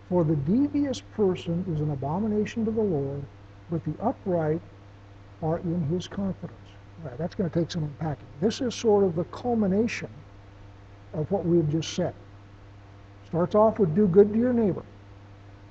For 0.09 0.25
the 0.25 0.37
devious 0.37 1.01
person 1.01 1.64
is 1.72 1.81
an 1.81 1.91
abomination 1.91 2.64
to 2.64 2.70
the 2.70 2.81
Lord, 2.83 3.22
but 3.70 3.85
the 3.85 3.95
upright 4.03 4.61
are 5.43 5.59
in 5.59 5.83
his 5.89 6.09
confidence. 6.09 6.59
Right, 7.03 7.18
that's 7.18 7.35
going 7.35 7.51
to 7.51 7.61
take 7.61 7.70
some 7.70 7.85
unpacking. 7.85 8.27
This 8.41 8.61
is 8.61 8.75
sort 8.75 9.05
of 9.05 9.16
the 9.16 9.25
culmination 9.25 10.09
of 11.14 11.30
what 11.30 11.44
we've 11.44 11.68
just 11.70 11.94
said. 11.94 12.14
Starts 13.26 13.54
off 13.54 13.78
with 13.78 13.94
do 13.94 14.06
good 14.06 14.32
to 14.32 14.38
your 14.38 14.52
neighbor. 14.52 14.82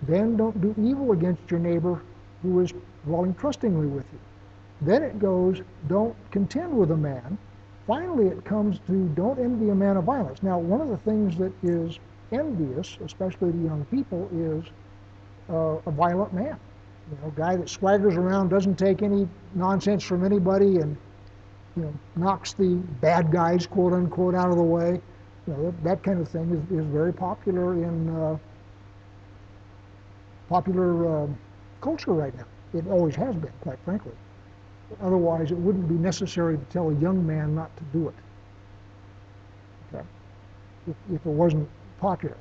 Then 0.03 0.35
don't 0.35 0.59
do 0.59 0.75
evil 0.77 1.11
against 1.11 1.49
your 1.49 1.59
neighbor 1.59 2.01
who 2.41 2.59
is 2.59 2.73
dwelling 3.05 3.33
trustingly 3.35 3.87
with 3.87 4.05
you. 4.11 4.19
Then 4.81 5.01
it 5.03 5.17
goes, 5.19 5.61
don't 5.87 6.15
contend 6.31 6.77
with 6.77 6.91
a 6.91 6.97
man. 6.97 7.37
Finally, 7.87 8.27
it 8.27 8.43
comes 8.43 8.79
to 8.87 9.07
don't 9.09 9.39
envy 9.39 9.69
a 9.69 9.75
man 9.75 9.97
of 9.97 10.03
violence. 10.05 10.43
Now, 10.43 10.57
one 10.57 10.81
of 10.81 10.89
the 10.89 10.97
things 10.97 11.37
that 11.37 11.53
is 11.63 11.99
envious, 12.31 12.97
especially 13.03 13.51
to 13.51 13.57
young 13.57 13.85
people, 13.85 14.29
is 14.33 14.65
uh, 15.49 15.77
a 15.85 15.91
violent 15.91 16.33
man. 16.33 16.57
You 17.11 17.17
know, 17.21 17.27
a 17.27 17.31
guy 17.31 17.55
that 17.55 17.67
swaggers 17.67 18.15
around, 18.15 18.49
doesn't 18.49 18.75
take 18.75 19.01
any 19.01 19.27
nonsense 19.53 20.03
from 20.03 20.25
anybody, 20.25 20.77
and 20.77 20.97
you 21.75 21.83
know, 21.83 21.93
knocks 22.15 22.53
the 22.53 22.75
bad 23.01 23.31
guys, 23.31 23.67
quote 23.67 23.93
unquote, 23.93 24.35
out 24.35 24.49
of 24.49 24.57
the 24.57 24.63
way. 24.63 25.01
You 25.47 25.53
know, 25.53 25.73
that, 25.83 26.03
kind 26.03 26.19
of 26.19 26.29
thing 26.29 26.49
is, 26.51 26.79
is 26.79 26.85
very 26.85 27.11
popular 27.11 27.73
in 27.73 28.09
uh, 28.09 28.37
popular 30.47 31.23
uh, 31.23 31.27
culture 31.81 32.13
right 32.13 32.35
now. 32.37 32.45
It 32.73 32.87
always 32.87 33.15
has 33.15 33.35
been, 33.35 33.51
quite 33.61 33.77
frankly. 33.83 34.13
Otherwise, 35.01 35.51
it 35.51 35.57
wouldn't 35.57 35.87
be 35.87 35.95
necessary 35.95 36.57
to 36.57 36.63
tell 36.65 36.89
a 36.89 36.95
young 36.95 37.25
man 37.25 37.55
not 37.55 37.75
to 37.77 37.83
do 37.91 38.07
it. 38.07 38.15
Okay? 39.93 40.05
If, 40.87 40.95
if 41.13 41.25
it 41.25 41.29
wasn't 41.29 41.67
popular. 41.99 42.37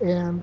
And 0.00 0.42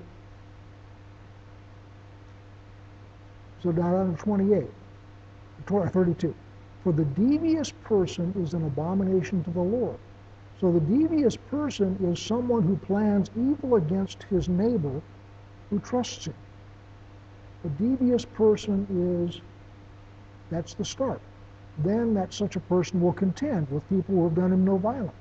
so 3.62 3.72
down 3.72 4.16
to 4.16 4.22
28, 4.22 4.64
32. 5.66 6.34
For 6.82 6.92
the 6.92 7.04
devious 7.04 7.70
person 7.70 8.34
is 8.38 8.52
an 8.54 8.64
abomination 8.64 9.42
to 9.44 9.50
the 9.50 9.60
Lord. 9.60 9.98
So 10.64 10.72
the 10.72 10.80
devious 10.80 11.36
person 11.36 11.94
is 12.02 12.18
someone 12.18 12.62
who 12.62 12.78
plans 12.78 13.30
evil 13.36 13.74
against 13.74 14.22
his 14.22 14.48
neighbor 14.48 15.02
who 15.68 15.78
trusts 15.80 16.24
him. 16.24 16.34
A 17.66 17.68
devious 17.68 18.24
person 18.24 18.86
is, 19.28 19.42
that's 20.48 20.72
the 20.72 20.82
start. 20.86 21.20
Then 21.80 22.14
that 22.14 22.32
such 22.32 22.56
a 22.56 22.60
person 22.60 23.02
will 23.02 23.12
contend 23.12 23.70
with 23.70 23.86
people 23.90 24.14
who 24.14 24.24
have 24.24 24.36
done 24.36 24.54
him 24.54 24.64
no 24.64 24.78
violence. 24.78 25.12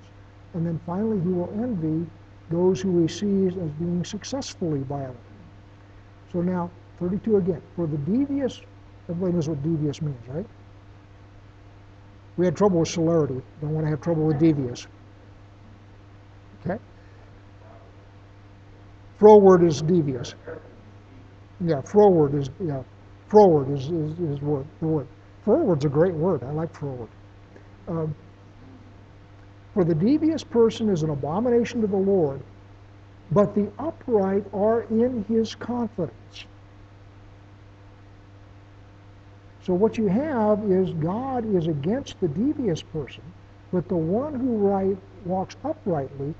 And 0.53 0.65
then 0.65 0.79
finally 0.85 1.19
he 1.19 1.27
will 1.27 1.51
envy 1.61 2.09
those 2.49 2.79
who 2.79 3.01
he 3.01 3.09
sees 3.09 3.57
as 3.57 3.69
being 3.71 4.05
successfully 4.05 4.79
violent. 4.83 5.19
So 6.31 6.39
now, 6.39 6.71
32 7.01 7.35
again. 7.35 7.61
For 7.75 7.85
the 7.85 7.97
devious, 7.97 8.61
everybody 9.09 9.33
knows 9.33 9.49
what 9.49 9.61
devious 9.61 10.01
means, 10.01 10.25
right? 10.29 10.47
We 12.37 12.45
had 12.45 12.55
trouble 12.55 12.79
with 12.79 12.87
celerity. 12.87 13.41
Don't 13.59 13.73
want 13.73 13.85
to 13.85 13.89
have 13.89 13.99
trouble 13.99 14.23
with 14.23 14.39
devious. 14.39 14.87
Okay? 16.65 16.79
Froward 19.19 19.63
is 19.63 19.81
devious. 19.81 20.35
Yeah, 21.61 21.81
froward 21.81 22.33
is 22.35 22.49
yeah, 22.59 22.83
froward 23.27 23.69
is 23.71 23.89
is, 23.89 24.19
is 24.19 24.41
word 24.41 24.65
the 24.79 24.87
word. 24.87 25.07
Froward's 25.45 25.85
a 25.85 25.89
great 25.89 26.13
word. 26.13 26.43
I 26.43 26.51
like 26.51 26.73
froward. 26.73 27.09
Um, 27.87 28.15
for 29.73 29.83
the 29.83 29.95
devious 29.95 30.43
person 30.43 30.89
is 30.89 31.03
an 31.03 31.09
abomination 31.09 31.81
to 31.81 31.87
the 31.87 31.97
Lord, 31.97 32.41
but 33.31 33.55
the 33.55 33.71
upright 33.79 34.45
are 34.53 34.83
in 34.83 35.25
his 35.27 35.55
confidence. 35.55 36.45
So 39.63 39.73
what 39.73 39.97
you 39.97 40.07
have 40.07 40.69
is 40.69 40.91
God 40.93 41.45
is 41.55 41.67
against 41.67 42.19
the 42.19 42.27
devious 42.27 42.81
person, 42.81 43.23
but 43.71 43.87
the 43.87 43.95
one 43.95 44.35
who 44.37 44.57
right 44.57 44.97
walks 45.25 45.55
uprightly 45.63 46.35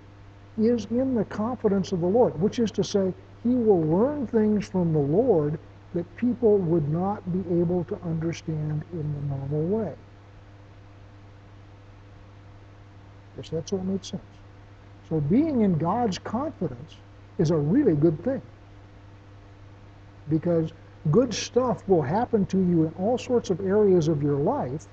is 0.58 0.86
in 0.86 1.16
the 1.16 1.26
confidence 1.26 1.92
of 1.92 2.02
the 2.02 2.08
Lord, 2.08 2.40
which 2.40 2.60
is 2.60 2.72
to 2.72 2.84
say, 2.84 3.14
he 3.44 3.50
will 3.50 3.82
learn 3.82 4.28
things 4.28 4.68
from 4.68 4.94
the 4.94 5.00
Lord 5.00 5.60
that 5.94 6.16
people 6.16 6.58
would 6.58 6.90
not 6.90 7.22
be 7.32 7.40
able 7.60 7.84
to 7.86 7.98
understand 8.04 8.84
in 8.94 9.14
the 9.14 9.36
normal 9.36 9.64
way. 9.64 9.94
Guess 13.36 13.50
that's 13.50 13.72
what 13.72 13.84
makes 13.86 14.10
sense. 14.10 14.24
So 15.10 15.20
being 15.20 15.62
in 15.62 15.78
God's 15.78 16.18
confidence 16.20 16.98
is 17.38 17.52
a 17.52 17.58
really 17.58 17.96
good 17.96 18.24
thing. 18.24 18.42
Because 20.30 20.72
good 21.12 21.34
stuff 21.34 21.88
will 21.88 22.02
happen 22.02 22.46
to 22.48 22.58
you 22.58 22.86
in 22.86 22.94
all 22.98 23.18
sorts 23.18 23.50
of 23.50 23.60
areas 23.60 24.08
of 24.08 24.24
your 24.24 24.38
life 24.38 24.88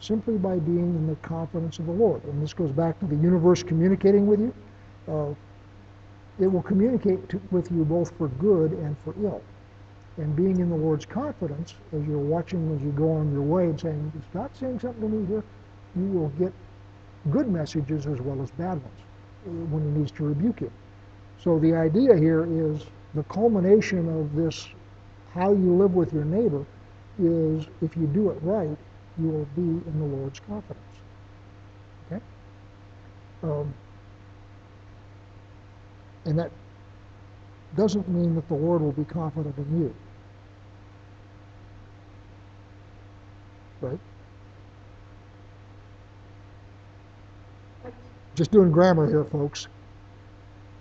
simply 0.00 0.38
by 0.38 0.58
being 0.58 0.94
in 0.96 1.06
the 1.06 1.14
confidence 1.16 1.78
of 1.78 1.86
the 1.86 1.92
Lord. 1.92 2.24
And 2.24 2.42
this 2.42 2.54
goes 2.54 2.72
back 2.72 2.98
to 3.00 3.06
the 3.06 3.16
universe 3.16 3.62
communicating 3.62 4.26
with 4.26 4.40
you. 4.40 4.54
Uh, 5.08 5.34
it 6.42 6.46
will 6.46 6.62
communicate 6.62 7.28
to, 7.28 7.40
with 7.50 7.70
you 7.70 7.84
both 7.84 8.16
for 8.16 8.28
good 8.28 8.72
and 8.72 8.96
for 9.04 9.14
ill. 9.22 9.42
And 10.16 10.34
being 10.34 10.58
in 10.58 10.70
the 10.70 10.76
Lord's 10.76 11.06
confidence, 11.06 11.74
as 11.92 12.04
you're 12.06 12.18
watching 12.18 12.74
as 12.74 12.82
you 12.82 12.90
go 12.92 13.12
on 13.12 13.32
your 13.32 13.42
way 13.42 13.64
and 13.64 13.78
saying, 13.78 14.12
Is 14.16 14.24
God 14.32 14.50
saying 14.54 14.80
something 14.80 15.02
to 15.02 15.08
me 15.08 15.26
here? 15.26 15.44
You 15.96 16.06
will 16.10 16.28
get 16.30 16.52
good 17.30 17.48
messages 17.48 18.06
as 18.06 18.20
well 18.20 18.40
as 18.42 18.50
bad 18.52 18.82
ones 18.82 19.00
uh, 19.46 19.50
when 19.50 19.82
He 19.82 19.98
needs 20.00 20.12
to 20.12 20.24
rebuke 20.24 20.62
you. 20.62 20.72
So 21.38 21.58
the 21.58 21.74
idea 21.74 22.16
here 22.16 22.46
is 22.50 22.86
the 23.14 23.22
culmination 23.24 24.08
of 24.20 24.34
this 24.34 24.68
how 25.34 25.52
you 25.52 25.74
live 25.74 25.94
with 25.94 26.12
your 26.12 26.24
neighbor 26.24 26.64
is 27.18 27.66
if 27.82 27.96
you 27.96 28.06
do 28.06 28.30
it 28.30 28.38
right, 28.42 28.76
you 29.18 29.28
will 29.28 29.48
be 29.56 29.62
in 29.62 29.98
the 29.98 30.04
Lord's 30.04 30.40
confidence. 30.40 30.84
Okay? 32.06 32.22
Um, 33.42 33.74
and 36.24 36.38
that 36.38 36.50
doesn't 37.76 38.08
mean 38.08 38.34
that 38.34 38.48
the 38.48 38.54
Lord 38.54 38.82
will 38.82 38.92
be 38.92 39.04
confident 39.04 39.56
in 39.58 39.80
you. 39.80 39.94
Right? 43.80 44.00
Just 48.34 48.50
doing 48.50 48.70
grammar 48.70 49.06
here, 49.08 49.24
folks. 49.24 49.68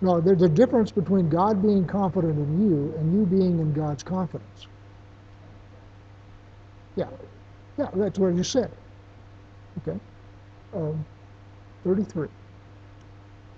No, 0.02 0.22
there's 0.22 0.42
a 0.42 0.50
difference 0.50 0.92
between 0.92 1.30
God 1.30 1.62
being 1.62 1.86
confident 1.86 2.38
in 2.38 2.62
you 2.62 2.94
and 2.98 3.14
you 3.14 3.26
being 3.26 3.60
in 3.60 3.74
God's 3.74 4.04
confidence. 4.04 4.68
Yeah. 6.96 7.08
Yeah, 7.80 7.88
that's 7.96 8.20
what 8.20 8.36
you 8.36 8.44
said. 8.44 8.70
Okay. 9.78 9.98
Um, 10.76 11.06
33. 11.86 12.28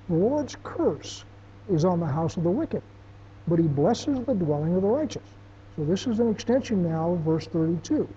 The 0.10 0.16
Lord's 0.16 0.56
curse 0.64 1.26
is 1.72 1.86
on 1.86 2.00
the 2.00 2.06
house 2.06 2.38
of 2.38 2.44
the 2.44 2.52
wicked, 2.52 2.84
but 3.48 3.58
he 3.58 3.68
blesses 3.68 4.20
the 4.28 4.36
dwelling 4.36 4.76
of 4.76 4.84
the 4.84 4.88
righteous. 4.88 5.24
So 5.76 5.86
this 5.86 6.06
is 6.06 6.20
an 6.20 6.30
extension 6.30 6.84
now 6.84 7.14
of 7.14 7.22
verse 7.22 7.48
32. 7.48 8.08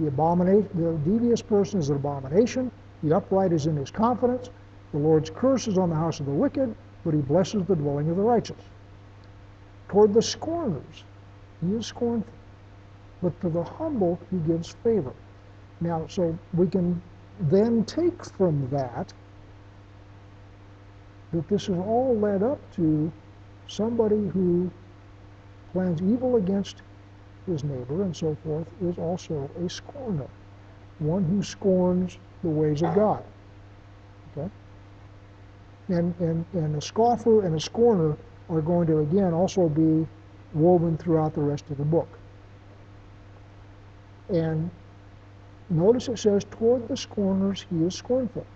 The, 0.00 0.08
abomination, 0.08 0.68
the 0.74 0.98
devious 1.08 1.42
person 1.42 1.78
is 1.78 1.90
an 1.90 1.96
abomination. 1.96 2.72
The 3.04 3.14
upright 3.14 3.52
is 3.52 3.66
in 3.66 3.76
his 3.76 3.92
confidence. 3.92 4.50
The 4.90 4.98
Lord's 4.98 5.30
curse 5.30 5.68
is 5.68 5.78
on 5.78 5.90
the 5.90 5.96
house 5.96 6.18
of 6.18 6.26
the 6.26 6.32
wicked, 6.32 6.74
but 7.04 7.14
he 7.14 7.20
blesses 7.20 7.64
the 7.66 7.76
dwelling 7.76 8.10
of 8.10 8.16
the 8.16 8.22
righteous. 8.22 8.62
Toward 9.88 10.12
the 10.12 10.22
scorners, 10.22 11.04
he 11.64 11.72
is 11.74 11.86
scornful, 11.86 12.32
but 13.24 13.40
to 13.40 13.48
the 13.48 13.64
humble 13.64 14.20
he 14.30 14.36
gives 14.46 14.76
favor. 14.84 15.14
Now, 15.80 16.06
so 16.08 16.38
we 16.52 16.68
can 16.68 17.00
then 17.40 17.84
take 17.86 18.22
from 18.22 18.68
that 18.70 19.14
that 21.32 21.48
this 21.48 21.64
is 21.64 21.78
all 21.78 22.16
led 22.16 22.42
up 22.42 22.60
to 22.74 23.10
somebody 23.66 24.28
who 24.28 24.70
plans 25.72 26.02
evil 26.02 26.36
against 26.36 26.82
his 27.46 27.64
neighbor 27.64 28.02
and 28.02 28.14
so 28.14 28.36
forth 28.44 28.66
is 28.82 28.98
also 28.98 29.50
a 29.64 29.70
scorner, 29.70 30.28
one 30.98 31.24
who 31.24 31.42
scorns 31.42 32.18
the 32.42 32.50
ways 32.50 32.82
of 32.82 32.94
God. 32.94 33.24
Okay? 34.36 34.50
And, 35.88 36.14
and, 36.20 36.44
and 36.52 36.76
a 36.76 36.80
scoffer 36.80 37.46
and 37.46 37.56
a 37.56 37.60
scorner 37.60 38.16
are 38.50 38.60
going 38.60 38.86
to, 38.88 38.98
again, 38.98 39.32
also 39.32 39.68
be 39.68 40.06
woven 40.52 40.98
throughout 40.98 41.34
the 41.34 41.40
rest 41.40 41.64
of 41.70 41.78
the 41.78 41.84
book. 41.84 42.08
And 44.28 44.70
notice 45.70 46.08
it 46.08 46.18
says, 46.18 46.44
toward 46.50 46.88
the 46.88 46.96
scorners 46.96 47.66
he 47.70 47.84
is 47.84 47.94
scornful. 47.94 48.46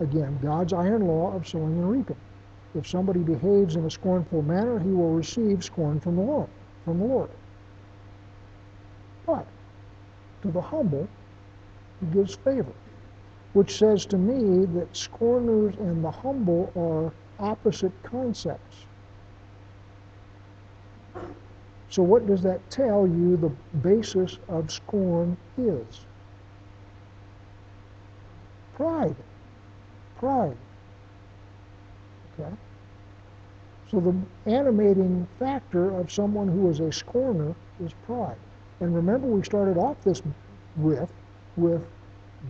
Again, 0.00 0.38
God's 0.42 0.72
iron 0.72 1.06
law 1.06 1.34
of 1.34 1.46
sowing 1.46 1.78
and 1.78 1.90
reaping. 1.90 2.16
If 2.74 2.86
somebody 2.86 3.20
behaves 3.20 3.76
in 3.76 3.84
a 3.84 3.90
scornful 3.90 4.42
manner, 4.42 4.78
he 4.78 4.90
will 4.90 5.12
receive 5.12 5.64
scorn 5.64 6.00
from 6.00 6.16
the 6.16 6.22
Lord. 6.22 6.48
From 6.84 6.98
the 6.98 7.04
Lord. 7.04 7.30
But 9.26 9.46
to 10.42 10.50
the 10.50 10.60
humble, 10.60 11.08
he 12.00 12.06
gives 12.06 12.36
favor, 12.36 12.72
which 13.54 13.76
says 13.76 14.06
to 14.06 14.18
me 14.18 14.66
that 14.66 14.96
scorners 14.96 15.74
and 15.76 16.04
the 16.04 16.10
humble 16.10 16.72
are 16.76 17.12
opposite 17.44 17.92
concepts. 18.02 18.84
So, 21.90 22.02
what 22.02 22.26
does 22.26 22.42
that 22.42 22.68
tell 22.70 23.06
you 23.06 23.36
the 23.36 23.52
basis 23.78 24.38
of 24.48 24.70
scorn 24.70 25.36
is? 25.56 26.00
Pride. 28.74 29.16
Pride. 30.18 30.56
Okay? 32.38 32.52
So, 33.90 34.00
the 34.00 34.14
animating 34.50 35.26
factor 35.38 35.90
of 35.98 36.12
someone 36.12 36.46
who 36.46 36.68
is 36.68 36.80
a 36.80 36.92
scorner 36.92 37.54
is 37.82 37.92
pride. 38.04 38.36
And 38.80 38.94
remember, 38.94 39.26
we 39.26 39.42
started 39.42 39.78
off 39.78 39.96
this 40.04 40.22
with, 40.76 41.10
with 41.56 41.82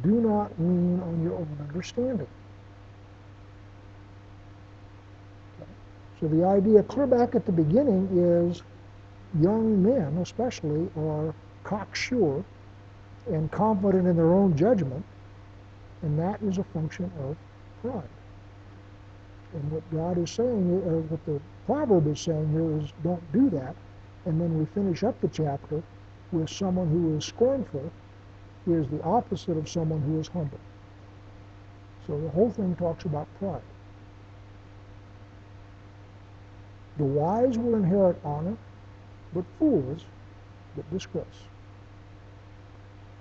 do 0.03 0.21
not 0.21 0.51
lean 0.59 1.01
on 1.01 1.23
your 1.23 1.35
own 1.35 1.57
understanding. 1.61 2.27
Okay? 5.61 5.71
So, 6.21 6.27
the 6.27 6.45
idea 6.45 6.83
clear 6.83 7.07
back 7.07 7.37
at 7.37 7.47
the 7.47 7.53
beginning 7.53 8.09
is 8.13 8.63
young 9.41 9.83
men, 9.83 10.19
especially, 10.19 10.89
are 10.97 11.35
cocksure 11.65 12.45
and 13.27 13.51
confident 13.51 14.07
in 14.07 14.17
their 14.17 14.33
own 14.33 14.57
judgment, 14.57 15.05
and 16.03 16.19
that 16.19 16.41
is 16.43 16.59
a 16.59 16.65
function 16.65 17.11
of 17.21 17.37
pride. 17.83 18.09
And 19.55 19.71
what 19.71 19.91
God 19.91 20.19
is 20.19 20.31
saying, 20.31 20.83
or 20.87 21.01
what 21.01 21.25
the 21.27 21.41
proverb 21.67 22.07
is 22.07 22.21
saying 22.21 22.51
here 22.53 22.79
is 22.81 22.93
don't 23.03 23.33
do 23.33 23.51
that. 23.51 23.75
And 24.27 24.41
then 24.41 24.59
we 24.59 24.67
finish 24.67 25.03
up 25.05 25.19
the 25.21 25.29
chapter 25.29 25.83
with 26.33 26.51
someone 26.51 26.89
who 26.89 27.17
is 27.17 27.25
scornful 27.25 27.91
is 28.67 28.87
the 28.89 29.03
opposite 29.03 29.57
of 29.57 29.69
someone 29.69 30.01
who 30.03 30.21
is 30.21 30.29
humble. 30.29 30.61
So 32.07 32.21
the 32.21 32.29
whole 32.29 32.51
thing 32.51 32.75
talks 32.77 33.05
about 33.05 33.27
pride. 33.39 33.63
The 36.97 37.05
wise 37.05 37.57
will 37.57 37.75
inherit 37.75 38.21
honor, 38.25 38.57
but 39.33 39.45
fools 39.59 40.05
get 40.77 40.91
disgrace. 40.91 41.27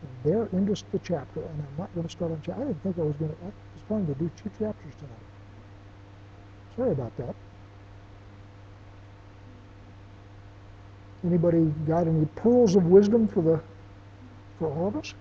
And 0.02 0.10
there 0.24 0.50
ends 0.54 0.84
the 0.92 1.00
chapter, 1.00 1.42
and 1.42 1.62
I'm 1.62 1.78
not 1.78 1.94
going 1.96 2.06
to 2.06 2.12
start 2.12 2.32
on 2.32 2.42
chapter. 2.46 2.62
I 2.62 2.66
didn't 2.68 2.84
think 2.84 2.98
I 3.00 3.02
was 3.02 3.16
going 3.16 3.32
to. 3.32 3.38
I 3.42 3.46
was 3.48 3.84
planning 3.88 4.08
to 4.08 4.16
do 4.16 4.30
two 4.42 4.50
chapters 4.60 4.94
tonight. 5.00 5.28
Sorry 6.76 6.92
about 6.92 7.16
that. 7.18 7.36
Anybody 11.26 11.66
got 11.88 12.08
any 12.08 12.26
pearls 12.36 12.76
of 12.76 12.86
wisdom 12.86 13.28
for 13.28 13.42
the 13.42 13.62
for 14.60 14.68
all 14.72 14.88
of 14.90 14.96
us? 14.98 15.14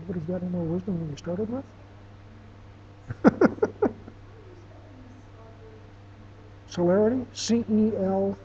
Nobody's 0.00 0.28
got 0.28 0.42
any 0.42 0.50
more 0.50 0.64
wisdom 0.64 0.98
than 0.98 1.10
you 1.10 1.16
started 1.16 1.48
with? 1.48 1.64
Celerity, 6.74 7.24
C-E-L, 7.32 8.36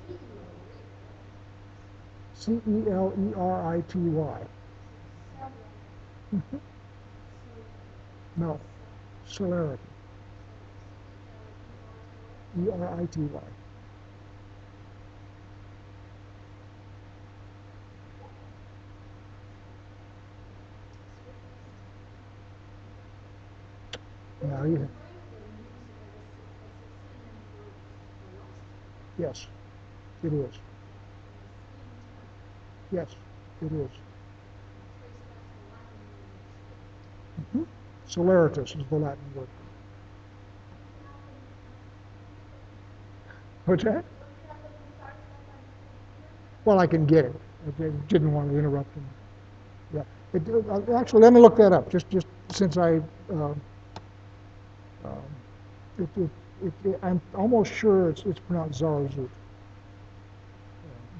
C-E-L-E-R-I-T-Y. 2.35 4.41
No, 8.35 8.59
celerity, 9.27 9.81
E-R-I-T-Y. 12.59 13.41
Now 24.43 24.63
you, 24.65 24.87
yes, 29.19 29.47
it 30.23 30.33
is. 30.33 30.53
Yes, 32.91 33.15
it 33.61 33.71
is. 33.71 33.91
Mhm. 37.55 37.65
Celeritas 38.07 38.75
is 38.79 38.85
the 38.89 38.95
Latin 38.97 39.23
word. 39.35 39.47
What's 43.65 43.83
that? 43.83 44.05
Well, 46.65 46.79
I 46.79 46.87
can 46.87 47.05
get 47.05 47.25
it. 47.25 47.35
I 47.67 47.71
didn't 48.07 48.33
want 48.33 48.51
to 48.51 48.57
interrupt 48.57 48.93
him. 48.95 49.05
Yeah. 49.93 50.03
It, 50.33 50.43
uh, 50.49 50.97
actually, 50.97 51.21
let 51.23 51.33
me 51.33 51.41
look 51.41 51.57
that 51.57 51.73
up, 51.73 51.89
just, 51.89 52.09
just 52.09 52.27
since 52.51 52.77
I, 52.77 53.01
uh, 53.33 53.53
um, 55.05 55.23
it, 55.99 56.09
it, 56.17 56.29
it, 56.63 56.73
it, 56.85 56.99
I'm 57.03 57.21
almost 57.35 57.73
sure 57.73 58.09
it's, 58.09 58.23
it's 58.25 58.39
pronounced 58.39 58.81
Zarazut. 58.81 59.29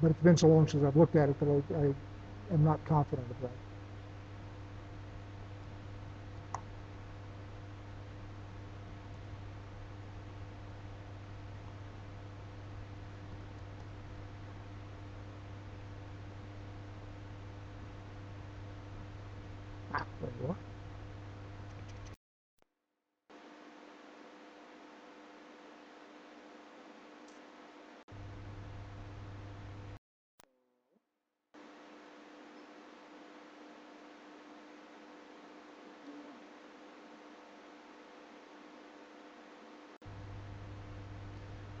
But 0.02 0.12
it's 0.12 0.22
been 0.22 0.36
so 0.36 0.48
long 0.48 0.68
since 0.68 0.84
I've 0.84 0.96
looked 0.96 1.16
at 1.16 1.28
it 1.30 1.38
that 1.40 1.48
I, 1.48 1.76
I 1.76 2.54
am 2.54 2.64
not 2.64 2.84
confident 2.84 3.30
of 3.30 3.40
that. 3.42 3.58
Ah, 19.94 20.06
there 20.20 20.30
you 20.40 20.48
are. 20.48 20.58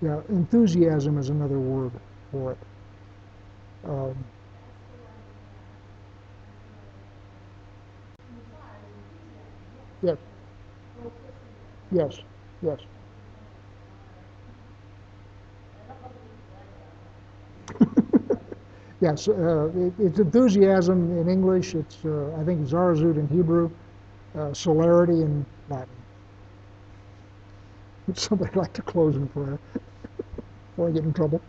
Yeah, 0.02 0.22
enthusiasm 0.30 1.18
is 1.18 1.30
another 1.30 1.60
word 1.60 1.92
for 2.32 2.52
it. 2.52 2.58
Um, 3.84 4.24
yes. 10.02 10.18
Yes, 11.92 12.18
yes. 12.62 12.80
Yes, 19.00 19.28
uh, 19.28 19.68
it, 19.76 19.94
it's 19.98 20.18
enthusiasm 20.20 21.18
in 21.18 21.28
English. 21.28 21.74
It's, 21.74 22.04
uh, 22.04 22.34
I 22.40 22.44
think, 22.44 22.66
Zarazut 22.66 23.18
in 23.18 23.28
Hebrew, 23.28 23.70
uh, 24.38 24.54
celerity 24.54 25.22
in 25.22 25.46
Latin. 25.68 25.94
Would 28.06 28.18
somebody 28.28 28.58
like 28.58 28.72
to 28.74 28.82
close 28.82 29.16
in 29.16 29.28
prayer 29.28 29.60
before 30.80 30.88
I 30.88 30.92
get 30.94 31.04
in 31.04 31.12
trouble? 31.12 31.42